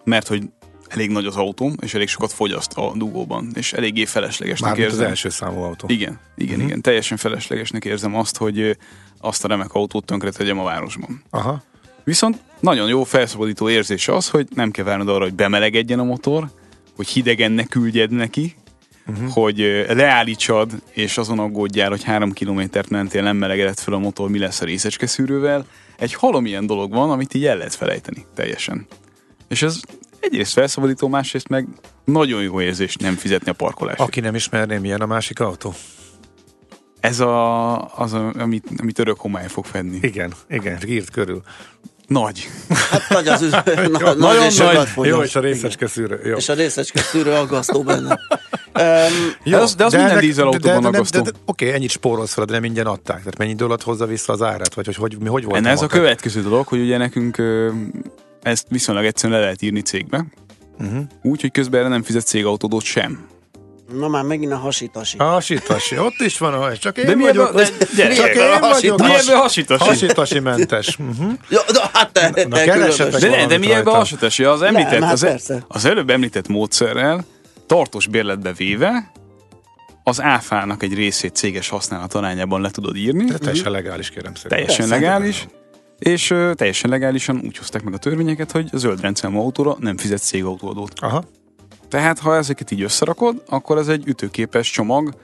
mert 0.05 0.29
hogy 0.29 0.43
elég 0.89 1.11
nagy 1.11 1.27
az 1.27 1.37
autóm, 1.37 1.75
és 1.81 1.95
elég 1.95 2.09
sokat 2.09 2.33
fogyaszt 2.33 2.73
a 2.73 2.93
dugóban, 2.97 3.51
és 3.55 3.73
eléggé 3.73 4.05
feleslegesnek 4.05 4.69
Mármint 4.71 4.89
az 4.89 4.95
érzem. 4.95 5.11
első 5.11 5.29
számú 5.29 5.61
autó. 5.61 5.87
Igen, 5.91 6.19
igen, 6.37 6.57
Mhm. 6.59 6.67
igen. 6.67 6.81
Teljesen 6.83 7.17
feleslegesnek 7.17 7.85
érzem 7.85 8.15
azt, 8.15 8.37
hogy 8.37 8.77
azt 9.21 9.45
a 9.45 9.49
remek 9.49 9.73
autót 9.73 10.05
tönkre 10.05 10.31
tegyem 10.31 10.59
a 10.59 10.65
városban. 10.65 11.23
Aha. 11.31 11.63
Viszont 12.05 12.39
nagyon 12.61 12.89
jó 12.89 13.05
felszabadító 13.05 13.69
érzés 13.71 14.09
az, 14.09 14.29
hogy 14.29 14.47
nem 14.55 14.71
kell 14.71 14.85
várnod 14.85 15.09
arra, 15.09 15.23
hogy 15.25 15.35
bemelegedjen 15.35 15.99
a 15.99 16.05
motor, 16.05 16.51
hogy 16.97 17.09
hidegen 17.09 17.53
ne 17.53 17.65
küldjed 17.65 18.11
neki, 18.11 18.55
uh-huh. 19.07 19.29
hogy 19.33 19.85
leállítsad, 19.89 20.73
és 20.91 21.19
azon 21.19 21.39
aggódjál, 21.39 21.89
hogy 21.91 22.03
három 22.03 22.33
kilométert 22.33 22.89
mentél, 22.89 23.23
nem 23.23 23.37
melegedett 23.37 23.79
fel 23.81 23.95
a 23.95 23.99
motor, 23.99 24.31
mi 24.31 24.39
lesz 24.39 24.61
a 24.61 24.65
részecske 24.65 25.07
szűrővel. 25.07 25.67
Egy 25.99 26.15
halom 26.15 26.47
ilyen 26.47 26.67
dolog 26.67 26.93
van, 26.93 27.11
amit 27.11 27.35
így 27.35 27.45
el 27.47 27.57
lehet 27.57 27.75
felejteni 27.75 28.27
teljesen. 28.35 28.87
És 29.53 29.63
ez 29.63 29.81
egyrészt 30.21 30.53
felszabadító, 30.53 31.09
másrészt 31.09 31.49
meg 31.49 31.69
nagyon 32.05 32.43
jó 32.43 32.61
érzés 32.61 32.97
nem 32.97 33.15
fizetni 33.15 33.51
a 33.51 33.55
parkolást. 33.55 34.01
Aki 34.01 34.21
nem 34.21 34.35
ismerné, 34.35 34.79
milyen 34.79 35.01
a 35.01 35.07
másik 35.07 35.41
autó? 35.41 35.75
Ez 37.01 37.21
a, 37.21 37.99
az, 37.99 38.13
a, 38.13 38.33
amit, 38.39 38.67
amit 38.77 38.99
örök 38.99 39.19
homály 39.19 39.49
fog 39.49 39.65
fedni. 39.65 39.99
Igen, 40.03 40.33
igen, 40.49 40.79
írt 40.87 41.11
körül. 41.11 41.43
Nagy. 42.07 42.49
Hát 42.91 43.09
nagy 43.09 43.29
az 43.29 43.43
üz... 43.43 43.51
na, 43.77 43.89
Nagyon 43.91 44.17
nagy 44.19 44.45
és 44.47 44.55
sokat 44.55 44.89
nagy. 44.97 45.07
Jó, 45.07 45.23
és 45.23 45.35
a 45.37 45.41
részecske 45.41 45.87
szűrő. 45.87 46.21
Jó. 46.25 46.37
És 46.37 46.49
a 46.49 46.55
részecske 46.55 47.01
szűrő 47.01 47.31
aggasztó 47.31 47.83
benne. 47.83 48.21
Um, 48.75 49.33
De 49.53 49.57
az- 49.59 49.75
de 49.75 49.85
az 49.85 49.93
minden 49.93 50.19
dízelautóban 50.19 50.61
de- 50.63 50.73
de- 50.73 50.81
de- 50.91 50.97
aggasztó. 50.97 51.23
Oké, 51.45 51.73
ennyit 51.73 51.91
spórolsz 51.91 52.33
fel, 52.33 52.45
de 52.45 52.53
nem 52.53 52.65
ingyen 52.65 52.87
adták. 52.87 53.19
Tehát 53.19 53.39
mennyi 53.39 53.51
idő 53.51 53.65
alatt 53.65 53.83
hozza 53.83 54.07
vissza 54.07 54.33
az 54.33 54.43
árát? 54.43 54.75
Vagy 54.75 54.87
hogy, 54.87 54.97
hogy, 54.97 55.17
mi, 55.21 55.29
hogy 55.29 55.45
volt 55.45 55.67
ez 55.67 55.83
a 55.83 55.87
következő 55.87 56.43
dolog, 56.43 56.67
hogy 56.67 56.81
ugye 56.81 56.97
nekünk 56.97 57.43
ezt 58.43 58.67
viszonylag 58.69 59.05
egyszerűen 59.05 59.39
le 59.39 59.45
lehet 59.45 59.63
írni 59.63 59.81
cégbe, 59.81 60.25
Uh-huh. 60.81 61.03
úgy, 61.23 61.41
hogy 61.41 61.51
közben 61.51 61.81
erre 61.81 61.89
nem 61.89 62.03
fizet 62.03 62.27
cégautódót 62.27 62.83
sem. 62.83 63.27
Na 63.99 64.09
már 64.09 64.23
megint 64.25 64.53
a 64.53 64.57
hasítasi. 64.57 65.17
Hasítasi, 65.19 65.99
ott 65.99 66.21
is 66.21 66.39
van, 66.39 66.53
ahol 66.55 66.77
csak 66.79 66.99
én 66.99 67.05
De 67.07 67.15
mi 67.15 67.23
vagyok. 67.23 67.55
de- 67.55 67.69
gyere, 67.97 68.15
csak 68.15 68.35
én 68.35 68.41
a 68.41 68.59
vagyok. 68.59 68.65
hasítasi. 68.65 69.11
Mi 69.13 69.19
ebben 69.19 69.37
hasítasi? 69.41 69.85
Hasítasi 69.85 70.39
mentes. 70.39 70.99
Uh-huh. 70.99 71.33
Ja, 71.49 71.61
de, 71.73 71.91
hát 71.93 72.13
te, 72.13 72.31
te 72.31 72.49
Na, 72.49 72.57
keressetek 72.57 73.21
De, 73.21 73.29
ne, 73.29 73.47
de 73.47 73.59
mi 73.59 73.73
ebben 73.73 73.95
hasonlítás? 73.95 74.39
Az, 74.39 74.63
említett, 74.63 75.03
hát 75.03 75.13
az, 75.13 75.53
az 75.69 75.85
előbb 75.85 76.11
említett 76.11 76.49
módszerrel 76.49 77.25
tartós 77.67 78.07
bérletbe 78.07 78.53
véve 78.53 79.11
az 80.05 80.21
áfának 80.21 80.83
egy 80.83 80.95
részét 80.95 81.35
céges 81.37 81.69
használat 81.69 82.15
arányában 82.15 82.61
le 82.61 82.71
tudod 82.71 82.97
írni. 82.97 83.25
De 83.25 83.39
teljesen 83.39 83.73
legális, 83.73 84.11
kérem 84.11 84.35
szépen. 84.35 84.51
Teljesen 84.51 84.89
Persze. 84.89 84.95
legális. 85.05 85.47
És 85.99 86.31
ö, 86.31 86.55
teljesen 86.55 86.91
legálisan 86.91 87.41
úgy 87.45 87.59
hozták 87.59 87.83
meg 87.83 87.95
a 87.95 87.99
törvényeket, 87.99 88.51
hogy 88.53 88.69
a 88.73 88.77
zöld 88.77 89.01
rendszámú 89.01 89.41
autóra 89.41 89.77
nem 89.79 89.97
fizet 89.97 90.23
cégautóadót. 90.23 90.93
Aha. 91.01 91.25
Tehát 91.93 92.19
ha 92.19 92.37
ezeket 92.37 92.71
így 92.71 92.83
összerakod, 92.83 93.43
akkor 93.49 93.79
ez 93.79 93.89
egy 93.89 94.07
ütőképes 94.07 94.71
csomag, 94.71 95.15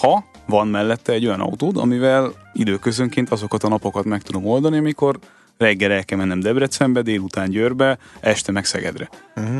ha 0.00 0.24
van 0.46 0.68
mellette 0.68 1.12
egy 1.12 1.26
olyan 1.26 1.40
autód, 1.40 1.76
amivel 1.76 2.32
időközönként 2.52 3.30
azokat 3.30 3.64
a 3.64 3.68
napokat 3.68 4.04
meg 4.04 4.22
tudom 4.22 4.46
oldani, 4.46 4.76
amikor 4.78 5.18
reggel 5.58 5.90
el 5.90 6.04
kell 6.04 6.18
mennem 6.18 6.40
Debrecenbe, 6.40 7.02
délután 7.02 7.50
Győrbe, 7.50 7.98
este 8.20 8.52
meg 8.52 8.64
Szegedre. 8.64 9.08
Uh-huh. 9.36 9.58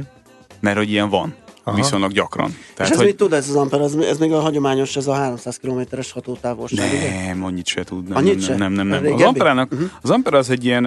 Mert 0.61 0.77
hogy 0.77 0.91
ilyen 0.91 1.09
van. 1.09 1.35
Aha. 1.63 1.77
Viszonylag 1.77 2.13
gyakran. 2.13 2.49
És 2.49 2.73
Tehát, 2.75 2.93
ez 2.93 2.99
hogy 2.99 3.07
mit 3.07 3.17
tud 3.17 3.33
ez 3.33 3.49
az 3.49 3.55
Amper? 3.57 3.81
Ez, 3.81 3.95
ez 3.95 4.19
még 4.19 4.33
a 4.33 4.41
hagyományos, 4.41 4.97
ez 4.97 5.07
a 5.07 5.13
300 5.15 5.57
kilométeres 5.57 6.13
hatótávolság, 6.13 6.93
ugye? 6.93 7.27
nem, 7.27 7.45
annyit 7.45 7.67
se 7.67 7.85
tud. 7.85 8.09
Nem, 8.09 8.17
Annyit 8.17 8.35
nem, 8.35 8.43
se? 8.45 8.57
nem, 8.57 8.73
nem, 8.73 8.87
nem. 8.87 9.13
Az? 9.13 9.23
Amperának, 9.23 9.71
Mhm. 9.71 9.83
az 10.03 10.11
Ampera 10.11 10.39
az 10.39 10.51
egy 10.51 10.65
ilyen 10.65 10.85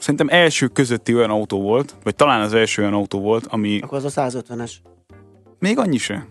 szerintem 0.00 0.28
első 0.28 0.66
közötti 0.66 1.14
olyan 1.14 1.30
autó 1.30 1.60
volt, 1.60 1.94
vagy 2.02 2.14
talán 2.14 2.40
az 2.40 2.54
első 2.54 2.82
olyan 2.82 2.94
autó 2.94 3.20
volt, 3.20 3.46
ami 3.46 3.80
Akkor 3.80 4.04
az 4.04 4.16
a 4.16 4.28
150-es. 4.28 4.72
Még 5.58 5.78
annyi 5.78 5.98
se. 5.98 6.26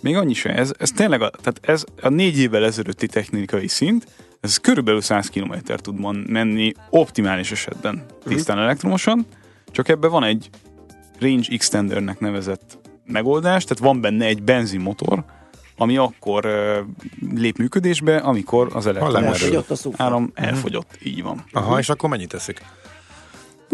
Még 0.00 0.16
annyi 0.16 0.34
se. 0.34 0.54
Ez, 0.54 0.72
ez 0.78 0.90
tényleg, 0.90 1.22
a, 1.22 1.30
tehát 1.30 1.60
ez 1.62 1.84
a 2.02 2.08
négy 2.08 2.38
évvel 2.38 2.64
ezelőtti 2.64 3.06
technikai 3.06 3.68
szint, 3.68 4.06
ez 4.40 4.56
körülbelül 4.56 5.00
100 5.00 5.28
km 5.28 5.52
tud 5.76 6.28
menni 6.30 6.72
optimális 6.90 7.52
esetben 7.52 8.04
tisztán 8.24 8.58
elektromosan, 8.58 9.26
csak 9.70 9.88
ebben 9.88 10.10
van 10.10 10.24
egy 10.24 10.50
range 11.18 11.46
extendernek 11.50 12.20
nevezett 12.20 12.78
megoldás, 13.06 13.64
tehát 13.64 13.82
van 13.82 14.00
benne 14.00 14.24
egy 14.24 14.42
benzinmotor, 14.42 15.24
ami 15.78 15.96
akkor 15.96 16.46
lép 17.34 17.58
működésbe, 17.58 18.16
amikor 18.16 18.70
az 18.74 18.86
elektromos 18.86 19.86
áram 19.96 20.30
elfogyott. 20.34 20.98
Így 21.04 21.22
van. 21.22 21.44
Aha, 21.52 21.78
és 21.78 21.88
akkor 21.88 22.08
mennyit 22.08 22.28
teszik? 22.28 22.62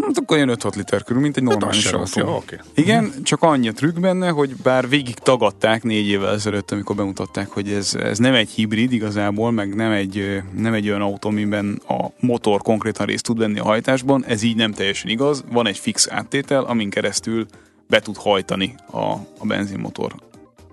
Hát 0.01 0.17
akkor 0.17 0.37
jön 0.37 0.57
5-6 0.59 0.75
liter 0.75 1.03
körül, 1.03 1.21
mint 1.21 1.37
egy 1.37 1.43
normális 1.43 1.81
se 1.81 1.91
rossz, 1.91 2.15
autó. 2.15 2.29
jó, 2.29 2.35
oké. 2.35 2.59
Igen, 2.75 3.13
csak 3.23 3.41
annyi 3.41 3.67
a 3.67 3.71
trükk 3.71 3.99
benne, 3.99 4.29
hogy 4.29 4.55
bár 4.63 4.89
végig 4.89 5.13
tagadták 5.13 5.83
négy 5.83 6.07
évvel 6.07 6.33
ezelőtt, 6.33 6.71
amikor 6.71 6.95
bemutatták, 6.95 7.49
hogy 7.49 7.71
ez, 7.71 7.95
ez 7.95 8.17
nem 8.17 8.33
egy 8.33 8.49
hibrid 8.49 8.91
igazából, 8.91 9.51
meg 9.51 9.75
nem 9.75 9.91
egy, 9.91 10.41
nem 10.57 10.73
egy 10.73 10.89
olyan 10.89 11.01
autó, 11.01 11.29
amiben 11.29 11.81
a 11.87 12.05
motor 12.19 12.61
konkrétan 12.61 13.05
részt 13.05 13.23
tud 13.23 13.37
venni 13.37 13.59
a 13.59 13.63
hajtásban, 13.63 14.25
ez 14.25 14.43
így 14.43 14.55
nem 14.55 14.71
teljesen 14.71 15.09
igaz. 15.09 15.43
Van 15.51 15.67
egy 15.67 15.77
fix 15.77 16.07
áttétel, 16.09 16.63
amin 16.63 16.89
keresztül 16.89 17.45
be 17.87 17.99
tud 17.99 18.17
hajtani 18.17 18.75
a, 18.91 19.05
a 19.37 19.45
benzinmotor 19.45 20.15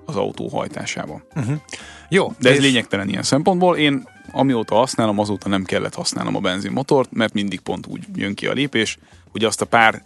az 0.04 0.16
autó 0.16 0.48
hajtásába. 0.48 1.22
Uh-huh. 1.34 1.56
Jó. 2.08 2.32
De 2.38 2.48
ez 2.50 2.56
és- 2.56 2.62
lényegtelen 2.62 3.08
ilyen 3.08 3.22
szempontból. 3.22 3.76
Én 3.76 4.08
amióta 4.32 4.74
használom, 4.74 5.18
azóta 5.18 5.48
nem 5.48 5.64
kellett 5.64 5.94
használnom 5.94 6.36
a 6.36 6.40
benzinmotort, 6.40 7.12
mert 7.12 7.32
mindig 7.32 7.60
pont 7.60 7.86
úgy 7.86 8.04
jön 8.14 8.34
ki 8.34 8.46
a 8.46 8.52
lépés, 8.52 8.98
hogy 9.30 9.44
azt 9.44 9.60
a 9.60 9.64
pár 9.64 10.02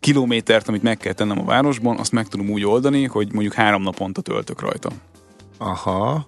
kilométert, 0.00 0.68
amit 0.68 0.82
meg 0.82 0.96
kell 0.96 1.12
tennem 1.12 1.38
a 1.38 1.44
városban, 1.44 1.98
azt 1.98 2.12
meg 2.12 2.28
tudom 2.28 2.50
úgy 2.50 2.64
oldani, 2.64 3.04
hogy 3.04 3.32
mondjuk 3.32 3.54
három 3.54 3.82
naponta 3.82 4.20
töltök 4.20 4.60
rajta. 4.60 4.90
Aha. 5.58 6.26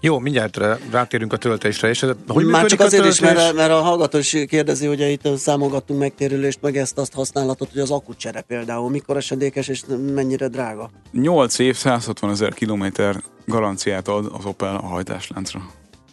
Jó, 0.00 0.18
mindjárt 0.18 0.56
rá- 0.56 0.80
rátérünk 0.90 1.32
a 1.32 1.36
töltésre, 1.36 1.88
és 1.88 2.02
ez- 2.02 2.10
hogy 2.28 2.44
Már 2.44 2.66
csak 2.66 2.80
azért 2.80 3.06
is, 3.06 3.20
mert, 3.20 3.54
mert 3.54 3.70
a 3.70 3.80
hallgató 3.80 4.18
is 4.18 4.36
kérdezi, 4.48 4.86
hogy 4.86 5.00
itt 5.00 5.36
számolgattunk 5.36 6.00
megtérülést, 6.00 6.58
meg 6.62 6.76
ezt 6.76 6.98
azt 6.98 7.12
használatot, 7.14 7.70
hogy 7.72 7.80
az 7.80 7.90
akkucsere 7.90 8.40
például 8.40 8.90
mikor 8.90 9.16
esedékes 9.16 9.68
és 9.68 9.82
mennyire 10.14 10.48
drága. 10.48 10.90
8 11.12 11.58
év, 11.58 11.76
160 11.76 12.30
ezer 12.30 12.54
kilométer 12.54 13.22
garanciát 13.46 14.08
ad 14.08 14.30
az 14.38 14.44
Opel 14.44 14.76
a 14.76 14.86
hajtásláncra. 14.86 15.70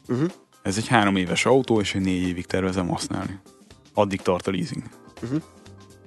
Uh-huh. 0.07 0.29
Ez 0.63 0.77
egy 0.77 0.87
három 0.87 1.15
éves 1.15 1.45
autó, 1.45 1.79
és 1.79 1.95
egy 1.95 2.01
négy 2.01 2.27
évig 2.27 2.45
tervezem 2.45 2.87
használni. 2.87 3.39
Addig 3.93 4.21
tart 4.21 4.47
a 4.47 4.51
leasing. 4.51 4.83
Uh-huh. 5.23 5.41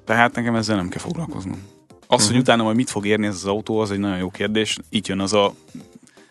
Tehát 0.04 0.34
nekem 0.34 0.54
ezzel 0.54 0.76
nem 0.76 0.88
kell 0.88 1.00
foglalkoznom. 1.00 1.62
Az, 2.06 2.26
hogy 2.26 2.36
utána 2.36 2.62
majd 2.62 2.76
mit 2.76 2.90
fog 2.90 3.06
érni 3.06 3.26
ez 3.26 3.34
az 3.34 3.44
autó, 3.44 3.78
az 3.78 3.90
egy 3.90 3.98
nagyon 3.98 4.18
jó 4.18 4.30
kérdés. 4.30 4.78
Itt 4.88 5.06
jön 5.06 5.20
az 5.20 5.32
a 5.32 5.54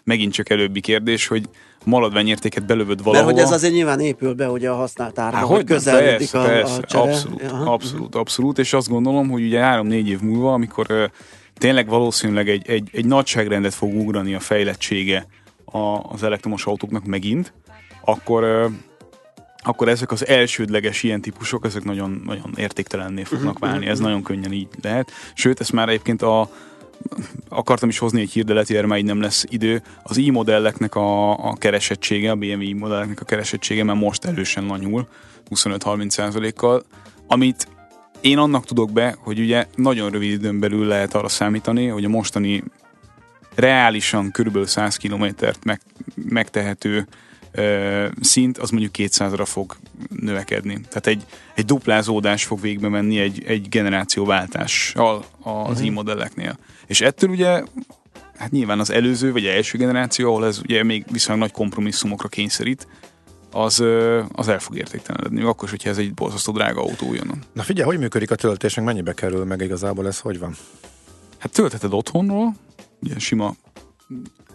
megint 0.03 0.33
csak 0.33 0.49
előbbi 0.49 0.79
kérdés, 0.79 1.27
hogy 1.27 1.49
maladványértéket 1.85 2.65
belövöd 2.65 3.03
valahova. 3.03 3.25
Mert 3.25 3.37
hogy 3.37 3.47
ez 3.47 3.55
azért 3.55 3.73
nyilván 3.73 3.99
épül 3.99 4.33
be 4.33 4.49
ugye 4.49 4.69
a 4.69 4.75
használt 4.75 5.19
árba, 5.19 5.37
Há, 5.37 5.43
hogy 5.43 5.63
közelítik 5.63 6.31
persze, 6.31 6.39
a, 6.39 6.45
persze, 6.45 6.75
a 6.75 6.85
csere. 6.85 7.03
abszolút, 7.03 7.41
Aha. 7.41 7.73
abszolút, 7.73 8.15
abszolút, 8.15 8.59
és 8.59 8.73
azt 8.73 8.89
gondolom, 8.89 9.29
hogy 9.29 9.43
ugye 9.43 9.59
három-négy 9.59 10.07
év 10.09 10.21
múlva, 10.21 10.53
amikor 10.53 11.11
tényleg 11.57 11.87
valószínűleg 11.87 12.49
egy, 12.49 12.69
egy, 12.69 12.89
egy 12.91 13.05
nagyságrendet 13.05 13.73
fog 13.73 13.95
ugrani 13.95 14.33
a 14.33 14.39
fejlettsége 14.39 15.27
a, 15.65 15.77
az 16.11 16.23
elektromos 16.23 16.65
autóknak 16.65 17.05
megint, 17.05 17.53
akkor 18.05 18.71
akkor 19.65 19.87
ezek 19.87 20.11
az 20.11 20.27
elsődleges 20.27 21.03
ilyen 21.03 21.21
típusok, 21.21 21.65
ezek 21.65 21.83
nagyon, 21.83 22.21
nagyon 22.25 22.53
értéktelenné 22.55 23.23
fognak 23.23 23.59
Mhm, 23.59 23.69
válni. 23.69 23.85
Ez 23.85 23.97
mhm. 23.97 24.07
nagyon 24.07 24.23
könnyen 24.23 24.51
így 24.51 24.67
lehet. 24.81 25.11
Sőt, 25.33 25.59
ezt 25.59 25.71
már 25.71 25.89
egyébként 25.89 26.21
a 26.21 26.49
akartam 27.49 27.89
is 27.89 27.97
hozni 27.97 28.21
egy 28.21 28.31
hirdelet, 28.31 28.69
erre 28.69 28.87
már 28.87 28.97
így 28.97 29.05
nem 29.05 29.21
lesz 29.21 29.45
idő. 29.49 29.81
Az 30.03 30.17
i-modelleknek 30.17 30.95
a, 30.95 31.31
a 31.49 31.53
keresettsége, 31.53 32.31
a 32.31 32.35
BMW 32.35 32.61
i-modelleknek 32.61 33.21
a 33.21 33.25
keresettsége 33.25 33.83
már 33.83 33.95
most 33.95 34.25
elősen 34.25 34.65
lanyul, 34.65 35.07
25-30 35.49 36.09
százalékkal, 36.09 36.83
amit 37.27 37.67
én 38.21 38.37
annak 38.37 38.65
tudok 38.65 38.91
be, 38.91 39.15
hogy 39.19 39.39
ugye 39.39 39.67
nagyon 39.75 40.11
rövid 40.11 40.31
időn 40.31 40.59
belül 40.59 40.85
lehet 40.85 41.13
arra 41.13 41.29
számítani, 41.29 41.87
hogy 41.87 42.05
a 42.05 42.09
mostani 42.09 42.63
reálisan 43.55 44.31
körülbelül 44.31 44.67
100 44.67 44.97
kilométert 44.97 45.63
meg, 45.63 45.81
megtehető 46.29 47.07
ö, 47.51 48.05
szint, 48.21 48.57
az 48.57 48.69
mondjuk 48.69 48.91
200-ra 48.97 49.43
fog 49.45 49.75
növekedni. 50.09 50.73
Tehát 50.73 51.07
egy, 51.07 51.23
egy 51.53 51.65
duplázódás 51.65 52.45
fog 52.45 52.61
végbe 52.61 52.89
menni 52.89 53.19
egy, 53.19 53.43
egy 53.45 53.69
generációváltással 53.69 55.23
az 55.43 55.77
Mhm. 55.77 55.85
i-modelleknél. 55.85 56.57
És 56.93 57.01
ettől 57.01 57.29
ugye 57.29 57.63
hát 58.37 58.51
nyilván 58.51 58.79
az 58.79 58.89
előző 58.89 59.31
vagy 59.31 59.45
első 59.45 59.77
generáció, 59.77 60.29
ahol 60.29 60.45
ez 60.45 60.59
ugye 60.59 60.83
még 60.83 61.05
viszonylag 61.11 61.41
nagy 61.43 61.51
kompromisszumokra 61.51 62.27
kényszerít, 62.27 62.87
az, 63.51 63.83
az 64.31 64.47
el 64.47 64.59
fog 64.59 64.77
értéktelenedni, 64.77 65.41
akkor 65.43 65.63
is, 65.63 65.69
hogyha 65.69 65.89
ez 65.89 65.97
egy 65.97 66.13
borzasztó 66.13 66.51
drága 66.51 66.81
autó 66.81 67.13
jön. 67.13 67.43
Na 67.53 67.61
figyelj, 67.61 67.87
hogy 67.89 67.99
működik 67.99 68.31
a 68.31 68.35
töltés, 68.35 68.75
meg 68.75 68.85
mennyibe 68.85 69.13
kerül, 69.13 69.43
meg 69.45 69.61
igazából 69.61 70.07
ez 70.07 70.19
hogy 70.19 70.39
van? 70.39 70.55
Hát 71.37 71.51
töltheted 71.51 71.93
otthonról, 71.93 72.53
ugye 73.01 73.19
sima 73.19 73.55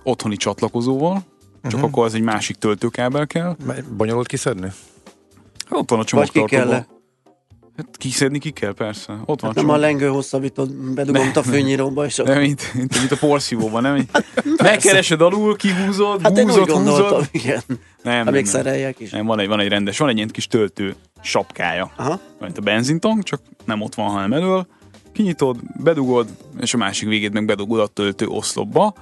otthoni 0.02 0.36
csatlakozóval, 0.36 1.24
csak 1.62 1.80
Mhm. 1.80 1.84
akkor 1.84 2.04
az 2.04 2.14
egy 2.14 2.22
másik 2.22 2.56
töltőkábel 2.56 3.26
kell. 3.26 3.56
Bonyolult 3.96 4.26
kiszedni? 4.26 4.72
Ott 5.70 5.90
van 5.90 5.98
a 5.98 6.04
Vagy 6.10 6.30
ki 6.30 6.38
csomagtartóban. 6.38 6.86
Hát 7.78 7.96
kiszedni 7.96 8.38
ki 8.38 8.50
kell, 8.50 8.72
persze. 8.74 9.12
Ott 9.24 9.40
van 9.40 9.52
Hát 9.54 9.64
nem 9.64 9.74
a 9.74 9.76
lengő 9.76 10.06
hosszabbított, 10.08 10.72
bedugom 10.74 11.30
a 11.34 11.42
fűnyíróba, 11.42 12.04
és 12.04 12.16
Nem, 12.16 12.40
mint, 12.40 12.74
mint, 12.74 12.98
mint 12.98 13.12
a 13.12 13.16
porszívóban, 13.16 13.82
nem? 13.82 14.08
Megkeresed 14.56 15.20
alul, 15.20 15.56
kihúzod, 15.56 16.22
Hát 16.22 16.38
én 16.38 16.44
húzod, 16.44 16.60
úgy 16.62 16.68
gondoltam, 16.68 17.08
húzod. 17.08 17.28
igen. 17.30 17.62
Nem, 18.02 18.14
Hát 18.14 18.24
nem, 18.24 18.32
még 18.34 18.42
nem. 18.42 18.52
szereljek 18.52 19.00
is. 19.00 19.10
Nem, 19.10 19.26
van 19.26 19.38
egy, 19.38 19.48
van 19.48 19.60
egy 19.60 19.68
rendes, 19.68 19.98
van 19.98 20.08
egy 20.08 20.16
ilyen 20.16 20.28
kis 20.28 20.46
töltő 20.46 20.94
sapkája. 21.22 21.90
Aha. 21.96 22.20
Mint 22.40 22.58
a 22.58 22.60
benzintank, 22.60 23.22
csak 23.22 23.40
nem 23.64 23.80
ott 23.80 23.94
van, 23.94 24.08
hanem 24.10 24.32
elől. 24.32 24.66
Kinyitod, 25.12 25.56
bedugod, 25.82 26.28
és 26.60 26.74
a 26.74 26.76
másik 26.76 27.08
végét 27.08 27.32
meg 27.32 27.44
bedugod 27.44 27.80
a 27.80 27.86
töltő 27.86 28.26
oszlopba, 28.26 28.94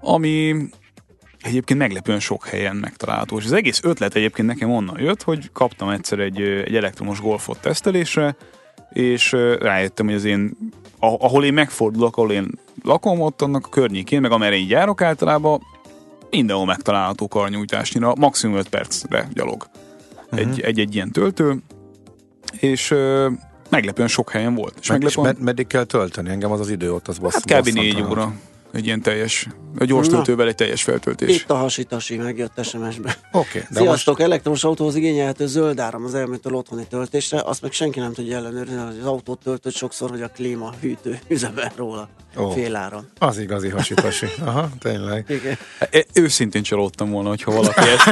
ami 0.00 0.54
egyébként 1.42 1.78
meglepően 1.78 2.20
sok 2.20 2.46
helyen 2.46 2.76
megtalálható. 2.76 3.38
És 3.38 3.44
az 3.44 3.52
egész 3.52 3.80
ötlet 3.82 4.14
egyébként 4.14 4.48
nekem 4.48 4.70
onnan 4.70 5.00
jött, 5.00 5.22
hogy 5.22 5.50
kaptam 5.52 5.88
egyszer 5.88 6.18
egy, 6.18 6.40
egy 6.40 6.76
elektromos 6.76 7.20
golfot 7.20 7.60
tesztelésre, 7.60 8.36
és 8.92 9.32
rájöttem, 9.60 10.06
hogy 10.06 10.14
az 10.14 10.24
én, 10.24 10.56
ah- 10.98 11.22
ahol 11.22 11.44
én 11.44 11.52
megfordulok, 11.52 12.16
ahol 12.16 12.32
én 12.32 12.50
lakom 12.82 13.20
ott 13.20 13.42
annak 13.42 13.66
a 13.66 13.68
környékén, 13.68 14.20
meg 14.20 14.30
amerre 14.30 14.56
így 14.56 14.70
járok 14.70 15.02
általában, 15.02 15.62
mindenhol 16.30 16.66
megtalálható 16.66 17.28
karnyújtásnyira, 17.28 18.14
maximum 18.18 18.56
5 18.56 18.68
percre 18.68 19.28
gyalog. 19.32 19.66
Egy, 20.30 20.60
egy, 20.60 20.80
egy 20.80 20.94
ilyen 20.94 21.10
töltő, 21.10 21.62
és 22.60 22.90
ö, 22.90 23.30
meglepően 23.68 24.08
sok 24.08 24.30
helyen 24.30 24.54
volt. 24.54 24.78
És 24.80 24.88
Meg, 24.88 25.02
és 25.02 25.04
meglepően, 25.04 25.34
med- 25.34 25.44
meddig 25.44 25.66
kell 25.66 25.84
tölteni? 25.84 26.30
Engem 26.30 26.52
az 26.52 26.60
az 26.60 26.70
idő 26.70 26.92
ott, 26.92 27.08
az 27.08 27.18
bassz, 27.18 27.34
hát 27.34 27.60
kb. 27.60 27.66
négy 27.66 27.92
basszantalan. 27.92 28.10
óra 28.10 28.34
egy 28.72 28.86
ilyen 28.86 29.02
teljes, 29.02 29.46
egy 29.78 29.88
gyors 29.88 30.06
Na. 30.06 30.14
töltővel 30.14 30.48
egy 30.48 30.54
teljes 30.54 30.82
feltöltés. 30.82 31.36
Itt 31.36 31.50
a 31.50 31.54
hasitasi 31.54 32.16
megjött 32.16 32.64
SMS-be. 32.64 33.16
Oké, 33.32 33.64
de 33.70 33.80
Sziasztok, 33.80 34.20
elektromos 34.20 34.64
autóhoz 34.64 34.94
igényelhető 34.94 35.46
zöld 35.46 35.78
áram 35.78 36.04
az 36.04 36.14
elmétől 36.14 36.54
otthoni 36.54 36.86
töltésre, 36.86 37.40
azt 37.44 37.62
meg 37.62 37.72
senki 37.72 38.00
nem 38.00 38.12
tudja 38.12 38.36
ellenőrizni, 38.36 38.78
hogy 38.78 38.98
az 39.00 39.06
autót 39.06 39.38
töltött 39.42 39.74
sokszor, 39.74 40.10
hogy 40.10 40.22
a 40.22 40.28
klíma 40.28 40.72
hűtő 40.80 41.18
üzemel 41.28 41.72
róla 41.76 42.08
Ó. 42.36 42.50
féláron. 42.50 43.08
Az 43.18 43.38
igazi 43.38 43.68
hasitasi. 43.68 44.26
Aha, 44.46 44.68
tényleg. 44.78 45.24
Igen. 45.28 45.58
E, 45.78 46.04
őszintén 46.14 46.62
csalódtam 46.62 47.10
volna, 47.10 47.28
hogyha 47.28 47.52
valaki 47.52 47.80
ezt 47.80 48.04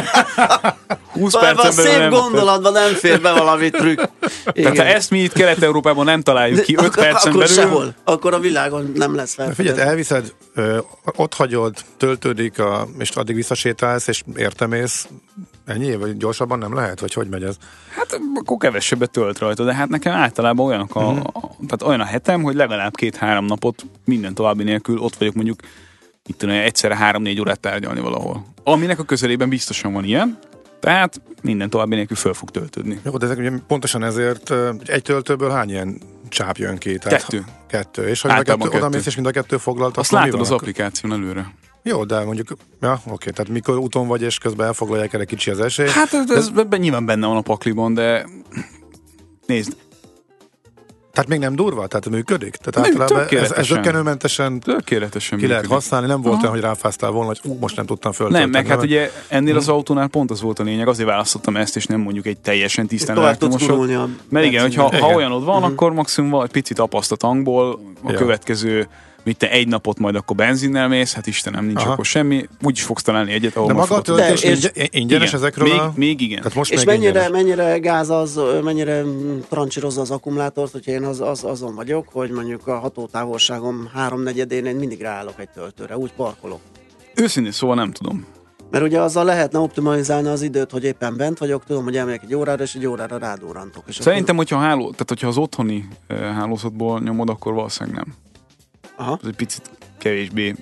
20 1.12 1.34
Ebben 1.34 1.56
a 1.56 1.60
percen 1.60 1.76
belül 1.76 1.90
szép 1.90 2.00
nem... 2.00 2.10
gondolatban 2.10 2.72
nem 2.72 2.92
fér 2.92 3.20
be 3.20 3.32
valami 3.32 3.70
trükk. 3.70 4.00
Tehát 4.54 4.76
ha 4.76 4.84
ezt 4.84 5.10
mi 5.10 5.18
itt 5.18 5.32
Kelet-Európában 5.32 6.04
nem 6.04 6.22
találjuk 6.22 6.60
ki 6.60 6.76
5 6.76 6.94
percen 6.94 7.32
akkor 7.32 7.40
belül, 7.40 7.54
sehol. 7.54 7.94
Akkor 8.04 8.34
a 8.34 8.38
világon 8.38 8.92
nem 8.94 9.14
lesz 9.14 9.34
fel. 9.34 9.54
figyelj, 9.54 9.80
elviszed, 9.80 10.32
ö, 10.56 10.78
ott 11.16 11.34
hagyod, 11.34 11.76
töltődik, 11.96 12.58
a, 12.58 12.88
és 12.98 13.10
addig 13.10 13.34
visszasétálsz, 13.34 14.06
és 14.08 14.22
értemész. 14.36 15.08
Ennyi, 15.66 15.96
vagy 15.96 16.16
gyorsabban 16.16 16.58
nem 16.58 16.74
lehet? 16.74 17.00
Vagy 17.00 17.12
hogy 17.12 17.28
megy 17.28 17.42
ez? 17.42 17.56
hát 17.96 18.20
akkor 18.34 18.56
kevesebbet 18.56 19.10
tölt 19.10 19.38
rajta, 19.38 19.64
de 19.64 19.74
hát 19.74 19.88
nekem 19.88 20.12
általában 20.12 20.66
olyanok 20.66 20.96
a, 20.96 21.10
Mhm. 21.12 21.20
a, 21.20 21.40
tehát 21.40 21.82
olyan 21.82 22.00
a 22.00 22.04
hetem, 22.04 22.42
hogy 22.42 22.54
legalább 22.54 22.94
két-három 22.94 23.44
napot 23.44 23.86
minden 24.04 24.34
további 24.34 24.62
nélkül 24.62 24.98
ott 24.98 25.16
vagyok 25.16 25.34
mondjuk 25.34 25.60
itt 26.26 26.38
tudom, 26.38 26.54
egyszerre 26.54 26.96
három-négy 26.96 27.40
órát 27.40 27.60
tárgyalni 27.60 28.00
valahol. 28.00 28.44
Aminek 28.64 28.98
a 28.98 29.02
közelében 29.04 29.48
biztosan 29.48 29.92
van 29.92 30.04
ilyen, 30.04 30.38
tehát 30.80 31.20
minden 31.42 31.70
további 31.70 31.94
nélkül 31.94 32.16
föl 32.16 32.34
fog 32.34 32.50
töltődni. 32.50 33.00
Jó, 33.04 33.16
de 33.16 33.24
ezek 33.24 33.38
ugye 33.38 33.50
pontosan 33.66 34.02
ezért 34.04 34.52
egy 34.84 35.02
töltőből 35.02 35.50
hány 35.50 35.68
ilyen 35.70 36.00
csáp 36.28 36.56
jön 36.56 36.78
ki? 36.78 36.98
Kettő. 36.98 37.44
Kettő. 37.68 38.08
És 38.08 38.20
ha 38.20 38.28
mind 38.28 38.40
a 38.40 38.42
kettő, 38.42 38.68
oda 38.68 38.78
kettő. 38.78 38.96
mész, 38.96 39.06
és 39.06 39.14
mind 39.14 39.26
a 39.26 39.30
kettő 39.30 39.56
foglalt, 39.56 39.96
Azt 39.96 40.10
látod 40.10 40.40
az 40.40 40.50
applikáción 40.50 41.12
előre. 41.12 41.54
Jó, 41.82 42.04
de 42.04 42.24
mondjuk, 42.24 42.56
ja, 42.80 43.00
oké, 43.06 43.30
tehát 43.30 43.52
mikor 43.52 43.76
úton 43.76 44.06
vagy, 44.06 44.22
és 44.22 44.38
közben 44.38 44.66
elfoglalják 44.66 45.12
el 45.12 45.20
egy 45.20 45.26
kicsi 45.26 45.50
az 45.50 45.60
esély. 45.60 45.88
Hát 45.88 46.12
ez, 46.12 46.30
ez 46.30 46.50
ebben 46.56 46.80
nyilván 46.80 47.04
benne 47.06 47.26
van 47.26 47.36
a 47.36 47.40
pakliban, 47.40 47.94
de 47.94 48.26
nézd, 49.46 49.76
Tehát 51.16 51.30
még 51.30 51.38
nem 51.40 51.54
durva? 51.56 51.86
Tehát 51.86 52.08
működik? 52.08 52.56
Tehát 52.56 52.88
Mű- 52.90 53.00
általában 53.00 53.16
ez, 53.18 53.22
ez 53.22 53.28
tökéletesen. 53.28 53.64
zökkenőmentesen 53.74 54.60
tökéletesen 54.60 55.38
ki 55.38 55.46
lehet 55.46 55.62
működik. 55.62 55.82
használni, 55.82 56.06
nem 56.06 56.20
volt 56.20 56.32
Aha. 56.34 56.42
olyan, 56.42 56.54
hogy 56.54 56.62
ráfáztál 56.64 57.10
volna, 57.10 57.26
hogy 57.26 57.40
ú, 57.44 57.56
most 57.60 57.76
nem 57.76 57.86
tudtam 57.86 58.12
föltölteni. 58.12 58.50
Nem, 58.50 58.62
meg 58.62 58.66
hát 58.70 58.76
Nem? 58.76 58.86
ugye 58.86 59.10
ennél 59.28 59.56
az 59.56 59.68
autónál 59.68 60.08
pont 60.08 60.30
az 60.30 60.40
volt 60.40 60.58
a 60.58 60.62
lényeg, 60.62 60.88
azért 60.88 61.08
választottam 61.08 61.56
ezt, 61.56 61.76
és 61.76 61.86
nem 61.86 62.00
mondjuk 62.00 62.26
egy 62.26 62.38
teljesen 62.38 62.86
tisztán 62.86 63.16
a 63.16 63.20
Mert 63.20 64.46
igen, 64.46 64.62
hogyha 64.62 64.82
benzinnel. 64.82 65.00
ha 65.00 65.06
Igen. 65.06 65.16
olyanod 65.16 65.44
van, 65.44 65.62
Mhm. 65.62 65.70
akkor 65.72 65.92
maximum 65.92 66.40
egy 66.42 66.50
picit 66.50 66.78
apaszt 66.78 67.12
a 67.12 67.16
tankból, 67.16 67.80
a 68.04 68.10
Ja. 68.10 68.18
következő 68.18 68.88
mit 69.26 69.36
te 69.36 69.50
egy 69.50 69.68
napot 69.68 69.98
majd 69.98 70.14
akkor 70.14 70.36
benzinnel 70.36 70.88
mész, 70.88 71.14
hát 71.14 71.26
Istenem, 71.26 71.64
nincs 71.64 71.80
Aha. 71.80 71.92
akkor 71.92 72.04
semmi, 72.04 72.48
úgyis 72.62 72.82
fogsz 72.82 73.02
találni 73.02 73.32
egyet, 73.32 73.56
ahol 73.56 73.66
De 73.68 73.72
maga 73.74 73.94
a 73.94 74.00
töltés 74.02 74.42
és- 74.42 74.70
ingyenes 74.90 75.28
Igen. 75.28 75.40
ezekről 75.40 75.68
még, 75.68 75.78
a... 75.78 75.92
még 75.96 76.20
igen. 76.20 76.38
Tehát 76.38 76.54
most 76.54 76.70
És 76.72 76.76
még 76.76 76.86
mennyire, 76.86 77.08
ingyenes. 77.08 77.30
mennyire 77.30 77.78
gáz 77.78 78.10
az, 78.10 78.40
mennyire 78.62 79.02
trancsírozza 79.48 80.00
az 80.00 80.10
akkumulátort, 80.10 80.72
hogyha 80.72 80.90
én 80.90 81.02
az, 81.02 81.20
az, 81.20 81.44
azon 81.44 81.74
vagyok, 81.74 82.08
hogy 82.12 82.30
mondjuk 82.30 82.66
a 82.66 82.78
hatótávolságom 82.78 83.90
háromnegyedén 83.94 84.64
én 84.64 84.76
mindig 84.76 85.00
ráállok 85.00 85.34
egy 85.40 85.48
töltőre, 85.48 85.96
úgy 85.96 86.12
parkolok. 86.12 86.60
Őszintén 87.14 87.52
szóval 87.52 87.76
nem 87.76 87.90
tudom. 87.92 88.26
Mert 88.70 88.84
ugye 88.84 89.00
azzal 89.00 89.24
lehetne 89.24 89.58
optimalizálni 89.58 90.28
az 90.28 90.42
időt, 90.42 90.70
hogy 90.70 90.84
éppen 90.84 91.16
bent 91.16 91.38
vagyok, 91.38 91.64
tudom, 91.64 91.84
hogy 91.84 91.96
elmegyek 91.96 92.22
egy 92.22 92.34
órára, 92.34 92.62
és 92.62 92.74
egy 92.74 92.86
órára 92.86 93.18
rádórantok. 93.18 93.84
És 93.86 93.94
Szerintem, 94.00 94.36
hogyha, 94.36 94.56
a 94.56 94.60
háló, 94.60 94.82
tehát 94.90 95.08
hogyha 95.08 95.28
az 95.28 95.36
otthoni 95.36 95.88
hálózatból 96.08 97.00
nyomod, 97.00 97.28
akkor 97.28 97.52
valószínűleg 97.54 97.96
nem. 98.04 98.14
Aha. 98.96 99.18
Ez 99.22 99.28
egy 99.28 99.36
picit 99.36 99.70
kevésbé 99.98 100.54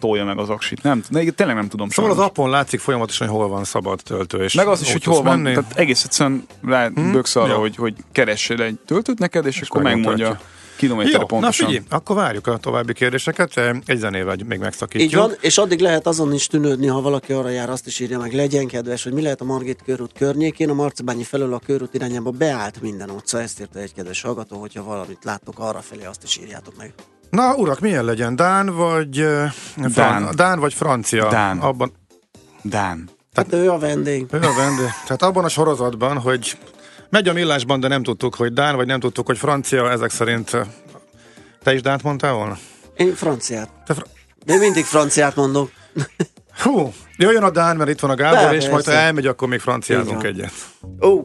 tolja 0.00 0.24
meg 0.24 0.38
az 0.38 0.48
aksit. 0.48 0.82
Nem, 0.82 1.02
de 1.10 1.30
tényleg 1.30 1.56
nem 1.56 1.68
tudom. 1.68 1.86
Mhm. 1.86 1.94
Szóval 1.94 2.10
az 2.10 2.18
appon 2.18 2.50
látszik 2.50 2.80
folyamatosan, 2.80 3.28
hogy 3.28 3.36
hol 3.36 3.48
van 3.48 3.64
szabad 3.64 4.00
töltő. 4.04 4.42
És 4.42 4.54
Meg 4.54 4.66
az 4.66 4.80
is, 4.80 4.92
hogy 4.92 5.04
hol 5.04 5.22
van, 5.22 5.38
menni. 5.38 5.54
tehát 5.56 5.76
egész 5.76 6.04
egyszerűen 6.04 6.46
rá 6.62 6.88
Hm? 6.88 7.12
böksz 7.12 7.36
arra, 7.36 7.56
hogy, 7.58 7.76
hogy 7.76 7.94
keressél 8.12 8.62
egy 8.62 8.78
töltőt 8.86 9.18
neked, 9.18 9.46
és, 9.46 9.60
akkor 9.60 9.82
megmutatja. 9.82 10.16
megmondja 10.26 10.52
kilométerre 10.76 11.18
Jó, 11.18 11.26
pontosan. 11.26 11.66
na 11.66 11.72
figyelj, 11.72 11.86
akkor 11.90 12.16
várjuk 12.16 12.46
a 12.46 12.56
további 12.56 12.92
kérdéseket. 12.92 13.56
Egy 13.86 13.98
zenével 13.98 14.36
még 14.46 14.58
megszakítjuk. 14.58 15.10
Így 15.10 15.16
van, 15.18 15.32
és 15.40 15.58
addig 15.58 15.80
lehet 15.80 16.06
azon 16.06 16.32
is 16.32 16.46
tűnődni, 16.46 16.86
ha 16.86 17.00
valaki 17.00 17.32
arra 17.32 17.48
jár, 17.48 17.70
azt 17.70 17.86
is 17.86 18.00
írja 18.00 18.18
meg, 18.18 18.32
legyen 18.32 18.66
kedves, 18.66 19.02
hogy 19.02 19.12
mi 19.12 19.22
lehet 19.22 19.40
a 19.40 19.44
Margit 19.44 19.82
körút 19.84 20.12
környékén, 20.12 20.70
a 20.70 20.74
Marcibányi 20.74 21.22
felől 21.24 21.54
a 21.54 21.58
körút 21.58 21.94
irányába 21.94 22.30
beállt 22.30 22.80
minden 22.80 23.10
utca, 23.10 23.40
ezt 23.40 23.60
írta 23.60 23.78
egy 23.78 23.94
kedves 23.94 24.20
hallgató, 24.22 24.58
hogyha 24.60 24.82
valamit 24.84 25.24
láttok 25.24 25.58
arra 25.58 25.80
felé, 25.80 26.04
azt 26.04 26.22
is 26.22 26.38
írjátok 26.42 26.76
meg. 26.76 26.94
Na, 27.34 27.54
urak, 27.54 27.80
milyen 27.80 28.04
legyen? 28.04 28.36
Dán 28.36 28.66
vagy, 28.74 29.16
Fran- 29.16 29.92
Dán. 29.94 30.28
Dán 30.34 30.60
vagy 30.60 30.74
francia? 30.74 31.28
Dán. 31.28 31.58
Abban, 31.58 31.92
Dán. 32.62 33.08
Hát 33.34 33.52
ő 33.52 33.70
a 33.70 33.78
vendég. 33.78 34.26
ő 34.32 34.36
a 34.36 34.54
vendég. 34.56 34.88
Tehát 35.06 35.22
abban 35.22 35.44
a 35.44 35.48
sorozatban, 35.48 36.18
hogy 36.18 36.58
megy 37.10 37.28
a 37.28 37.32
millásban, 37.32 37.80
de 37.80 37.88
nem 37.88 38.02
tudtuk, 38.02 38.34
hogy 38.34 38.52
Dán, 38.52 38.76
vagy 38.76 38.86
nem 38.86 39.00
tudtuk, 39.00 39.26
hogy 39.26 39.38
francia, 39.38 39.90
ezek 39.90 40.10
szerint 40.10 40.50
te 41.62 41.74
is 41.74 41.80
Dánt 41.82 42.02
mondtál 42.02 42.32
volna? 42.32 42.56
Én 42.96 43.14
franciát. 43.14 43.68
Te 43.86 43.94
fra- 43.94 44.06
De 44.44 44.56
mindig 44.58 44.84
franciát 44.84 45.36
mondok. 45.36 45.70
Hú, 46.62 46.92
jöjjön 47.16 47.42
a 47.42 47.50
Dán, 47.50 47.76
mert 47.76 47.90
itt 47.90 48.00
van 48.00 48.10
a 48.10 48.14
Gábor, 48.14 48.48
Be, 48.50 48.54
és 48.54 48.68
majd 48.68 48.84
ha 48.84 48.92
elmegy, 48.92 49.26
akkor 49.26 49.48
még 49.48 49.60
franciázunk 49.60 50.22
egyet. 50.24 50.52
Ó, 51.02 51.20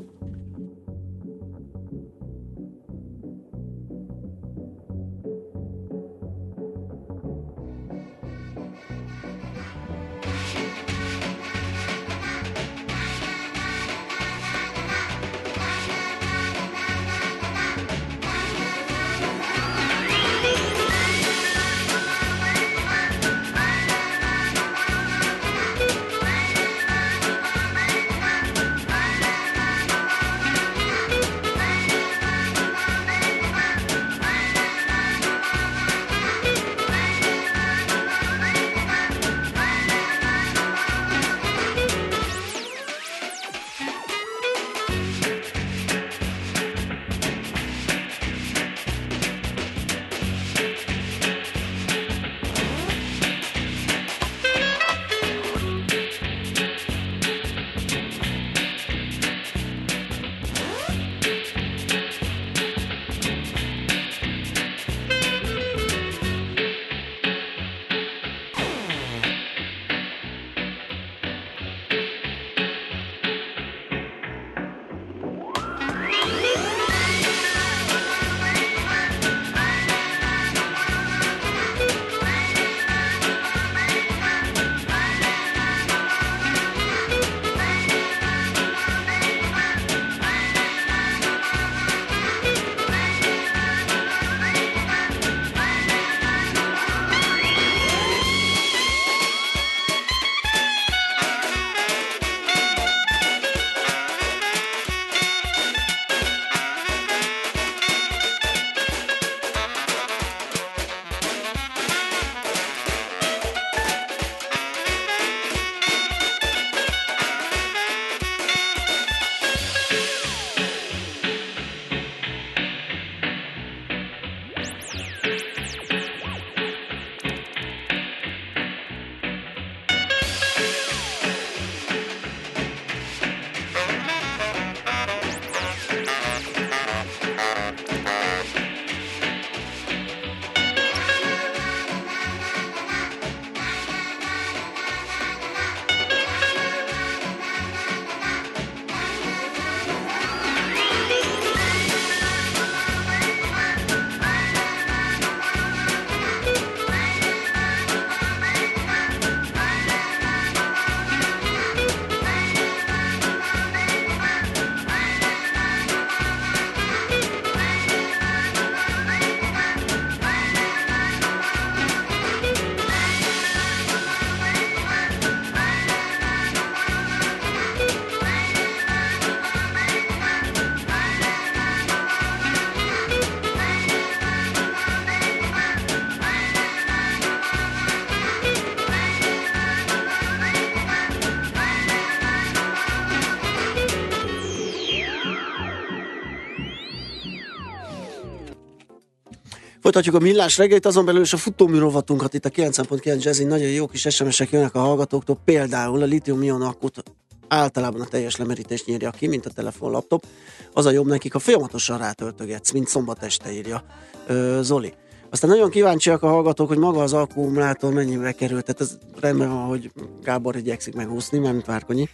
Folytatjuk 199.90 200.22
a 200.22 200.26
millás 200.26 200.58
reggelyt, 200.58 200.86
azon 200.86 201.06
belül 201.06 201.22
is 201.22 201.34
a 201.34 201.38
futómű 201.38 201.78
rovatunkat 201.78 202.34
itt 202.34 202.46
a 202.46 202.50
9.9 202.50 203.24
Jazzy. 203.24 203.44
Nagyon 203.44 203.70
jó 203.70 203.88
kis 203.88 204.08
SMS-ek 204.10 204.52
jönnek 204.52 204.76
a 204.76 204.80
hallgatóktól. 204.80 205.38
Például 205.46 206.02
a 206.02 206.06
litium-ion 206.06 206.62
akkut 206.62 207.04
általában 207.48 208.02
a 208.02 208.06
teljes 208.06 208.36
lemerítést 208.36 208.86
nyírja 208.86 209.10
ki, 209.10 209.28
mint 209.28 209.46
a 209.46 209.50
telefon, 209.50 209.92
laptop. 209.92 210.26
Az 210.74 210.86
a 210.86 210.92
jobb 210.92 211.08
nekik, 211.08 211.34
ha 211.34 211.40
folyamatosan 211.40 211.98
rátöltögetsz, 211.98 212.72
mint 212.72 212.88
szombat 212.88 213.24
este 213.24 213.52
írja 213.52 213.84
ö, 214.28 214.60
Zoli. 214.62 214.94
Aztán 215.30 215.50
nagyon 215.50 215.70
kíváncsiak 215.70 216.24
a 216.24 216.28
hallgatók, 216.28 216.68
hogy 216.68 216.78
maga 216.78 217.02
az 217.02 217.14
akkumulátor 217.14 217.94
mennyibe 217.94 218.32
került. 218.32 218.66
Tehát 218.66 218.82
ez 218.82 218.98
van, 219.38 219.66
hogy 219.66 219.92
Gábor 220.24 220.56
igyekszik 220.56 220.96
megúszni, 220.96 221.38
mert 221.38 221.66
Várkonyi, 221.66 222.10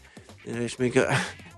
és 0.64 0.76
még 0.76 1.00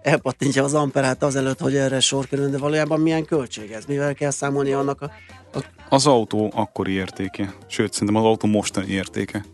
elpattintja 0.01 0.63
az 0.63 0.73
amperát 0.73 1.23
azelőtt, 1.23 1.59
hogy 1.59 1.75
erre 1.75 1.99
sor 1.99 2.27
kerül, 2.27 2.49
de 2.49 2.57
valójában 2.57 2.99
milyen 2.99 3.25
költség 3.25 3.71
ez? 3.71 3.85
Mivel 3.85 4.13
kell 4.13 4.31
számolni 4.31 4.71
annak 4.71 5.01
a... 5.01 5.11
a... 5.53 5.63
Az 5.89 6.07
autó 6.07 6.51
akkori 6.55 6.91
értéke. 6.91 7.53
Sőt, 7.67 7.93
szerintem 7.93 8.15
az 8.15 8.23
autó 8.23 8.47
mostani 8.47 8.87
értéke. 8.87 9.45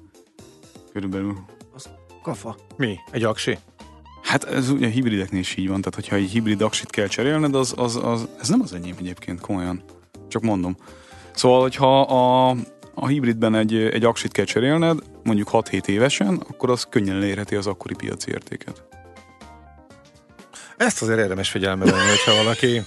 Körülbelül. 0.94 1.38
Az 1.76 1.90
kafa. 2.22 2.56
Mi? 2.76 2.98
Egy 3.12 3.24
aksi? 3.24 3.58
Hát 4.24 4.44
ez 4.44 4.70
ugye 4.70 4.88
hibrideknél 4.88 5.40
is 5.40 5.56
így 5.56 5.68
van, 5.68 5.80
tehát 5.80 5.96
hogyha 5.96 6.16
egy 6.16 6.30
hibrid 6.30 6.62
aksit 6.62 6.90
kell 6.90 7.08
cserélned, 7.08 7.56
az, 7.56 7.74
az, 7.78 7.96
az, 7.96 8.28
ez 8.40 8.50
nem 8.50 8.62
az 8.62 8.74
enyém 8.74 8.96
egyébként, 9.00 9.40
komolyan. 9.40 9.84
Csak 10.28 10.42
mondom. 10.42 10.76
Szóval, 11.34 11.62
hogyha 11.62 12.02
a, 12.02 12.56
a 12.94 13.08
hibridben 13.08 13.56
egy, 13.56 13.76
egy 13.76 14.04
aksit 14.04 14.32
kell 14.32 14.46
cserélned, 14.46 15.00
mondjuk 15.24 15.50
6-7 15.52 15.88
évesen, 15.88 16.36
akkor 16.50 16.70
az 16.70 16.88
könnyen 16.90 17.16
elérheti 17.16 17.56
az 17.56 17.68
akkori 17.68 17.96
piaci 17.96 18.32
értéket. 18.32 18.84
Ezt 20.86 21.02
azért 21.02 21.20
érdemes 21.20 21.50
figyelembe 21.50 21.86
venni, 21.86 22.10
hogyha 22.10 22.44
valaki 22.44 22.82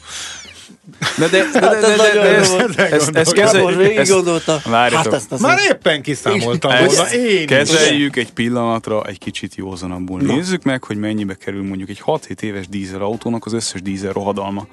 de, 1.19 1.29
de, 1.29 1.51
de, 1.53 1.61
de, 1.61 1.81
de, 1.81 1.97
de, 1.97 2.37
ezt, 2.37 2.61
ezt, 2.79 3.17
ezt, 3.17 3.33
kezeljük, 3.33 4.09
gondolta. 4.09 4.61
Hát 4.71 5.13
ezt 5.13 5.41
Már 5.41 5.59
éppen 5.71 6.03
kiszámoltam 6.03 6.73
volna, 6.85 7.13
én 7.13 7.47
Kezeljük 7.47 8.17
egy 8.17 8.33
pillanatra 8.33 9.05
egy 9.05 9.19
kicsit 9.19 9.55
józanabbul. 9.55 10.21
Na. 10.21 10.35
Nézzük 10.35 10.63
meg, 10.63 10.85
hogy 10.85 10.97
mennyibe 10.97 11.35
kerül 11.35 11.63
mondjuk 11.63 11.89
egy 11.89 12.03
6-7 12.07 12.41
éves 12.41 12.69
dízel 12.69 13.01
autónak 13.01 13.47
az 13.47 13.53
összes 13.53 13.83
dízel 13.83 14.13
rohadalma. 14.13 14.67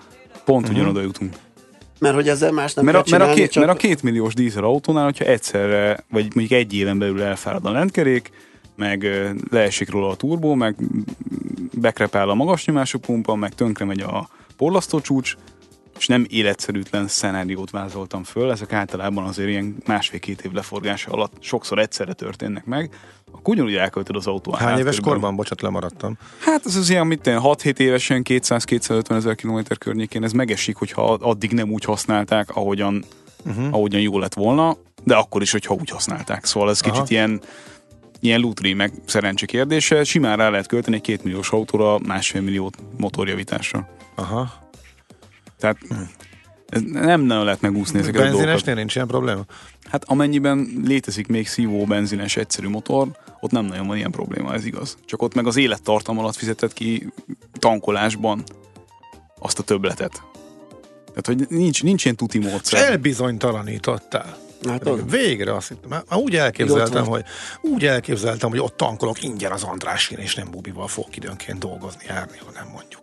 Pont 0.45 0.61
uh-huh. 0.61 0.78
ugyanoda 0.78 1.01
jutunk. 1.01 1.34
Mert 1.99 2.15
hogy 2.15 2.30
ezzel 2.30 2.51
más 2.51 2.74
nem 2.74 2.86
mert, 2.86 2.97
a, 2.97 3.03
mert, 3.09 3.24
a 3.24 3.34
két, 3.34 3.51
csak... 3.51 3.65
mert 3.65 3.78
a 3.78 3.82
két 3.82 4.03
milliós 4.03 4.34
dízel 4.34 4.63
autónál, 4.63 5.03
hogyha 5.03 5.26
egyszerre, 5.26 6.05
vagy 6.09 6.36
mondjuk 6.36 6.59
egy 6.59 6.74
éven 6.74 6.99
belül 6.99 7.21
elfárad 7.21 7.65
a 7.65 7.71
lentkerék, 7.71 8.32
meg 8.76 9.07
leesik 9.49 9.89
róla 9.89 10.09
a 10.09 10.15
turbó, 10.15 10.53
meg 10.53 10.76
bekrepál 11.74 12.30
a 12.30 12.34
magas 12.34 12.65
nyomású 12.65 12.99
pumpa, 12.99 13.36
meg 13.36 13.53
tönkre 13.53 13.86
megy 13.86 14.01
a 14.01 14.30
porlasztó 14.57 15.01
csúcs, 15.01 15.36
és 15.97 16.07
nem 16.07 16.26
életszerűtlen 16.30 17.07
szenáriót 17.07 17.69
vázoltam 17.69 18.24
föl, 18.24 18.51
ezek 18.51 18.74
általában 18.74 19.24
azért 19.24 19.49
ilyen 19.49 19.76
másfél-két 19.86 20.41
év 20.41 20.51
leforgása 20.51 21.11
alatt 21.11 21.34
sokszor 21.39 21.80
egyszerre 21.80 22.13
történnek 22.13 22.65
meg, 22.65 22.89
akkor 23.32 23.53
ugyanúgy 23.53 23.76
elköltöd 23.76 24.15
az 24.15 24.28
autó. 24.28 24.51
Hány 24.51 24.80
éves 24.80 24.99
korban, 24.99 25.36
bocsát, 25.36 25.61
lemaradtam? 25.61 26.17
Hát 26.39 26.65
ez 26.65 26.76
az 26.76 26.89
ilyen, 26.89 27.07
mit 27.07 27.21
6-7 27.26 27.80
évesen, 27.80 28.21
200-250 28.30 29.11
ezer 29.11 29.36
kilométer 29.36 29.78
környékén, 29.78 30.24
ez 30.24 30.32
megesik, 30.32 30.76
hogyha 30.76 31.13
addig 31.13 31.51
nem 31.51 31.71
úgy 31.71 31.84
használták, 31.84 32.49
ahogyan, 32.55 33.03
uh-huh. 33.45 33.67
ahogyan 33.71 34.01
jó 34.01 34.19
lett 34.19 34.34
volna, 34.34 34.78
de 35.03 35.15
akkor 35.15 35.41
is, 35.41 35.51
hogyha 35.51 35.74
úgy 35.74 35.89
használták. 35.89 36.45
Szóval 36.45 36.69
ez 36.69 36.82
Aha. 36.82 36.91
kicsit 36.91 37.09
ilyen 37.09 37.41
ilyen 38.24 38.39
lutri, 38.39 38.74
meg 38.74 38.91
szerencse 39.05 39.45
kérdése. 39.45 40.03
Simán 40.03 40.38
rá 40.38 40.49
lehet 40.49 40.67
költeni 40.67 40.95
egy 40.95 41.01
két 41.01 41.24
milliós 41.24 41.49
autóra 41.51 41.99
másfél 41.99 42.41
milliót 42.41 42.78
motorjavításra. 42.97 43.89
Aha. 44.15 44.53
Tehát 45.59 45.78
ez 46.67 46.82
nem 46.82 47.21
nagyon 47.21 47.43
lehet 47.43 47.61
megúszni 47.61 47.99
ezeket 47.99 48.21
a 48.21 48.30
dolgokat. 48.30 48.76
nincs 48.76 48.95
ilyen 48.95 49.07
probléma? 49.07 49.45
Hát 49.89 50.03
amennyiben 50.03 50.82
létezik 50.86 51.28
még 51.28 51.47
szívó 51.47 51.86
benzines 51.86 52.38
egyszerű 52.38 52.69
motor, 52.69 53.07
ott 53.39 53.51
nem 53.51 53.65
nagyon 53.65 53.88
van 53.88 53.97
ilyen 53.97 54.11
probléma, 54.11 54.53
ez 54.53 54.65
igaz. 54.65 54.97
Csak 55.05 55.21
ott 55.21 55.34
meg 55.34 55.47
az 55.47 55.55
élettartam 55.55 56.19
alatt 56.19 56.36
fizetett 56.36 56.74
ki 56.74 57.07
tankolásban 57.59 58.43
azt 59.39 59.59
a 59.59 59.63
többletet. 59.63 60.24
Tehát, 61.05 61.26
hogy 61.26 61.57
nincs, 61.57 61.84
nincs 61.84 62.03
ilyen 62.03 62.15
tuti 62.15 62.39
módszer. 62.39 62.91
Elbizonytalanítottál. 62.91 64.43
Hát 64.70 64.89
Végre 65.09 65.55
azt 65.55 65.68
hittem. 65.68 65.89
Már 65.89 66.20
úgy 66.20 66.36
elképzeltem, 66.36 67.05
hogy 67.05 67.24
úgy 67.61 67.86
elképzeltem, 67.86 68.49
hogy 68.49 68.59
ott 68.59 68.78
tankolok 68.78 69.24
ingyen 69.24 69.51
az 69.51 69.64
Andrásin, 69.64 70.18
és 70.18 70.36
nem 70.36 70.51
Bubival 70.51 70.88
fogok 70.88 71.16
időnként 71.16 71.59
dolgozni, 71.59 72.03
járni, 72.07 72.38
hanem 72.45 72.68
mondjuk 72.74 73.01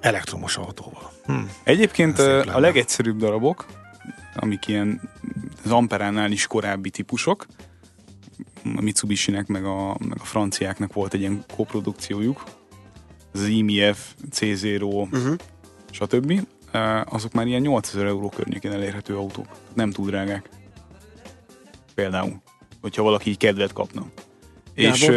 elektromos 0.00 0.56
autóval. 0.56 1.12
Hm. 1.24 1.34
Egyébként 1.62 2.18
a 2.18 2.58
legegyszerűbb 2.58 3.18
darabok, 3.18 3.66
amik 4.34 4.66
ilyen 4.66 5.00
az 5.64 5.70
Amperánál 5.70 6.30
is 6.30 6.46
korábbi 6.46 6.90
típusok, 6.90 7.46
a 8.64 8.80
Mitsubishi-nek 8.80 9.46
meg 9.46 9.64
a, 9.64 9.96
meg 9.98 10.18
a 10.20 10.24
franciáknak 10.24 10.92
volt 10.92 11.14
egy 11.14 11.20
ilyen 11.20 11.44
koprodukciójuk, 11.56 12.44
az 13.32 13.46
IMF, 13.46 14.14
C0, 14.30 14.82
uh-huh. 14.82 15.34
stb. 15.90 16.46
Azok 17.04 17.32
már 17.32 17.46
ilyen 17.46 17.60
8000 17.60 18.06
euró 18.06 18.28
környékén 18.28 18.72
elérhető 18.72 19.16
autók. 19.16 19.46
Nem 19.74 19.90
túl 19.90 20.06
drágák. 20.06 20.48
Például, 22.00 22.42
hogyha 22.80 23.02
valaki 23.02 23.30
így 23.30 23.36
kedvet 23.36 23.72
kapna. 23.72 24.06
És, 24.74 25.10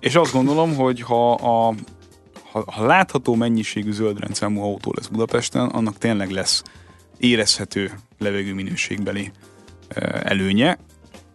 és 0.00 0.14
azt 0.14 0.32
gondolom, 0.32 0.74
hogy 0.74 1.00
ha 1.00 1.32
a 1.32 1.74
ha, 2.52 2.64
ha 2.66 2.86
látható 2.86 3.34
mennyiségű 3.34 3.92
zöldrendszámú 3.92 4.62
autó 4.62 4.92
lesz 4.96 5.06
Budapesten, 5.06 5.66
annak 5.66 5.98
tényleg 5.98 6.30
lesz 6.30 6.62
érezhető 7.18 7.92
levegőminőségbeli 8.18 9.30
előnye, 10.22 10.78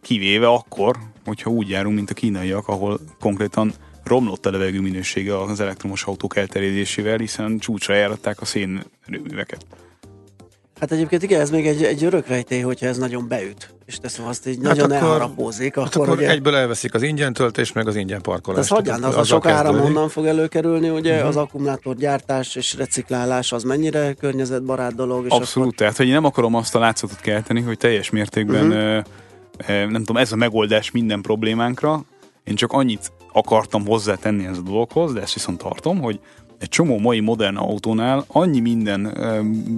kivéve 0.02 0.48
akkor, 0.48 0.98
hogyha 1.26 1.50
úgy 1.50 1.70
járunk, 1.70 1.96
mint 1.96 2.10
a 2.10 2.14
kínaiak, 2.14 2.68
ahol 2.68 3.00
konkrétan 3.20 3.74
romlott 4.04 4.46
a 4.46 4.52
levegő 4.52 4.82
minősége 4.82 5.42
az 5.42 5.60
elektromos 5.60 6.04
autók 6.04 6.36
elterjedésével, 6.36 7.18
hiszen 7.18 7.58
csúcsra 7.58 7.96
járatták 7.96 8.42
a 8.42 8.46
szénerőműveket. 8.46 9.66
Hát 10.80 10.92
egyébként 10.92 11.24
igen, 11.24 11.42
ez 11.42 11.50
még 11.50 11.68
egy, 11.68 11.84
egy 11.84 12.04
örök 12.04 12.28
rejtély, 12.28 12.62
hogyha 12.62 12.86
ez 12.86 12.98
nagyon 12.98 13.28
beüt, 13.28 13.76
és 13.86 13.98
teszem 13.98 14.26
azt 14.26 14.48
így 14.48 14.56
hát 14.56 14.64
nagyon 14.64 14.92
akkor, 14.92 14.96
elharapózik. 14.96 15.78
Akkor, 15.78 15.84
hát 15.84 15.96
akkor 15.96 16.10
ugye, 16.10 16.30
egyből 16.30 16.56
elveszik 16.56 16.94
az 16.94 17.02
ingyen 17.02 17.34
töltés, 17.34 17.72
meg 17.72 17.88
az 17.88 17.96
ingyen 17.96 18.22
parkolás. 18.22 18.60
Ez 18.60 18.68
hagyján, 18.68 19.04
az, 19.04 19.14
az 19.14 19.18
a 19.18 19.24
sok 19.24 19.46
áram 19.46 19.80
honnan 19.80 20.10
fog 20.10 20.26
előkerülni, 20.26 20.90
ugye 20.90 21.14
uh-huh. 21.14 21.28
az 21.28 21.36
akkumulátor 21.36 21.96
gyártás 21.96 22.56
és 22.56 22.76
reciklálás 22.76 23.52
az 23.52 23.64
mennyire 23.64 24.14
környezetbarát 24.14 24.96
dolog. 24.96 25.26
És 25.26 25.32
Abszolút, 25.32 25.68
akkor... 25.68 25.80
tehát 25.80 25.98
hogy 25.98 26.08
nem 26.08 26.26
akarom 26.26 26.56
azt 26.56 26.76
a 26.76 26.80
látszatot 26.80 27.20
kelteni, 27.20 27.62
hogy 27.62 27.78
teljes 27.78 28.10
mértékben 28.10 28.66
uh-huh. 28.66 29.92
nem 29.92 30.04
tudom, 30.04 30.18
ez 30.18 30.32
a 30.32 30.36
megoldás 30.36 30.92
minden 30.92 31.22
problémánkra. 31.22 32.06
Én 32.44 32.56
csak 32.56 32.72
annyit 32.72 33.12
akartam 33.34 33.86
hozzátenni 33.86 34.46
ez 34.46 34.58
a 34.58 34.62
dologhoz, 34.62 35.14
de 35.14 35.22
ezt 35.22 35.34
viszont 35.34 35.58
tartom, 35.58 36.02
hogy 36.02 36.20
egy 36.64 36.70
csomó 36.70 36.98
mai 36.98 37.20
modern 37.20 37.56
autónál 37.56 38.26
annyi 38.28 38.60
minden 38.60 39.18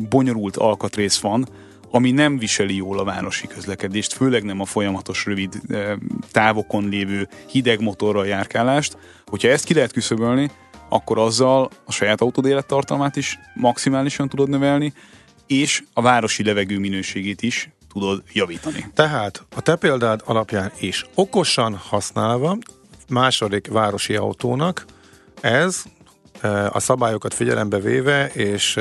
bonyolult 0.10 0.58
alkatrész 0.58 1.20
van, 1.20 1.48
ami 1.92 2.12
nem 2.12 2.38
viseli 2.38 2.76
jól 2.76 3.00
a 3.00 3.04
városi 3.04 3.48
közlekedést, 3.48 4.14
főleg 4.14 4.44
nem 4.44 4.60
a 4.60 4.66
folyamatos 4.66 5.26
rövid 5.26 5.62
távokon 6.32 6.90
lévő 6.90 7.28
hideg 7.50 7.82
motorral 7.82 8.28
járkálást. 8.28 8.98
Hogyha 9.26 9.48
ezt 9.48 9.66
ki 9.66 9.74
lehet 9.74 9.92
küszöbölni, 9.92 10.52
akkor 10.90 11.20
azzal 11.20 11.70
a 11.86 11.92
saját 11.92 12.22
autód 12.22 12.46
élettartalmát 12.46 13.16
is 13.16 13.40
maximálisan 13.56 14.30
tudod 14.30 14.50
növelni, 14.50 14.94
és 15.48 15.84
a 15.94 16.02
városi 16.02 16.44
levegő 16.44 16.80
minőségét 16.80 17.42
is 17.42 17.70
tudod 17.94 18.24
javítani. 18.34 18.86
Tehát 18.94 19.46
a 19.56 19.62
te 19.62 19.76
példád 19.76 20.22
alapján 20.26 20.72
is 20.80 21.06
okosan 21.16 21.76
használva 21.76 22.58
második 23.10 23.68
városi 23.68 24.16
autónak 24.16 24.86
ez 25.42 25.84
a 26.72 26.80
szabályokat 26.80 27.34
figyelembe 27.34 27.80
véve, 27.80 28.28
és 28.28 28.80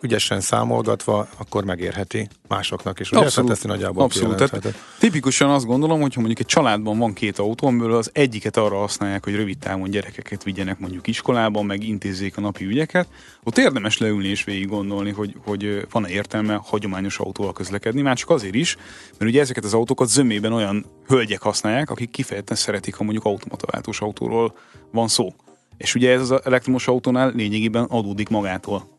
ügyesen 0.00 0.40
számolgatva, 0.40 1.28
akkor 1.36 1.64
megérheti 1.64 2.28
másoknak 2.48 3.00
is. 3.00 3.10
Ugye? 3.10 3.20
Abszolút. 3.20 3.50
ezt 3.50 3.66
nagyjából 3.66 4.02
Abszolút. 4.02 4.36
Tehát 4.36 4.74
tipikusan 4.98 5.50
azt 5.50 5.66
gondolom, 5.66 6.00
hogy 6.00 6.14
ha 6.14 6.20
mondjuk 6.20 6.40
egy 6.40 6.54
családban 6.54 6.98
van 6.98 7.12
két 7.12 7.38
autó, 7.38 7.66
amiből 7.66 7.94
az 7.94 8.10
egyiket 8.12 8.56
arra 8.56 8.76
használják, 8.76 9.24
hogy 9.24 9.34
rövid 9.34 9.58
távon 9.58 9.90
gyerekeket 9.90 10.42
vigyenek 10.42 10.78
mondjuk 10.78 11.06
iskolában, 11.06 11.66
meg 11.66 11.84
intézzék 11.84 12.36
a 12.36 12.40
napi 12.40 12.64
ügyeket, 12.64 13.08
ott 13.42 13.58
érdemes 13.58 13.98
leülni 13.98 14.28
és 14.28 14.44
végig 14.44 14.68
gondolni, 14.68 15.10
hogy, 15.10 15.34
hogy 15.44 15.86
van-e 15.90 16.08
értelme 16.08 16.60
hagyományos 16.64 17.18
autóval 17.18 17.52
közlekedni, 17.52 18.02
már 18.02 18.16
csak 18.16 18.30
azért 18.30 18.54
is, 18.54 18.76
mert 19.18 19.30
ugye 19.30 19.40
ezeket 19.40 19.64
az 19.64 19.74
autókat 19.74 20.08
zömében 20.08 20.52
olyan 20.52 20.86
hölgyek 21.06 21.42
használják, 21.42 21.90
akik 21.90 22.10
kifejezetten 22.10 22.56
szeretik, 22.56 22.94
ha 22.94 23.02
mondjuk 23.02 23.24
automataváltós 23.24 24.00
autóról 24.00 24.54
van 24.92 25.08
szó. 25.08 25.34
És 25.76 25.94
ugye 25.94 26.10
ez 26.10 26.30
az 26.30 26.40
elektromos 26.44 26.88
autónál 26.88 27.32
lényegében 27.34 27.84
adódik 27.84 28.28
magától. 28.28 28.96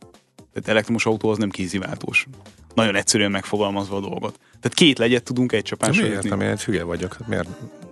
Tehát 0.53 0.69
elektromos 0.69 1.05
autó 1.05 1.29
az 1.29 1.37
nem 1.37 1.49
kéziváltós. 1.49 2.27
Nagyon 2.73 2.95
egyszerűen 2.95 3.31
megfogalmazva 3.31 3.95
a 3.97 3.99
dolgot. 3.99 4.39
Tehát 4.59 4.77
két 4.77 4.97
legyet 4.97 5.23
tudunk 5.23 5.51
egy 5.51 5.63
csapásra 5.63 6.03
Miért 6.03 6.23
nem? 6.23 6.41
Én 6.41 6.57
hülye 6.65 6.83
vagyok. 6.83 7.13
Hát 7.13 7.27
miért? 7.27 7.47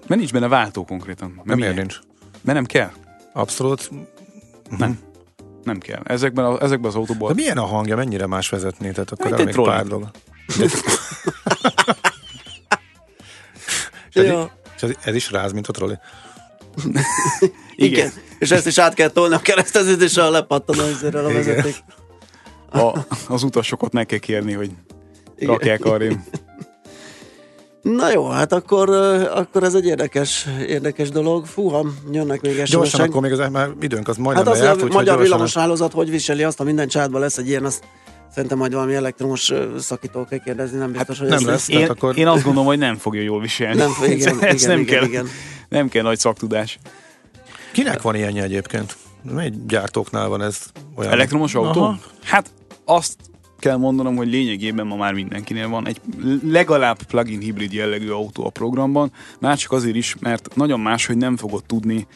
Mert 0.08 0.20
nincs 0.20 0.32
benne 0.32 0.48
váltó 0.48 0.86
konkrétan. 0.86 1.42
Mert 1.44 1.60
miért 1.60 1.76
nincs? 1.76 2.00
Mert 2.42 2.58
nem 2.58 2.66
kell. 2.66 2.92
Abszolút. 3.34 3.92
Nem. 4.78 5.00
Nem 5.64 5.80
kell. 5.80 6.02
Ezekben, 6.04 6.46
a, 6.46 6.62
ezekben 6.62 6.90
az 6.90 6.96
autóban... 6.96 7.28
De 7.28 7.34
milyen 7.42 7.58
a 7.58 7.66
hangja? 7.66 7.96
Mennyire 7.96 8.28
más 8.28 8.50
vezetni? 8.50 8.92
Tehát 8.92 9.12
akkor 9.12 9.32
hát 9.32 9.40
egy 9.40 9.56
pár 9.56 9.86
dolog. 9.86 10.10
és, 14.14 14.22
ez, 14.22 14.48
és 14.76 14.82
ez, 14.82 14.92
ez 15.04 15.16
is 15.16 15.32
ráz, 15.32 15.52
mint 15.52 15.68
a 15.68 15.72
trolli. 15.72 15.98
Igen. 16.86 17.04
Igen. 17.90 18.12
És 18.40 18.52
ezt 18.52 18.68
is 18.68 18.78
át 18.78 18.94
kell 18.94 19.10
tolni 19.10 19.34
a 19.36 19.40
kereszteződésre, 19.40 20.24
a 20.24 20.30
lepattan 20.30 20.80
a 20.80 21.22
vezeték. 21.34 21.76
A, 22.72 22.98
az 23.28 23.44
utasokat 23.44 23.94
meg 23.94 24.06
kell 24.06 24.20
kérni, 24.20 24.54
hogy 24.54 24.72
Igen. 25.38 25.54
rakják 25.54 25.86
arra. 25.86 26.06
Na 27.82 28.12
jó, 28.12 28.28
hát 28.30 28.54
akkor, 28.54 28.90
akkor 29.36 29.64
ez 29.64 29.74
egy 29.74 29.86
érdekes, 29.86 30.48
érdekes 30.68 31.10
dolog. 31.10 31.46
Fúha, 31.46 31.86
jönnek 32.12 32.42
még 32.42 32.56
Gyorsan, 32.56 32.86
SMS-ek. 32.86 33.10
akkor 33.10 33.22
még 33.22 33.32
az 33.32 33.50
már 33.52 33.70
időnk 33.82 34.08
az 34.08 34.18
majdnem 34.18 34.46
Hát 34.46 34.54
az, 34.54 34.60
lejárt, 34.60 34.82
a 34.82 34.84
magyar 34.86 35.04
gyorsan- 35.04 35.22
villamos 35.22 35.54
hálózat 35.54 35.92
hogy 35.94 36.10
viseli 36.10 36.44
azt, 36.44 36.60
a 36.60 36.64
minden 36.64 36.88
csátban 36.88 37.22
lesz 37.22 37.38
egy 37.38 37.48
ilyen, 37.48 37.66
azt 37.66 37.84
szerintem 38.34 38.58
majd 38.58 38.74
valami 38.74 38.94
elektromos 38.96 39.50
ö, 39.50 39.66
szakítól 39.80 40.26
kell 40.26 40.40
kérdezni, 40.40 40.78
nem 40.78 40.92
biztos, 40.92 41.20
hogy 41.20 41.28
nem 41.28 41.38
ezt- 41.38 41.46
lesz. 41.48 41.70
Én, 41.70 41.90
akkor- 41.90 42.18
én 42.18 42.28
azt 42.28 42.44
gondolom, 42.44 42.68
hogy 42.68 42.78
nem 42.78 42.98
fogja 42.98 43.22
jól 43.22 43.42
viselni. 43.42 43.76
Nem, 43.78 43.92
igen, 44.06 44.38
Ez 44.44 44.64
igen, 44.64 44.70
nem, 44.76 44.80
igen, 44.80 44.86
kell, 45.00 45.04
igen. 45.08 45.28
Nem 45.70 45.90
kell 45.90 46.04
nagy 46.04 46.20
szaktudás. 46.20 46.80
Kinek 47.72 48.02
van 48.02 48.16
ilyenje 48.16 48.44
egyébként? 48.44 48.98
Mely 49.32 49.52
gyártóknál 49.68 50.28
van 50.28 50.42
ez 50.42 50.62
olyan? 50.96 51.12
Elektromos 51.12 51.56
autó? 51.56 51.82
Aha. 51.82 52.00
Hát 52.24 52.54
azt 52.86 53.18
kell 53.60 53.78
mondanom, 53.78 54.16
hogy 54.16 54.28
lényegében 54.28 54.88
ma 54.88 54.96
már 54.96 55.14
mindenkinél 55.14 55.68
van 55.68 55.88
egy 55.88 56.02
legalább 56.44 57.04
plug-in 57.04 57.40
hibrid 57.40 57.74
jellegű 57.74 58.10
autó 58.10 58.46
a 58.46 58.50
programban, 58.50 59.12
már 59.40 59.58
csak 59.58 59.72
azért 59.72 59.96
is, 59.96 60.16
mert 60.20 60.56
nagyon 60.56 60.80
más, 60.80 61.06
hogy 61.06 61.18
nem 61.18 61.38
fogod 61.38 61.64
tudni 61.66 62.08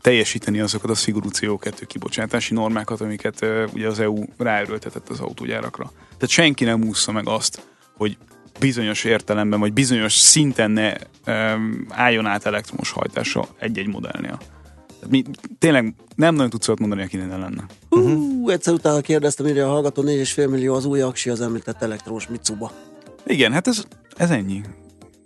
teljesíteni 0.00 0.60
azokat 0.60 0.90
a 0.90 0.94
szigorú 0.94 1.28
CO2 1.32 1.82
kibocsátási 1.86 2.54
normákat, 2.54 3.00
amiket 3.00 3.42
uh, 3.42 3.64
ugye 3.74 3.88
az 3.88 4.00
EU 4.00 4.24
ráerőltetett 4.38 5.08
az 5.08 5.20
autógyárakra. 5.20 5.92
Tehát 5.94 6.28
senki 6.28 6.64
nem 6.64 6.84
úszza 6.84 7.12
meg 7.12 7.28
azt, 7.28 7.62
hogy 7.96 8.16
bizonyos 8.58 9.04
értelemben, 9.04 9.60
vagy 9.60 9.72
bizonyos 9.72 10.12
szinten 10.12 10.70
ne 10.70 10.92
um, 11.26 11.86
álljon 11.88 12.26
át 12.26 12.46
elektromos 12.46 12.90
hajtásra 12.90 13.48
egy-egy 13.58 13.86
modellnél. 13.88 14.38
Tehát 14.86 15.10
mi, 15.10 15.24
tényleg 15.58 15.94
nem 16.14 16.34
nagyon 16.34 16.50
tudsz 16.50 16.68
olyat 16.68 16.80
mondani, 16.80 17.02
akinek 17.02 17.28
ne 17.28 17.36
lenne. 17.36 17.64
Hú, 17.88 18.48
egyszer 18.50 18.74
utána 18.74 19.00
kérdeztem, 19.00 19.46
írja 19.46 19.66
a 19.66 19.70
hallgató, 19.70 20.02
4,5 20.02 20.50
millió 20.50 20.74
az 20.74 20.84
új 20.84 21.00
aksi 21.00 21.30
az 21.30 21.40
említett 21.40 21.82
elektromos 21.82 22.28
Mitsuba. 22.28 22.72
Igen, 23.26 23.52
hát 23.52 23.66
ez, 23.66 23.84
ez 24.16 24.30
ennyi. 24.30 24.62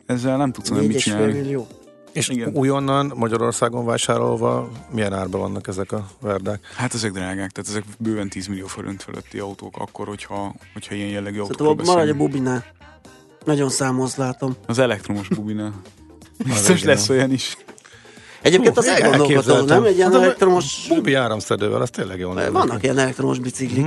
Ezzel 0.07 0.37
nem 0.37 0.53
tudsz 0.53 0.70
olyan 0.70 0.85
mit 0.85 0.97
4,5 0.97 1.01
csinálni. 1.01 1.33
millió. 1.33 1.66
És 2.12 2.29
Igen. 2.29 2.51
újonnan 2.55 3.12
Magyarországon 3.16 3.85
vásárolva 3.85 4.70
milyen 4.91 5.12
árban 5.12 5.41
vannak 5.41 5.66
ezek 5.68 5.93
a 5.93 6.07
verdák? 6.20 6.61
Hát 6.76 6.95
ezek 6.95 7.12
drágák, 7.12 7.51
tehát 7.51 7.70
ezek 7.70 7.85
bőven 7.99 8.29
10 8.29 8.47
millió 8.47 8.66
forint 8.66 9.03
fölötti 9.03 9.39
autók 9.39 9.76
akkor, 9.76 10.07
hogyha, 10.07 10.55
hogyha 10.72 10.95
ilyen 10.95 11.09
jellegű 11.09 11.39
autókról 11.39 11.68
Szerintem 11.68 11.95
maradj 11.95 12.11
a 12.11 12.14
bubinál. 12.14 12.64
Nagyon 13.49 13.68
számolsz, 13.68 14.16
látom. 14.16 14.57
Az 14.66 14.78
elektromos 14.78 15.28
bubinál. 15.28 15.72
Biztos 16.44 16.84
lesz 16.84 17.09
olyan 17.09 17.32
is. 17.32 17.57
Egyébként 18.42 18.74
Hú, 18.74 18.80
az 18.80 18.86
elgondolkodó, 18.86 19.64
nem 19.64 19.84
egy 19.84 19.96
ilyen 19.96 20.12
Hát 20.12 20.22
elektromos... 20.22 20.86
Bubi 20.88 21.14
áramszedővel, 21.14 21.80
az 21.80 21.90
tényleg 21.90 22.18
jó. 22.18 22.32
Vannak 22.32 22.82
ilyen 22.82 22.99
elektromos 22.99 23.38
biciklik. 23.38 23.86